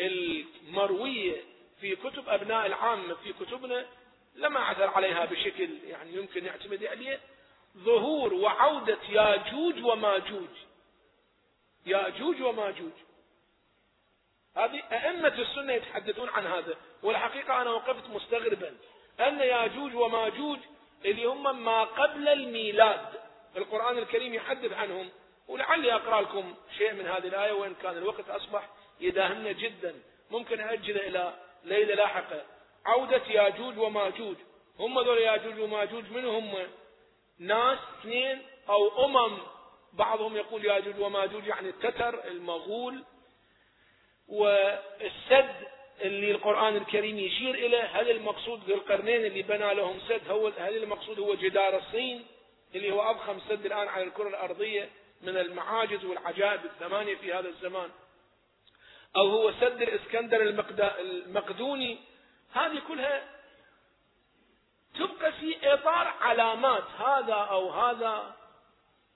المروية 0.00 1.42
في 1.80 1.96
كتب 1.96 2.28
أبناء 2.28 2.66
العامة 2.66 3.14
في 3.14 3.32
كتبنا 3.32 3.86
لما 4.34 4.60
عثر 4.60 4.90
عليها 4.90 5.24
بشكل 5.24 5.68
يعني 5.84 6.14
يمكن 6.14 6.44
يعتمد 6.46 6.84
عليه 6.84 7.20
ظهور 7.78 8.34
وعودة 8.34 8.98
ياجوج 9.08 9.84
وماجوج. 9.84 10.48
ياجوج 11.86 12.42
وماجوج. 12.42 12.92
هذه 14.56 14.82
أئمة 14.92 15.34
السنة 15.38 15.72
يتحدثون 15.72 16.28
عن 16.28 16.46
هذا 16.46 16.74
والحقيقة 17.02 17.62
أنا 17.62 17.70
وقفت 17.70 18.10
مستغربا. 18.10 18.76
أن 19.20 19.40
ياجوج 19.40 19.94
وماجوج 19.94 20.58
اللي 21.04 21.24
هم 21.24 21.64
ما 21.64 21.84
قبل 21.84 22.28
الميلاد 22.28 23.06
القرآن 23.56 23.98
الكريم 23.98 24.34
يحدث 24.34 24.72
عنهم. 24.72 25.10
ولعلي 25.50 25.94
أقرأ 25.94 26.20
لكم 26.20 26.54
شيء 26.78 26.92
من 26.92 27.06
هذه 27.06 27.26
الآية 27.28 27.52
وإن 27.52 27.74
كان 27.82 27.96
الوقت 27.96 28.30
أصبح 28.30 28.68
يداهمنا 29.00 29.52
جدا. 29.52 29.94
ممكن 30.30 30.60
أجله 30.60 31.06
إلى 31.06 31.34
ليلة 31.64 31.94
لاحقة. 31.94 32.42
عودة 32.86 33.22
ياجوج 33.28 33.78
وماجوج. 33.78 34.36
هم 34.78 35.00
ذول 35.00 35.18
ياجوج 35.18 35.58
وماجوج 35.60 36.04
من 36.10 36.24
هم؟ 36.24 36.54
ناس 37.38 37.78
اثنين 38.00 38.42
أو 38.68 39.04
أمم. 39.04 39.38
بعضهم 39.92 40.36
يقول 40.36 40.64
ياجوج 40.64 41.00
وماجوج 41.00 41.46
يعني 41.46 41.68
التتر 41.68 42.24
المغول. 42.28 43.04
والسد 44.28 45.54
اللي 46.00 46.30
القرآن 46.30 46.76
الكريم 46.76 47.18
يشير 47.18 47.54
إليه 47.54 47.84
هل 47.84 48.10
المقصود 48.10 48.60
ذو 48.68 48.74
القرنين 48.74 49.24
اللي 49.24 49.42
بنى 49.42 49.74
لهم 49.74 50.00
سد؟ 50.08 50.30
هو 50.30 50.52
هل 50.58 50.76
المقصود 50.76 51.20
هو 51.20 51.34
جدار 51.34 51.76
الصين 51.76 52.26
اللي 52.74 52.92
هو 52.92 53.00
أضخم 53.00 53.40
سد 53.48 53.66
الآن 53.66 53.88
على 53.88 54.04
الكرة 54.04 54.28
الأرضية؟ 54.28 54.88
من 55.22 55.36
المعاجز 55.36 56.04
والعجائب 56.04 56.64
الثمانية 56.64 57.16
في 57.16 57.32
هذا 57.32 57.48
الزمان. 57.48 57.90
أو 59.16 59.28
هو 59.28 59.52
سد 59.52 59.82
الإسكندر 59.82 60.42
المقدوني. 61.00 61.98
هذه 62.52 62.82
كلها 62.88 63.22
تبقى 64.98 65.32
في 65.32 65.72
إطار 65.74 66.06
علامات 66.20 66.84
هذا 66.98 67.34
أو 67.34 67.70
هذا 67.70 68.36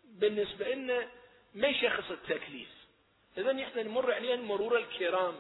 بالنسبة 0.04 0.74
لنا 0.74 1.08
ما 1.54 1.68
يشخص 1.68 2.10
التكليف. 2.10 2.68
إذا 3.38 3.62
إحنا 3.62 3.82
نمر 3.82 4.12
عليهم 4.12 4.40
مرور 4.40 4.78
الكرام. 4.78 5.34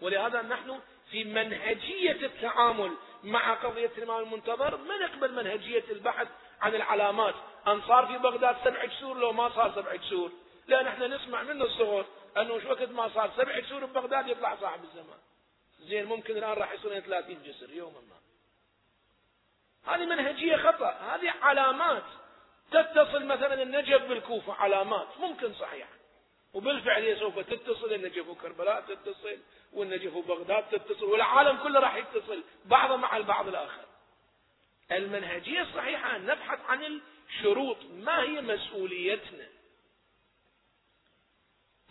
ولهذا 0.00 0.42
نحن 0.42 0.80
في 1.10 1.24
منهجية 1.24 2.26
التعامل 2.26 2.92
مع 3.24 3.54
قضية 3.54 3.90
الإمام 3.98 4.22
المنتظر 4.22 4.76
ما 4.76 4.98
نقبل 4.98 5.34
منهجية 5.34 5.84
البحث 5.90 6.28
عن 6.60 6.74
العلامات. 6.74 7.34
أن 7.66 7.82
صار 7.82 8.06
في 8.06 8.18
بغداد 8.18 8.56
سبع 8.64 8.86
كسور 8.86 9.18
لو 9.18 9.32
ما 9.32 9.48
صار 9.48 9.72
سبع 9.74 9.96
كسور. 9.96 10.32
لا 10.68 10.82
نحن 10.82 11.02
نسمع 11.02 11.42
من 11.42 11.62
الصغر 11.62 12.06
أنه 12.36 12.54
وقت 12.54 12.88
ما 12.88 13.08
صار. 13.14 13.30
سبع 13.36 13.60
كسور 13.60 13.84
ببغداد 13.84 14.28
يطلع 14.28 14.56
صاحب 14.60 14.84
الزمان. 14.84 15.18
زين 15.80 16.04
ممكن 16.04 16.36
الآن 16.36 16.52
راح 16.52 16.72
يصير 16.72 17.00
30 17.00 17.42
جسر 17.42 17.70
يوما 17.70 18.00
ما. 18.00 18.16
هذه 19.94 20.06
منهجية 20.06 20.56
خطأ. 20.56 20.90
هذه 20.90 21.34
علامات 21.42 22.04
تتصل 22.70 23.26
مثلا 23.26 23.62
النجف 23.62 24.02
بالكوفة 24.02 24.52
علامات 24.52 25.08
ممكن 25.20 25.54
صحيح 25.54 25.88
وبالفعل 26.54 27.02
هي 27.02 27.16
سوف 27.16 27.38
تتصل 27.38 27.92
النجف 27.92 28.28
وكربلاء 28.28 28.80
تتصل 28.80 29.38
والنجف 29.72 30.14
وبغداد 30.14 30.64
تتصل 30.68 31.04
والعالم 31.04 31.56
كله 31.56 31.80
راح 31.80 31.96
يتصل 31.96 32.42
بعضه 32.64 32.96
مع 32.96 33.16
البعض 33.16 33.48
الآخر. 33.48 33.85
المنهجية 34.92 35.62
الصحيحة 35.62 36.16
أن 36.16 36.26
نبحث 36.26 36.58
عن 36.68 37.00
الشروط 37.28 37.76
ما 37.84 38.22
هي 38.22 38.40
مسؤوليتنا؟ 38.40 39.48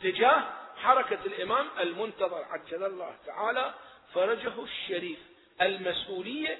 تجاه 0.03 0.53
حركة 0.75 1.25
الإمام 1.25 1.67
المنتظر 1.79 2.43
عجل 2.43 2.83
الله 2.83 3.17
تعالى 3.25 3.73
فرجه 4.13 4.63
الشريف. 4.63 5.19
المسؤولية 5.61 6.59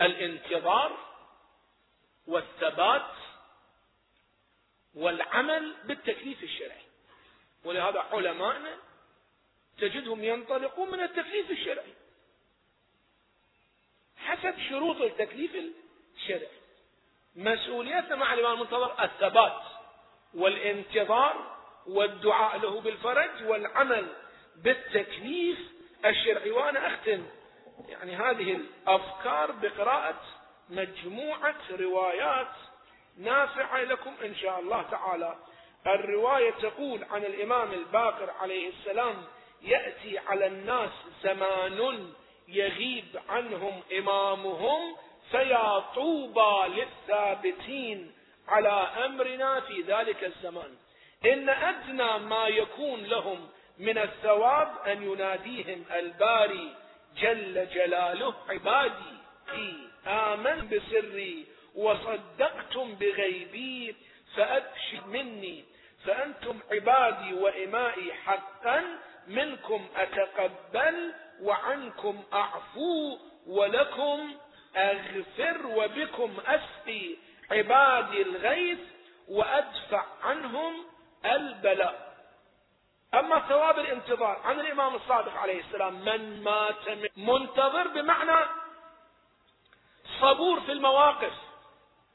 الانتظار 0.00 1.12
والثبات 2.26 3.10
والعمل 4.94 5.74
بالتكليف 5.84 6.42
الشرعي. 6.42 6.82
ولهذا 7.64 8.00
علماءنا 8.00 8.76
تجدهم 9.78 10.24
ينطلقون 10.24 10.90
من 10.90 11.00
التكليف 11.00 11.50
الشرعي. 11.50 11.94
حسب 14.26 14.54
شروط 14.68 15.00
التكليف 15.00 15.50
الشرعي. 16.16 16.48
مسؤوليتنا 17.36 18.16
مع 18.16 18.34
الإمام 18.34 18.52
المنتظر 18.52 19.04
الثبات 19.04 19.60
والانتظار 20.34 21.56
والدعاء 21.86 22.58
له 22.58 22.80
بالفرج 22.80 23.30
والعمل 23.46 24.06
بالتكليف 24.56 25.58
الشرعي. 26.04 26.50
وأنا 26.50 26.86
أختم 26.86 27.26
يعني 27.88 28.16
هذه 28.16 28.52
الأفكار 28.52 29.52
بقراءة 29.52 30.20
مجموعة 30.68 31.56
روايات 31.70 32.52
نافعة 33.18 33.84
لكم 33.84 34.14
إن 34.24 34.34
شاء 34.34 34.60
الله 34.60 34.82
تعالى. 34.82 35.36
الرواية 35.86 36.50
تقول 36.50 37.04
عن 37.04 37.24
الإمام 37.24 37.72
الباقر 37.72 38.30
عليه 38.30 38.68
السلام 38.68 39.24
يأتي 39.62 40.18
على 40.18 40.46
الناس 40.46 40.90
زمان 41.22 42.12
يغيب 42.48 43.20
عنهم 43.28 43.82
إمامهم 43.98 44.96
فيا 45.30 45.78
طوبى 45.94 46.68
للثابتين 46.68 48.12
على 48.48 48.88
أمرنا 49.04 49.60
في 49.60 49.82
ذلك 49.82 50.24
الزمان. 50.24 50.76
إن 51.24 51.48
أدنى 51.48 52.18
ما 52.18 52.46
يكون 52.48 53.04
لهم 53.04 53.48
من 53.78 53.98
الثواب 53.98 54.68
أن 54.86 55.02
يناديهم 55.02 55.84
الباري 55.94 56.74
جل 57.16 57.68
جلاله 57.74 58.34
عبادي 58.48 59.12
آمن 60.06 60.68
بسري 60.68 61.46
وصدقتم 61.74 62.94
بغيبي 62.94 63.96
فأبشر 64.36 65.06
مني 65.06 65.64
فأنتم 66.04 66.58
عبادي 66.72 67.34
وإمائي 67.34 68.12
حقا 68.12 68.84
منكم 69.26 69.86
أتقبل 69.96 71.12
وعنكم 71.42 72.22
أعفو 72.32 73.18
ولكم 73.46 74.34
أغفر 74.76 75.66
وبكم 75.66 76.36
أسقي 76.46 77.16
عبادي 77.50 78.22
الغيث 78.22 78.78
وأدفع 79.28 80.04
عنهم 80.22 80.84
البلاء. 81.24 82.12
أما 83.14 83.38
ثواب 83.48 83.78
الانتظار 83.78 84.40
عن 84.44 84.60
الإمام 84.60 84.94
الصادق 84.94 85.36
عليه 85.36 85.60
السلام 85.60 86.04
من 86.04 86.42
مات 86.42 86.88
منتظر 87.16 87.88
بمعنى 87.88 88.46
صبور 90.20 90.60
في 90.60 90.72
المواقف 90.72 91.32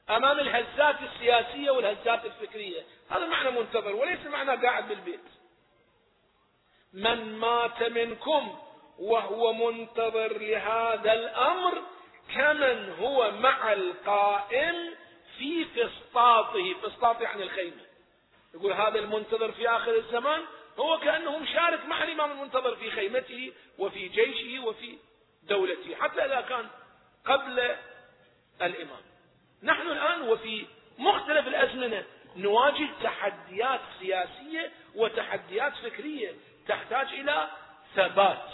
أمام 0.10 0.40
الهزات 0.40 0.96
السياسية 1.02 1.72
والهزات 1.72 2.26
الفكرية. 2.26 2.84
هذا 3.10 3.26
معنى 3.26 3.52
منتظر 3.52 3.96
وليس 3.96 4.26
معنى 4.26 4.68
قاعد 4.68 4.88
بالبيت. 4.88 5.26
من 6.94 7.40
مات 7.40 7.84
منكم 7.84 8.58
وهو 9.00 9.54
منتظر 9.54 10.38
لهذا 10.38 11.14
الأمر 11.14 11.82
كمن 12.34 12.90
هو 13.00 13.32
مع 13.32 13.74
القائم 13.74 14.96
في 15.38 15.66
فسطاطه 15.66 16.74
فسطاط 16.74 17.22
يعني 17.22 17.44
الخيمة. 17.44 17.82
يقول 18.54 18.74
هذا 18.74 19.00
المنتظر 19.00 19.52
في 19.52 19.70
آخر 19.70 19.96
الزمان 19.96 20.42
هو 20.80 21.00
كأنه 21.00 21.40
مشارك 21.40 21.86
مع 21.86 22.04
الإمام 22.04 22.32
المنتظر 22.32 22.76
في 22.76 22.92
خيمته 22.92 23.54
وفي 23.78 24.08
جيشه 24.08 24.66
وفي 24.66 24.98
دولته 25.44 25.96
حتى 25.96 26.26
إذا 26.26 26.42
كان 26.42 26.68
قبل 27.26 27.76
الإمام. 28.62 29.02
نحن 29.64 29.88
الآن 29.88 30.22
وفي 30.22 30.66
مختلف 30.98 31.48
الأزمنة 31.48 32.06
نواجه 32.36 32.88
تحديات 33.04 33.80
سياسية 34.00 34.72
وتحديات 34.96 35.74
فكرية 35.74 36.34
تحتاج 36.68 37.08
إلى 37.08 37.48
ثبات. 37.96 38.50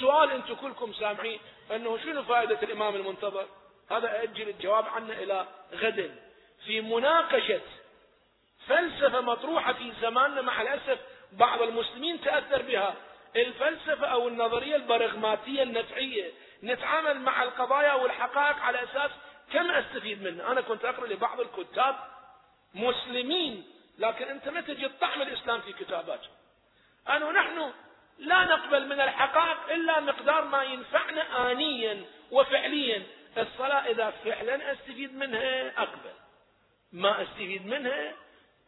سؤال 0.00 0.30
أنتم 0.30 0.54
كلكم 0.54 0.92
سامعين 0.92 1.40
أنه 1.74 1.98
شنو 1.98 2.22
فائدة 2.22 2.58
الإمام 2.62 2.94
المنتظر؟ 2.94 3.46
هذا 3.90 4.22
أجل 4.22 4.48
الجواب 4.48 4.86
عنه 4.88 5.12
إلى 5.12 5.46
غد. 5.74 6.14
في 6.66 6.80
مناقشة 6.80 7.60
فلسفة 8.66 9.20
مطروحة 9.20 9.72
في 9.72 9.92
زماننا 10.00 10.42
مع 10.42 10.62
الأسف 10.62 10.98
بعض 11.32 11.62
المسلمين 11.62 12.20
تأثر 12.20 12.62
بها. 12.62 12.94
الفلسفة 13.36 14.06
أو 14.06 14.28
النظرية 14.28 14.76
البرغماتية 14.76 15.62
النفعية 15.62 16.30
نتعامل 16.62 17.20
مع 17.20 17.42
القضايا 17.42 17.92
والحقائق 17.92 18.56
على 18.58 18.82
أساس 18.82 19.10
كم 19.52 19.70
أستفيد 19.70 20.22
منه 20.22 20.52
أنا 20.52 20.60
كنت 20.60 20.84
أقرأ 20.84 21.06
لبعض 21.06 21.40
الكتاب 21.40 21.96
مسلمين 22.74 23.64
لكن 23.98 24.24
أنت 24.24 24.48
ما 24.48 24.60
تجد 24.60 24.98
طعم 25.00 25.22
الإسلام 25.22 25.60
في 25.60 25.72
كتاباتهم. 25.72 26.30
أنه 27.08 27.30
نحن 27.30 27.72
لا 28.18 28.44
نقبل 28.44 28.86
من 28.86 29.00
الحقائق 29.00 29.70
إلا 29.70 30.00
مقدار 30.00 30.44
ما 30.44 30.62
ينفعنا 30.62 31.52
آنيا 31.52 32.04
وفعليا. 32.30 33.02
الصلاة 33.38 33.90
إذا 33.90 34.10
فعلا 34.10 34.72
أستفيد 34.72 35.14
منها 35.14 35.82
أقبل. 35.82 36.14
ما 36.92 37.22
أستفيد 37.22 37.66
منها 37.66 38.14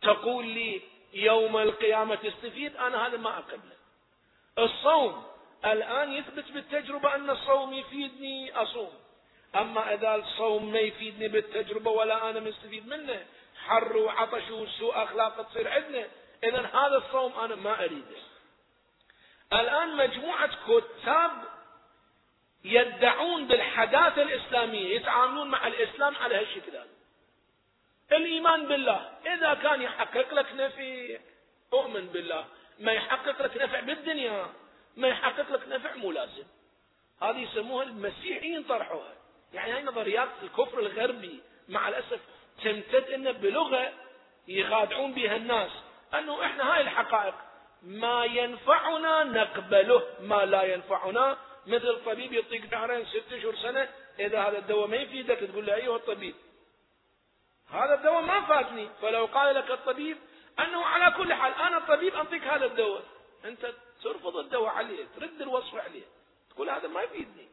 تقول 0.03 0.47
لي 0.47 0.83
يوم 1.13 1.57
القيامة 1.57 2.15
تستفيد 2.15 2.77
أنا 2.77 3.07
هذا 3.07 3.17
ما 3.17 3.39
أقبله. 3.39 3.79
الصوم 4.59 5.25
الآن 5.65 6.13
يثبت 6.13 6.53
بالتجربة 6.53 7.15
أن 7.15 7.31
الصوم 7.31 7.75
يفيدني 7.75 8.53
أصوم. 8.53 8.93
أما 9.57 9.95
إذا 9.95 10.15
الصوم 10.15 10.73
ما 10.73 10.79
يفيدني 10.79 11.29
بالتجربة 11.29 11.91
ولا 11.91 12.31
أنا 12.31 12.41
مستفيد 12.41 12.89
منه 12.89 13.27
حر 13.67 13.97
وعطش 13.97 14.51
وسوء 14.51 15.03
أخلاق 15.03 15.43
تصير 15.43 15.69
عندنا. 15.69 16.07
إذا 16.45 16.61
هذا 16.61 16.97
الصوم 16.97 17.33
أنا 17.33 17.55
ما 17.55 17.85
أريده. 17.85 18.17
الآن 19.53 19.97
مجموعة 19.97 20.51
كتاب 20.67 21.31
يدعون 22.65 23.47
بالحداثة 23.47 24.23
الإسلامية 24.23 24.97
يتعاملون 24.97 25.49
مع 25.49 25.67
الإسلام 25.67 26.17
على 26.17 26.35
هالشكل 26.35 26.77
هذا. 26.77 26.89
الإيمان 28.13 28.67
بالله 28.67 29.11
إذا 29.27 29.55
كان 29.55 29.83
يحقق 29.83 30.35
لك 30.35 30.47
نفي 30.53 31.19
أؤمن 31.73 32.07
بالله. 32.07 32.45
ما 32.79 32.93
يحقق 32.93 33.43
لك 33.43 33.57
نفع 33.57 33.81
بالدنيا 33.81 34.47
ما 34.97 35.09
يحقق 35.09 35.51
لك 35.51 35.69
نفع 35.69 35.95
مو 35.95 36.13
لازم. 36.13 36.45
هذه 37.23 37.39
يسموها 37.39 37.85
المسيحيين 37.85 38.63
طرحوها. 38.63 39.15
يعني 39.53 39.73
هاي 39.73 39.83
نظريات 39.83 40.29
الكفر 40.43 40.79
الغربي 40.79 41.41
مع 41.69 41.89
الأسف 41.89 42.21
تمتد 42.65 43.11
إنه 43.11 43.31
بلغة 43.31 43.93
يخادعون 44.49 45.13
بها 45.13 45.37
الناس. 45.37 45.71
أنه 46.15 46.45
إحنا 46.45 46.75
هاي 46.75 46.81
الحقائق 46.81 47.35
ما 47.83 48.25
ينفعنا 48.25 49.25
نقبله. 49.25 50.03
ما 50.21 50.45
لا 50.45 50.63
ينفعنا. 50.63 51.39
مثل 51.67 52.05
طبيب 52.05 52.33
يعطيك 52.33 52.71
شهرين 52.71 53.07
ست 53.07 53.33
اشهر 53.33 53.55
سنة 53.57 53.89
إذا 54.19 54.43
هذا 54.43 54.59
الدواء 54.59 54.87
ما 54.87 54.97
يفيدك 54.97 55.39
تقول 55.39 55.67
له 55.67 55.75
ايها 55.75 55.97
الطبيب. 55.97 56.35
هذا 57.71 57.95
الدواء 57.95 58.21
ما 58.21 58.41
فاتني 58.41 58.89
فلو 59.03 59.27
قال 59.27 59.55
لك 59.55 59.71
الطبيب 59.71 60.17
أنه 60.59 60.85
على 60.85 61.17
كل 61.17 61.35
حال 61.35 61.55
أنا 61.55 61.79
الطبيب 61.79 62.15
أنطيك 62.15 62.43
هذا 62.45 62.65
الدواء. 62.67 63.03
أنت 63.45 63.73
ترفض 64.03 64.37
الدواء 64.37 64.71
عليه 64.71 65.07
ترد 65.17 65.43
الوصف 65.43 65.75
عليه. 65.75 66.03
تقول 66.51 66.71
هذا 66.71 66.89
ما 66.89 67.03
يفيدني. 67.03 67.49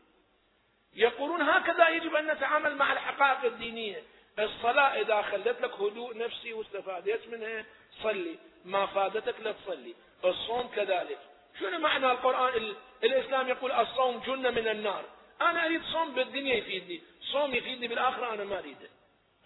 يقولون 0.94 1.42
هكذا 1.42 1.90
يجب 1.90 2.16
أن 2.16 2.28
نتعامل 2.28 2.76
مع 2.76 2.94
الحقائق 2.94 3.46
الدينية. 3.46 4.04
الصلاة 4.40 5.02
إذا 5.02 5.22
خلت 5.22 5.62
لك 5.62 5.74
هدوء 5.74 6.18
نفسي 6.18 6.54
واستفادت 6.54 7.28
منها 7.28 7.66
صلي. 8.04 8.40
ما 8.66 8.86
فادتك 8.86 9.40
لا 9.40 9.52
تصلي. 9.52 9.96
الصوم 10.26 10.68
كذلك. 10.68 11.20
شنو 11.60 11.80
معنى 11.80 12.12
القرآن؟ 12.12 12.76
الإسلام 13.04 13.48
يقول 13.48 13.72
الصوم 13.72 14.18
جنة 14.18 14.50
من 14.50 14.68
النار. 14.68 15.06
أنا 15.42 15.66
أريد 15.66 15.84
صوم 15.84 16.16
بالدنيا 16.16 16.56
يفيدني. 16.56 17.02
صوم 17.22 17.56
يفيدني 17.56 17.88
بالآخرة 17.88 18.34
أنا 18.34 18.44
ما 18.44 18.60
أريده. 18.60 18.90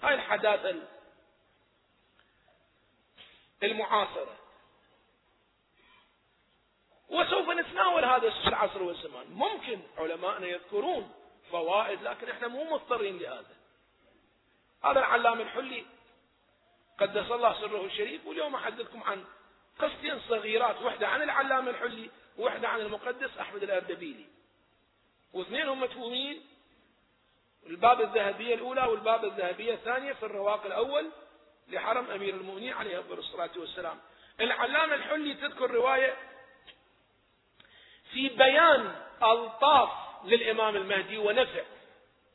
هاي 0.01 0.13
الحداثة 0.13 0.81
المعاصرة. 3.63 4.35
وسوف 7.09 7.49
نتناول 7.49 8.05
هذا 8.05 8.29
في 8.29 8.47
العصر 8.47 8.83
والزمان. 8.83 9.27
ممكن 9.29 9.81
علماءنا 9.97 10.47
يذكرون 10.47 11.13
فوائد 11.51 12.01
لكن 12.01 12.29
إحنا 12.29 12.47
مو 12.47 12.63
مضطرين 12.63 13.17
لهذا. 13.17 13.55
هذا 14.83 14.99
العلام 14.99 15.41
الحلي. 15.41 15.85
قدس 16.99 17.31
الله 17.31 17.61
سره 17.61 17.85
الشريف 17.85 18.25
واليوم 18.25 18.55
أحدثكم 18.55 19.03
عن 19.03 19.25
قصتين 19.79 20.19
صغيرات 20.29 20.81
واحدة 20.81 21.07
عن 21.07 21.21
العلام 21.21 21.67
الحلي 21.69 22.09
وواحدة 22.37 22.67
عن 22.67 22.79
المقدس 22.81 23.37
أحمد 23.39 23.63
الأردبيلي. 23.63 24.25
واثنينهم 25.33 25.79
مدفومين 25.79 26.45
الباب 27.65 28.01
الذهبية 28.01 28.55
الأولى 28.55 28.81
والباب 28.81 29.25
الذهبية 29.25 29.73
الثانية 29.73 30.13
في 30.13 30.23
الرواق 30.23 30.65
الأول 30.65 31.09
لحرم 31.67 32.11
أمير 32.11 32.33
المؤمنين 32.33 32.73
عليه 32.73 33.03
الصلاة 33.11 33.49
والسلام. 33.57 33.99
العلامة 34.39 34.95
الحلي 34.95 35.33
تذكر 35.33 35.71
رواية 35.71 36.15
في 38.11 38.29
بيان 38.29 38.95
ألطاف 39.23 39.89
للإمام 40.25 40.75
المهدي 40.75 41.17
ونفع. 41.17 41.63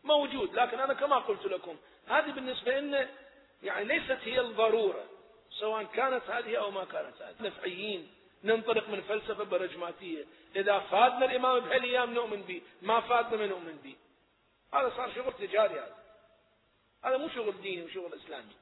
موجود 0.04 0.54
لكن 0.54 0.80
أنا 0.80 0.94
كما 0.94 1.16
قلت 1.16 1.46
لكم 1.46 1.76
هذه 2.08 2.30
بالنسبة 2.30 2.80
لنا 2.80 3.08
يعني 3.62 3.84
ليست 3.84 4.18
هي 4.24 4.40
الضرورة. 4.40 5.04
سواء 5.60 5.84
كانت 5.84 6.30
هذه 6.30 6.56
أو 6.56 6.70
ما 6.70 6.84
كانت 6.84 7.22
هذه. 7.22 7.34
نفعيين. 7.40 8.10
ننطلق 8.44 8.88
من 8.88 9.00
فلسفة 9.00 9.44
برجماتية. 9.44 10.24
إذا 10.56 10.78
فادنا 10.78 11.24
الإمام 11.24 11.60
بهالأيام 11.60 12.14
نؤمن 12.14 12.42
به 12.42 12.62
ما 12.82 13.00
فادنا 13.00 13.36
ما 13.36 13.46
نؤمن 13.46 13.76
به 13.84 13.96
هذا 14.74 14.92
صار 14.96 15.12
شغل 15.14 15.32
تجاري 15.32 15.74
هذا. 15.74 15.96
هذا 17.04 17.16
مو 17.16 17.28
شغل 17.28 17.62
ديني 17.62 17.82
وشغل 17.82 18.14
إسلامي. 18.14 18.56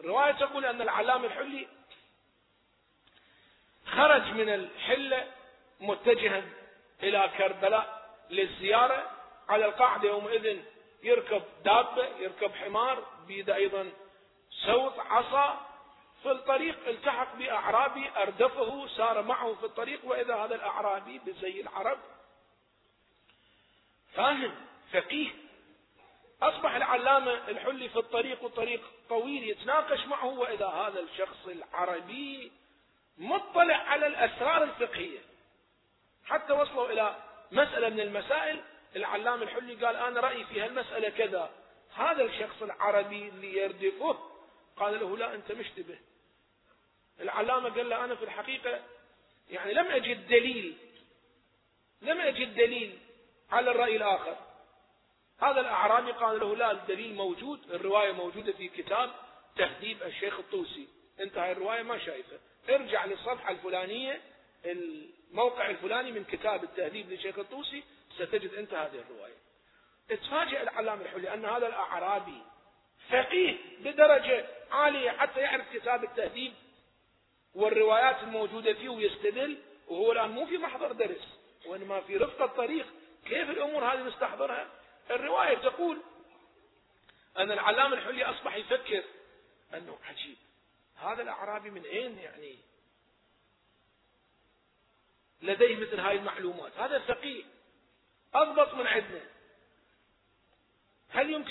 الرواية 0.00 0.32
تقول 0.32 0.64
أن 0.64 0.82
العلام 0.82 1.24
الحلي 1.24 1.68
خرج 3.86 4.22
من 4.22 4.48
الحلة 4.48 5.30
متجها 5.80 6.42
إلى 7.02 7.30
كربلاء 7.38 8.14
للزيارة 8.30 9.10
على 9.48 9.64
القاعدة 9.64 10.08
يومئذ 10.08 10.58
يركب 11.02 11.42
دابة 11.64 12.06
يركب 12.18 12.52
حمار 12.52 13.04
بيده 13.26 13.54
أيضا 13.54 13.92
سوط 14.66 14.98
عصا 14.98 15.66
في 16.22 16.30
الطريق 16.30 16.88
التحق 16.88 17.36
بأعرابي 17.36 18.10
أردفه 18.16 18.86
سار 18.86 19.22
معه 19.22 19.54
في 19.54 19.64
الطريق 19.64 20.00
وإذا 20.04 20.34
هذا 20.34 20.54
الأعرابي 20.54 21.18
بزي 21.18 21.60
العرب. 21.60 21.98
فاهم 24.14 24.54
فقيه. 24.92 25.30
أصبح 26.42 26.74
العلامة 26.74 27.32
الحلي 27.48 27.88
في 27.88 27.96
الطريق 27.96 28.44
والطريق 28.44 28.80
طويل 29.08 29.48
يتناقش 29.48 30.06
معه 30.06 30.26
وإذا 30.26 30.66
هذا 30.66 31.00
الشخص 31.00 31.46
العربي 31.46 32.52
مطلع 33.18 33.76
على 33.76 34.06
الأسرار 34.06 34.62
الفقهية. 34.62 35.20
حتى 36.24 36.52
وصلوا 36.52 36.90
إلى 36.90 37.16
مسألة 37.52 37.88
من 37.88 38.00
المسائل 38.00 38.60
العلامة 38.96 39.42
الحلي 39.42 39.74
قال 39.74 39.96
أنا 39.96 40.20
رأيي 40.20 40.44
في 40.44 40.60
هالمسألة 40.60 41.08
كذا. 41.08 41.50
هذا 41.94 42.22
الشخص 42.22 42.62
العربي 42.62 43.28
اللي 43.28 43.58
يردفه 43.58 44.31
قال 44.76 45.00
له 45.00 45.16
لا 45.16 45.34
أنت 45.34 45.52
مشتبه 45.52 45.98
العلامة 47.20 47.68
قال 47.68 47.88
له 47.88 48.04
أنا 48.04 48.14
في 48.14 48.24
الحقيقة 48.24 48.80
يعني 49.50 49.72
لم 49.74 49.86
أجد 49.86 50.26
دليل 50.26 50.76
لم 52.02 52.20
أجد 52.20 52.54
دليل 52.54 52.98
على 53.50 53.70
الرأي 53.70 53.96
الآخر. 53.96 54.36
هذا 55.38 55.60
الأعرابي 55.60 56.12
قال 56.12 56.40
له 56.40 56.56
لا 56.56 56.70
الدليل 56.70 57.14
موجود 57.14 57.70
الرواية 57.70 58.12
موجودة 58.12 58.52
في 58.52 58.68
كتاب 58.68 59.10
تهذيب 59.56 60.02
الشيخ 60.02 60.38
الطوسي. 60.38 60.88
أنت 61.20 61.38
هاي 61.38 61.52
الرواية 61.52 61.82
ما 61.82 61.98
شايفة 61.98 62.38
ارجع 62.68 63.04
للصفحة 63.04 63.50
الفلانية 63.50 64.20
الموقع 64.64 65.70
الفلاني 65.70 66.12
من 66.12 66.24
كتاب 66.24 66.64
التهذيب 66.64 67.10
للشيخ 67.10 67.38
الطوسي 67.38 67.84
ستجد 68.14 68.54
أنت 68.54 68.74
هذه 68.74 68.98
الرواية. 68.98 69.36
اتفاجئ 70.10 70.62
العلامة 70.62 71.02
الحلي 71.02 71.34
أن 71.34 71.44
هذا 71.44 71.66
الأعرابي 71.66 72.42
فقيه 73.12 73.56
بدرجة 73.80 74.46
عالية 74.70 75.10
حتى 75.10 75.40
يعرف 75.40 75.72
كتاب 75.72 76.04
التهذيب 76.04 76.52
والروايات 77.54 78.22
الموجودة 78.22 78.74
فيه 78.74 78.88
ويستدل 78.88 79.58
وهو 79.88 80.12
الآن 80.12 80.30
مو 80.30 80.46
في 80.46 80.58
محضر 80.58 80.92
درس 80.92 81.28
وإنما 81.66 82.00
في 82.00 82.16
رفق 82.16 82.42
الطريق 82.42 82.86
كيف 83.24 83.50
الأمور 83.50 83.84
هذه 83.84 84.02
مستحضرها 84.02 84.68
الرواية 85.10 85.58
تقول 85.58 85.98
أن 87.38 87.50
العلامة 87.50 87.94
الحلي 87.94 88.24
أصبح 88.24 88.56
يفكر 88.56 89.04
أنه 89.74 89.98
عجيب 90.04 90.36
هذا 90.96 91.22
الأعرابي 91.22 91.70
من 91.70 91.84
أين 91.84 92.18
يعني؟ 92.18 92.58
لديه 95.42 95.76
مثل 95.76 96.00
هاي 96.00 96.16
المعلومات 96.16 96.72
هذا 96.78 96.98
فقيه 96.98 97.44
أضبط 98.34 98.74
من 98.74 98.86
عندنا 98.86 99.11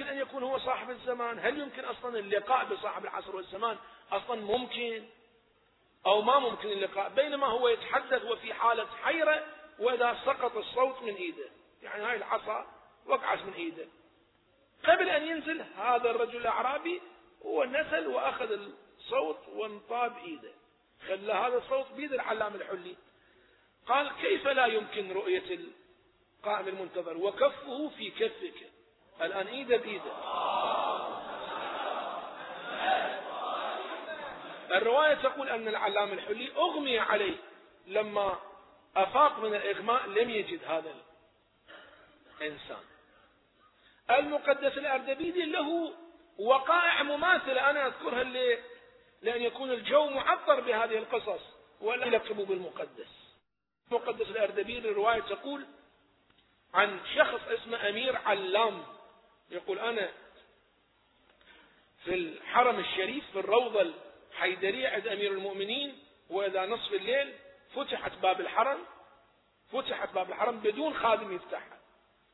يمكن 0.01 0.13
أن 0.13 0.21
يكون 0.21 0.43
هو 0.43 0.59
صاحب 0.59 0.89
الزمان. 0.89 1.39
هل 1.39 1.59
يمكن 1.59 1.85
أصلا 1.85 2.19
اللقاء 2.19 2.65
بصاحب 2.65 3.03
العصر 3.03 3.35
والزمان؟ 3.35 3.77
أصلا 4.11 4.41
ممكن 4.41 5.05
أو 6.05 6.21
ما 6.21 6.39
ممكن 6.39 6.69
اللقاء 6.69 7.09
بينما 7.09 7.47
هو 7.47 7.67
يتحدث 7.67 8.25
وفي 8.25 8.53
حالة 8.53 8.87
حيرة 9.03 9.45
وإذا 9.79 10.19
سقط 10.25 10.57
الصوت 10.57 11.01
من 11.01 11.15
إيده. 11.15 11.49
يعني 11.81 12.03
هاي 12.03 12.15
العصا 12.15 12.67
وقعت 13.05 13.39
من 13.39 13.53
إيده. 13.53 13.85
قبل 14.85 15.09
أن 15.09 15.27
ينزل 15.27 15.61
هذا 15.77 16.11
الرجل 16.11 16.37
الأعرابي 16.37 17.01
هو 17.45 17.63
نزل 17.63 18.07
وأخذ 18.07 18.51
الصوت 18.51 19.47
وانطاب 19.47 20.17
إيده. 20.17 20.51
خلى 21.07 21.33
هذا 21.33 21.57
الصوت 21.57 21.91
بيد 21.91 22.13
العلام 22.13 22.55
الحلي. 22.55 22.95
قال 23.87 24.11
كيف 24.21 24.47
لا 24.47 24.65
يمكن 24.65 25.11
رؤية 25.11 25.59
القائم 26.39 26.67
المنتظر؟ 26.67 27.17
وكفه 27.17 27.89
في 27.89 28.09
كفك. 28.09 28.70
الآن 29.22 29.47
إيده 29.47 29.78
بإيده 29.78 30.11
الرواية 34.72 35.13
تقول 35.13 35.49
أن 35.49 35.67
العلام 35.67 36.13
الحلي 36.13 36.51
أغمي 36.57 36.99
عليه 36.99 37.36
لما 37.88 38.39
أفاق 38.95 39.39
من 39.39 39.55
الإغماء 39.55 40.07
لم 40.07 40.30
يجد 40.30 40.59
هذا 40.65 40.93
الإنسان. 42.41 42.84
المقدس 44.11 44.78
الأردبيلي 44.78 45.45
له 45.45 45.93
وقائع 46.39 47.03
مماثلة 47.03 47.69
أنا 47.69 47.88
أذكرها 47.88 48.24
ليه؟ 48.24 48.59
لأن 49.22 49.41
يكون 49.41 49.72
الجو 49.72 50.05
معطر 50.09 50.59
بهذه 50.59 50.97
القصص 50.97 51.41
ولا 51.82 52.05
يلقبوا 52.05 52.45
بالمقدس. 52.45 53.32
المقدس 53.91 54.28
الأردبيلي 54.30 54.89
الرواية 54.89 55.22
تقول 55.22 55.65
عن 56.74 56.99
شخص 57.15 57.39
اسمه 57.47 57.89
أمير 57.89 58.17
علام. 58.26 58.84
يقول 59.51 59.79
أنا 59.79 60.09
في 62.03 62.13
الحرم 62.13 62.79
الشريف 62.79 63.23
في 63.31 63.39
الروضة 63.39 63.93
الحيدرية 64.31 64.87
عند 64.89 65.07
أمير 65.07 65.31
المؤمنين 65.31 65.97
وإذا 66.29 66.65
نصف 66.65 66.93
الليل 66.93 67.33
فتحت 67.75 68.11
باب 68.21 68.41
الحرم 68.41 68.79
فتحت 69.71 70.13
باب 70.13 70.29
الحرم 70.29 70.59
بدون 70.59 70.93
خادم 70.93 71.35
يفتحها 71.35 71.79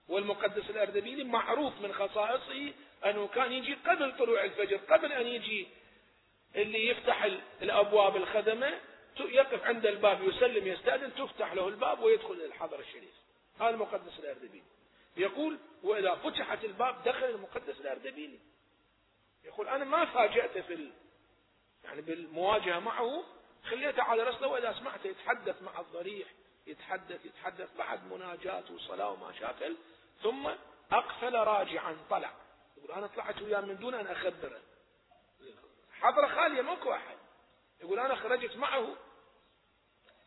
والمقدس 0.07 0.69
الأردبيلي 0.69 1.23
معروف 1.23 1.73
من 1.81 1.93
خصائصه 1.93 2.73
أنه 3.05 3.27
كان 3.27 3.53
يجي 3.53 3.73
قبل 3.73 4.17
طلوع 4.17 4.43
الفجر 4.43 4.77
قبل 4.77 5.11
أن 5.11 5.27
يجي 5.27 5.67
اللي 6.55 6.87
يفتح 6.87 7.23
الأبواب 7.61 8.15
الخدمة 8.15 8.79
يقف 9.19 9.63
عند 9.63 9.85
الباب 9.85 10.23
يسلم 10.23 10.67
يستأذن 10.67 11.15
تفتح 11.15 11.53
له 11.53 11.67
الباب 11.67 11.99
ويدخل 11.99 12.33
الحضر 12.33 12.79
الشريف. 12.79 13.13
هذا 13.59 13.69
المقدس 13.69 14.19
الأردبيلي. 14.19 14.63
يقول 15.17 15.57
وإذا 15.83 16.15
فتحت 16.15 16.63
الباب 16.63 17.03
دخل 17.03 17.25
المقدس 17.25 17.79
الأردبيلي 17.79 18.39
يقول 19.43 19.67
أنا 19.67 19.85
ما 19.85 20.05
فاجأته 20.05 20.61
في 20.61 20.73
ال... 20.73 20.91
يعني 21.83 22.01
بالمواجهة 22.01 22.79
معه 22.79 23.23
خليته 23.69 24.03
على 24.03 24.23
رسله 24.23 24.47
وإذا 24.47 24.73
سمعته 24.73 25.07
يتحدث 25.07 25.61
مع 25.61 25.79
الضريح 25.79 26.27
يتحدث 26.67 27.25
يتحدث 27.25 27.77
بعد 27.77 28.11
مناجاة 28.11 28.63
وصلاة 28.75 29.09
وما 29.09 29.33
شاكل 29.39 29.75
ثم 30.23 30.49
أقفل 30.91 31.35
راجعا 31.35 31.97
طلع. 32.09 32.33
يقول 32.77 32.91
أنا 32.91 33.07
طلعت 33.07 33.41
وياه 33.41 33.61
من 33.61 33.77
دون 33.77 33.93
أن 33.93 34.07
أخبره. 34.07 34.61
حضرة 35.91 36.27
خالية 36.27 36.61
ماكو 36.61 36.91
أحد. 36.91 37.17
يقول 37.81 37.99
أنا 37.99 38.15
خرجت 38.15 38.55
معه. 38.57 38.95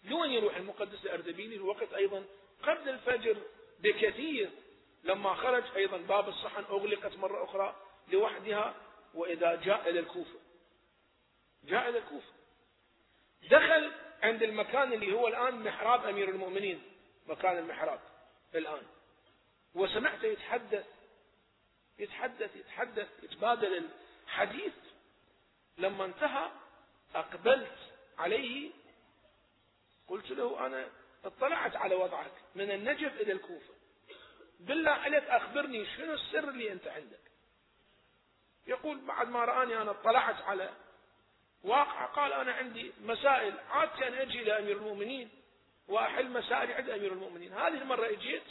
لوين 0.05 0.30
يروح 0.30 0.57
المقدس 0.57 1.05
الأردبيلي 1.05 1.57
الوقت 1.57 1.93
أيضا 1.93 2.24
قبل 2.62 2.88
الفجر 2.88 3.36
بكثير. 3.78 4.51
لما 5.05 5.35
خرج 5.35 5.65
أيضا 5.77 5.97
باب 5.97 6.29
الصحن 6.29 6.65
أغلقت 6.65 7.17
مرة 7.17 7.45
أخرى 7.45 7.77
لوحدها 8.09 8.75
وإذا 9.15 9.55
جاء 9.55 9.91
إلى 9.91 10.01
الكوفة. 10.01 10.39
جاء 11.65 11.89
إلى 11.89 11.99
الكوفة. 11.99 12.33
دخل 13.51 13.93
عند 14.23 14.43
المكان 14.43 14.93
اللي 14.93 15.13
هو 15.13 15.29
الآن 15.29 15.63
محراب 15.65 16.05
أمير 16.05 16.29
المؤمنين. 16.29 16.83
مكان 17.27 17.59
المحراب 17.59 18.01
الآن. 18.55 18.83
وسمعته 19.75 20.27
يتحدث 20.27 20.87
يتحدث 21.99 22.57
يتحدث 22.57 23.09
يتبادل 23.23 23.89
الحديث. 24.27 24.73
لما 25.79 26.05
انتهى 26.05 26.51
أقبلت 27.15 27.77
عليه 28.19 28.71
قلت 30.09 30.31
له 30.31 30.67
أنا 30.67 30.89
اطلعت 31.25 31.77
على 31.77 31.95
وضعك 31.95 32.33
من 32.55 32.71
النجف 32.71 33.21
إلى 33.21 33.33
الكوفة. 33.33 33.75
بالله 34.61 34.91
عليك 34.91 35.25
أخبرني 35.25 35.87
شنو 35.97 36.13
السر 36.13 36.49
اللي 36.49 36.73
أنت 36.73 36.89
عندك. 36.89 37.21
يقول 38.67 38.99
بعد 38.99 39.29
ما 39.29 39.45
رآني 39.45 39.83
أنا 39.83 39.91
اطلعت 39.91 40.43
على 40.43 40.71
واقع 41.65 42.05
قال 42.05 42.33
أنا 42.33 42.53
عندي 42.53 42.93
مسائل 43.01 43.55
عادة 43.71 44.23
أجي 44.23 44.43
إلى 44.43 44.59
أمير 44.59 44.77
المؤمنين 44.77 45.31
وأحل 45.89 46.31
مسائل 46.31 46.73
عند 46.73 46.91
أمير 46.91 47.13
المؤمنين. 47.13 47.53
هذه 47.53 47.83
المرة 47.83 48.07
إجيت 48.07 48.43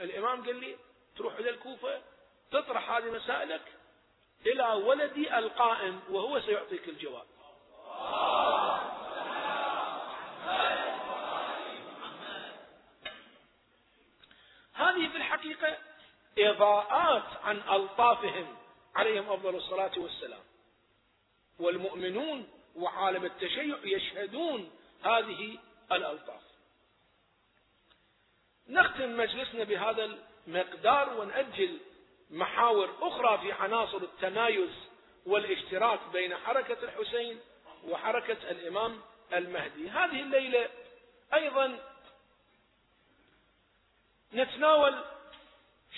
الإمام 0.00 0.44
قال 0.44 0.56
لي 0.56 0.76
تروح 1.16 1.34
إلى 1.34 1.50
الكوفة 1.50 2.02
تطرح 2.50 2.90
هذه 2.90 3.10
مسائلك 3.10 3.62
إلى 4.46 4.72
ولدي 4.72 5.38
القائم 5.38 6.00
وهو 6.10 6.40
سيعطيك 6.40 6.88
الجواب. 6.88 7.26
هذه 14.80 15.08
في 15.08 15.16
الحقيقة 15.16 15.78
إضاءات 16.38 17.44
عن 17.44 17.56
ألطافهم 17.56 18.56
عليهم 18.94 19.30
أفضل 19.32 19.56
الصلاة 19.56 19.92
والسلام. 19.96 20.40
والمؤمنون 21.58 22.48
وعالم 22.76 23.24
التشيع 23.24 23.78
يشهدون 23.84 24.70
هذه 25.04 25.58
الألطاف. 25.92 26.42
نختم 28.68 29.16
مجلسنا 29.16 29.64
بهذا 29.64 30.18
المقدار 30.46 31.20
ونأجل 31.20 31.78
محاور 32.30 32.90
أخرى 33.00 33.38
في 33.38 33.52
عناصر 33.52 33.96
التمايز 33.96 34.70
والاشتراك 35.26 36.00
بين 36.12 36.36
حركة 36.36 36.76
الحسين 36.82 37.40
وحركة 37.84 38.50
الإمام 38.50 39.00
المهدي. 39.32 39.90
هذه 39.90 40.22
الليلة 40.22 40.68
أيضا 41.34 41.78
نتناول 44.34 44.94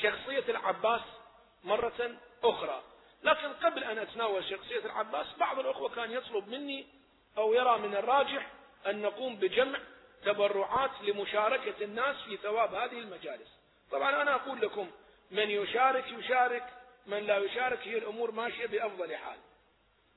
شخصية 0.03 0.45
العباس 0.49 1.01
مرة 1.65 2.17
أخرى. 2.45 2.83
لكن 3.23 3.53
قبل 3.53 3.85
أن 3.85 3.99
أتناول 3.99 4.45
شخصية 4.45 4.85
العباس 4.85 5.27
بعض 5.39 5.59
الأخوة 5.59 5.89
كان 5.89 6.13
يطلب 6.13 6.49
مني 6.49 6.87
أو 7.39 7.55
يرى 7.55 7.79
من 7.79 7.97
الراجح 7.97 8.51
أن 8.87 9.03
نقوم 9.03 9.37
بجمع 9.37 9.79
تبرعات 10.25 10.91
لمشاركة 11.03 11.85
الناس 11.85 12.17
في 12.17 12.37
ثواب 12.37 12.75
هذه 12.75 12.99
المجالس. 12.99 13.49
طبعا 13.91 14.23
أنا 14.23 14.35
أقول 14.35 14.61
لكم 14.61 14.91
من 15.31 15.51
يشارك 15.51 16.05
يشارك 16.13 16.65
من 17.07 17.19
لا 17.19 17.39
يشارك 17.39 17.89
هي 17.89 17.99
الأمور 17.99 18.31
ماشية 18.31 18.67
بأفضل 18.67 19.17
حال. 19.17 19.39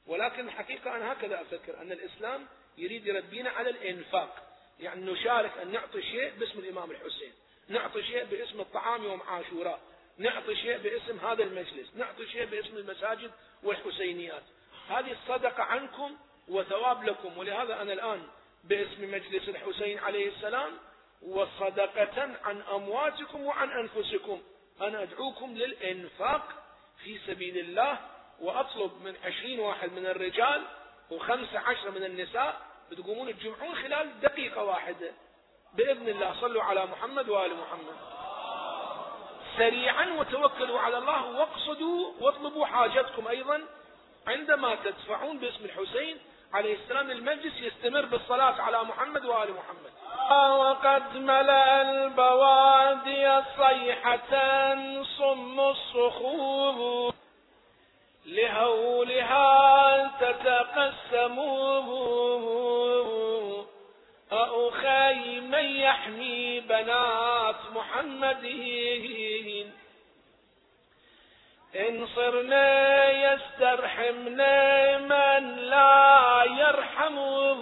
ولكن 0.07 0.47
الحقيقة 0.47 0.95
أنا 0.95 1.11
هكذا 1.11 1.41
أفكر 1.41 1.82
أن 1.82 1.91
الإسلام 1.91 2.47
يريد 2.78 3.07
يربينا 3.07 3.49
على 3.49 3.70
الإنفاق 3.70 4.43
يعني 4.80 5.11
نشارك 5.11 5.57
أن 5.57 5.72
نعطي 5.72 6.01
شيء 6.01 6.30
باسم 6.39 6.59
الإمام 6.59 6.91
الحسين. 6.91 7.34
نعطي 7.68 8.03
شيء 8.03 8.24
باسم 8.24 8.59
الطعام 8.61 9.03
يوم 9.03 9.22
عاشوراء. 9.22 9.80
نعطي 10.18 10.55
شيء 10.55 10.78
باسم 10.78 11.20
هذا 11.20 11.43
المجلس. 11.43 11.95
نعطي 11.95 12.28
شيء 12.28 12.45
باسم 12.45 12.78
المساجد 12.78 13.32
والحسينيات. 13.63 14.43
هذه 14.89 15.11
الصدقة 15.11 15.63
عنكم 15.63 16.18
وثواب 16.47 17.03
لكم. 17.03 17.38
ولهذا 17.38 17.82
أنا 17.82 17.93
الآن 17.93 18.28
باسم 18.63 19.11
مجلس 19.11 19.49
الحسين 19.49 19.99
عليه 19.99 20.28
السلام 20.28 20.72
وصدقة 21.22 22.38
عن 22.43 22.61
أمواتكم 22.61 23.45
وعن 23.45 23.70
أنفسكم. 23.70 24.41
أنا 24.82 25.03
أدعوكم 25.03 25.55
للإنفاق 25.55 26.63
في 27.03 27.20
سبيل 27.28 27.57
الله 27.57 27.99
وأطلب 28.39 28.91
من 29.03 29.16
عشرين 29.24 29.59
واحد 29.59 29.91
من 29.91 30.05
الرجال 30.05 30.63
وخمسة 31.09 31.59
عشر 31.59 31.91
من 31.91 32.03
النساء. 32.03 32.61
بتقومون 32.91 33.39
تجمعون 33.39 33.76
خلال 33.76 34.20
دقيقة 34.22 34.63
واحدة. 34.63 35.11
بإذن 35.78 36.10
الله 36.10 36.34
صلوا 36.42 36.64
على 36.64 36.86
محمد 36.86 37.30
وآل 37.30 37.52
محمد. 37.52 37.96
سريعا 39.58 40.06
وتوكلوا 40.20 40.80
على 40.80 40.98
الله 40.98 41.40
واقصدوا 41.40 42.12
واطلبوا 42.22 42.66
حاجتكم 42.66 43.28
أيضا 43.28 43.62
عندما 44.28 44.76
تدفعون 44.76 45.38
باسم 45.38 45.66
الحسين 45.66 46.18
عليه 46.54 46.76
السلام 46.76 47.12
المجلس 47.12 47.62
يستمر 47.62 48.06
بالصلاة 48.06 48.62
على 48.62 48.84
محمد 48.84 49.26
وآل 49.26 49.50
محمد. 49.54 49.92
وقد 50.60 51.18
ملأ 51.18 51.82
البوادي 51.82 53.42
صيحة 53.58 54.34
صم 55.18 55.60
الصخور 55.60 57.14
لهولها 58.26 60.12
تتقسموه. 60.20 61.86
أخي 64.36 65.40
من 65.40 65.66
يحمي 65.66 66.60
بنات 66.60 67.56
محمد 67.76 68.46
إن 71.76 72.08
صرنا 72.16 73.10
يسترحمنا 73.12 74.98
من 74.98 75.56
لا 75.56 76.44
يرحمه 76.46 77.62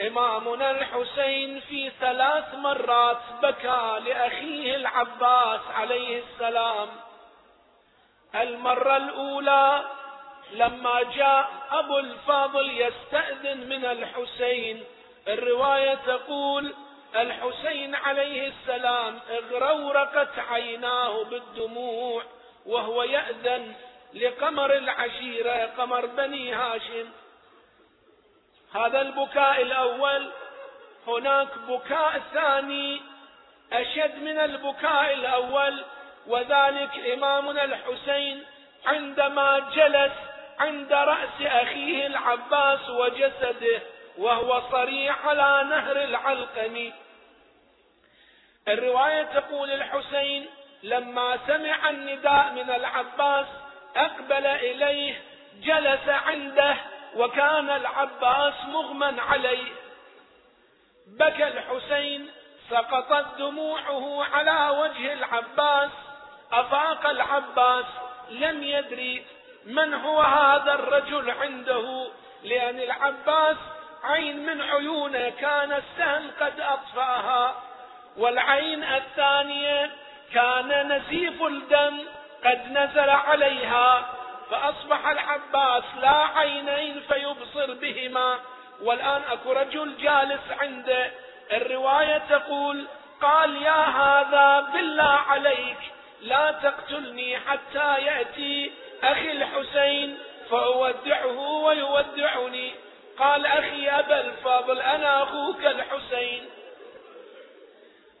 إمامنا 0.00 0.70
الحسين 0.70 1.60
في 1.60 1.90
ثلاث 2.00 2.54
مرات 2.54 3.20
بكى 3.42 4.00
لأخيه 4.04 4.76
العباس 4.76 5.60
عليه 5.74 6.22
السلام. 6.22 6.88
المرة 8.34 8.96
الأولى 8.96 9.84
لما 10.52 11.02
جاء 11.02 11.50
أبو 11.70 11.98
الفاضل 11.98 12.70
يستأذن 12.70 13.68
من 13.68 13.84
الحسين 13.84 14.84
الرواية 15.28 15.94
تقول 15.94 16.74
الحسين 17.16 17.94
عليه 17.94 18.48
السلام 18.48 19.20
اغرورقت 19.30 20.38
عيناه 20.38 21.24
بالدموع 21.24 22.22
وهو 22.66 23.02
يأذن 23.02 23.74
لقمر 24.14 24.72
العشيرة 24.72 25.66
قمر 25.78 26.06
بني 26.06 26.54
هاشم. 26.54 27.08
هذا 28.74 29.00
البكاء 29.00 29.62
الأول. 29.62 30.30
هناك 31.06 31.48
بكاء 31.68 32.22
ثاني 32.34 33.00
أشد 33.72 34.22
من 34.22 34.38
البكاء 34.38 35.12
الأول 35.12 35.84
وذلك 36.26 36.98
إمامنا 37.12 37.64
الحسين 37.64 38.44
عندما 38.86 39.58
جلس 39.74 40.12
عند 40.60 40.92
رأس 40.92 41.40
أخيه 41.40 42.06
العباس 42.06 42.90
وجسده 42.90 43.82
وهو 44.18 44.62
صريح 44.70 45.26
على 45.26 45.68
نهر 45.70 46.04
العلقم. 46.04 46.92
الرواية 48.68 49.22
تقول 49.22 49.70
الحسين 49.70 50.46
لما 50.82 51.38
سمع 51.46 51.90
النداء 51.90 52.50
من 52.50 52.70
العباس 52.70 53.46
أقبل 53.96 54.46
إليه 54.46 55.22
جلس 55.62 56.08
عنده 56.08 56.76
وكان 57.16 57.70
العباس 57.70 58.54
مغمى 58.68 59.20
عليه. 59.20 59.72
بكى 61.06 61.48
الحسين 61.48 62.30
سقطت 62.70 63.26
دموعه 63.38 64.24
على 64.34 64.78
وجه 64.78 65.12
العباس 65.12 65.90
أفاق 66.52 67.06
العباس 67.06 67.84
لم 68.30 68.62
يدري 68.62 69.26
من 69.64 69.94
هو 69.94 70.20
هذا 70.20 70.72
الرجل 70.72 71.30
عنده؟ 71.30 72.06
لأن 72.44 72.80
العباس 72.80 73.56
عين 74.04 74.46
من 74.46 74.60
عيونه 74.62 75.32
كان 75.40 75.72
السهم 75.72 76.30
قد 76.40 76.60
أطفاها 76.60 77.54
والعين 78.16 78.84
الثانية 78.84 79.90
كان 80.34 80.92
نزيف 80.92 81.42
الدم 81.42 81.98
قد 82.44 82.72
نزل 82.72 83.10
عليها 83.10 84.06
فأصبح 84.50 85.06
العباس 85.08 85.84
لا 86.00 86.26
عينين 86.36 87.02
فيبصر 87.08 87.74
بهما. 87.74 88.38
والآن 88.82 89.22
أكو 89.30 89.52
رجل 89.52 89.96
جالس 89.96 90.60
عنده 90.60 91.10
الرواية 91.52 92.18
تقول 92.18 92.86
قال 93.20 93.62
يا 93.62 93.84
هذا 93.84 94.60
بالله 94.72 95.18
عليك 95.28 95.78
لا 96.20 96.50
تقتلني 96.50 97.38
حتى 97.38 98.00
يأتي 98.00 98.72
أخي 99.02 99.30
الحسين 99.32 100.18
فأودعه 100.50 101.38
ويودعني. 101.38 102.74
قال 103.18 103.46
أخي 103.46 103.90
أبا 103.90 104.20
الفاضل 104.20 104.80
أنا 104.80 105.22
أخوك 105.22 105.66
الحسين. 105.66 106.48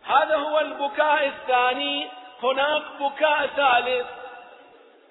هذا 0.06 0.36
هو 0.36 0.60
البكاء 0.60 1.26
الثاني 1.26 2.08
هناك 2.42 2.82
بكاء 3.00 3.46
ثالث. 3.46 4.06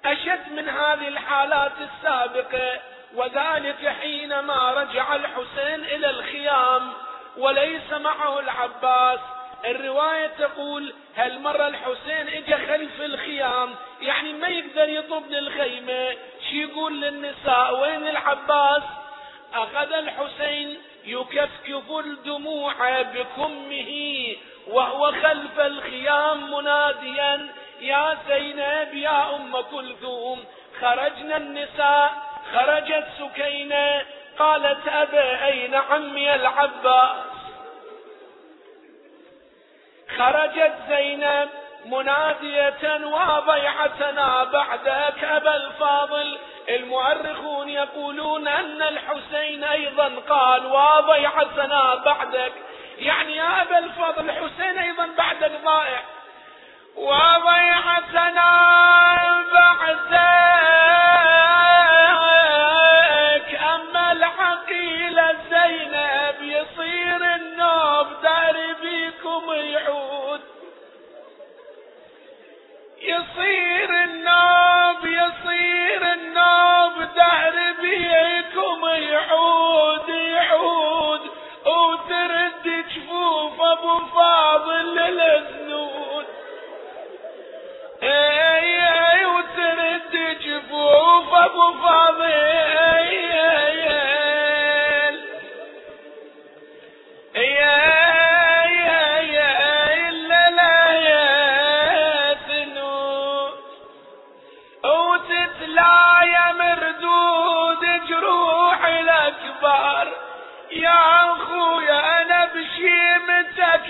أشد 0.06 0.52
من 0.52 0.70
هذه 0.70 1.08
الحالات 1.08 1.72
السابقة 1.82 2.80
وذلك 3.16 3.88
حينما 4.02 4.72
رجع 4.72 5.16
الحسين 5.16 5.84
إلى 5.86 6.10
الخيام 6.10 6.94
وليس 7.38 7.92
معه 7.92 8.40
العباس 8.40 9.20
الرواية 9.66 10.28
تقول 10.28 10.94
هالمرة 11.16 11.68
الحسين 11.68 12.28
اجى 12.28 12.68
خلف 12.68 13.02
الخيام؟ 13.02 13.76
يعني 14.02 14.34
ما 14.34 14.48
يقدر 14.48 14.90
يطب 14.90 15.24
للخيمة. 15.30 16.16
شي 16.50 16.62
يقول 16.62 17.02
للنساء؟ 17.02 17.80
وين 17.82 18.08
العباس؟ 18.08 18.84
أخذ 19.54 19.94
الحسين 19.94 20.78
يكفكف 21.06 21.92
الدموع 22.06 23.02
بكمه 23.02 23.92
وهو 24.68 25.12
خلف 25.12 25.60
الخيام 25.60 26.54
مناديا 26.54 27.48
يا 27.82 28.18
زينب 28.28 28.94
يا 28.94 29.36
أم 29.36 29.62
كلثوم 29.62 30.44
خرجنا 30.82 31.38
النساء 31.38 32.14
خرجت 32.54 33.08
سكينة 33.20 34.02
قالت 34.40 34.88
أبا 34.88 35.46
أين 35.46 35.76
عمي 35.76 36.36
العباس؟ 36.36 37.39
خرجت 40.18 40.74
زينب 40.90 41.50
منادية 41.86 43.06
وضيعتنا 43.06 44.44
بعدك 44.44 45.24
أبا 45.24 45.56
الفاضل. 45.56 46.38
المؤرخون 46.70 47.70
يقولون 47.70 48.48
أن 48.48 48.82
الحسين 48.82 49.64
أيضا 49.64 50.12
قال 50.30 50.66
وضيعتنا 50.66 51.96
بعدك. 51.96 52.52
يعني 52.98 53.36
يا 53.36 53.62
أبا 53.62 53.78
الفاضل 53.78 54.30
الحسين 54.30 54.78
أيضا 54.78 55.10
بعدك 55.18 55.52
ضائع. 55.66 56.02
وضيعتنا 56.96 58.59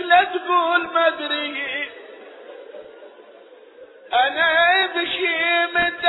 لا 0.10 0.24
تقول 0.24 0.90
مدري 0.94 1.90
أنا 4.14 4.86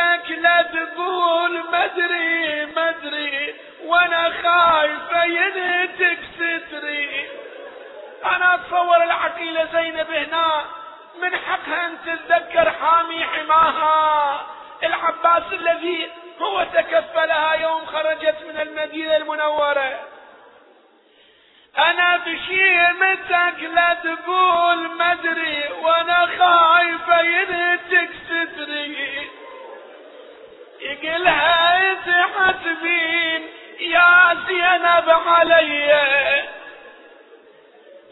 بشيمتك 0.00 0.30
لا 0.30 0.62
تقول 0.62 1.64
مدري 1.72 2.66
مدري 2.66 3.54
وأنا 3.84 4.32
خايفة 4.42 5.24
ينهتك 5.24 6.18
ستري. 6.34 7.28
أنا 8.24 8.54
أتصور 8.54 9.02
العقيلة 9.02 9.68
زينب 9.72 10.10
هنا 10.10 10.64
من 11.22 11.36
حقها 11.36 11.86
أن 11.86 11.98
تتذكر 12.06 12.70
حامي 12.70 13.24
حماها. 13.24 14.46
العباس 14.82 15.42
الذي 15.52 16.08
هو 16.40 16.64
تكفلها 16.74 17.54
يوم 17.54 17.86
خرجت 17.86 18.36
من 18.48 18.60
المدينة 18.60 19.16
المنورة. 19.16 20.00
أنا 21.78 22.16
بشيمتك 22.16 23.62
لا 23.74 23.94
تقول 23.94 24.96
مدري 24.96 25.68
وأنا 25.82 26.26
خايفة 26.38 27.20
ينهتك 27.20 28.09
يقلها 31.02 31.94
تحسبين 31.94 33.48
يا 33.80 34.36
زينب 34.48 35.10
علي. 35.10 36.42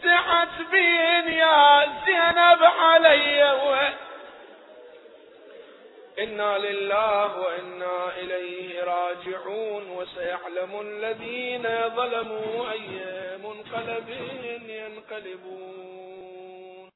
تحسبين 0.02 1.28
يا 1.28 1.86
زينب 2.06 2.62
علي. 2.62 3.92
إنا 6.18 6.58
لله 6.58 7.40
وإنا 7.40 8.16
إليه 8.16 8.84
راجعون. 8.84 9.90
وسيعلم 9.90 10.80
الذين 10.80 11.68
ظلموا 11.96 12.72
أي 12.72 12.88
منقلب 13.42 14.08
ينقلبون. 14.68 15.87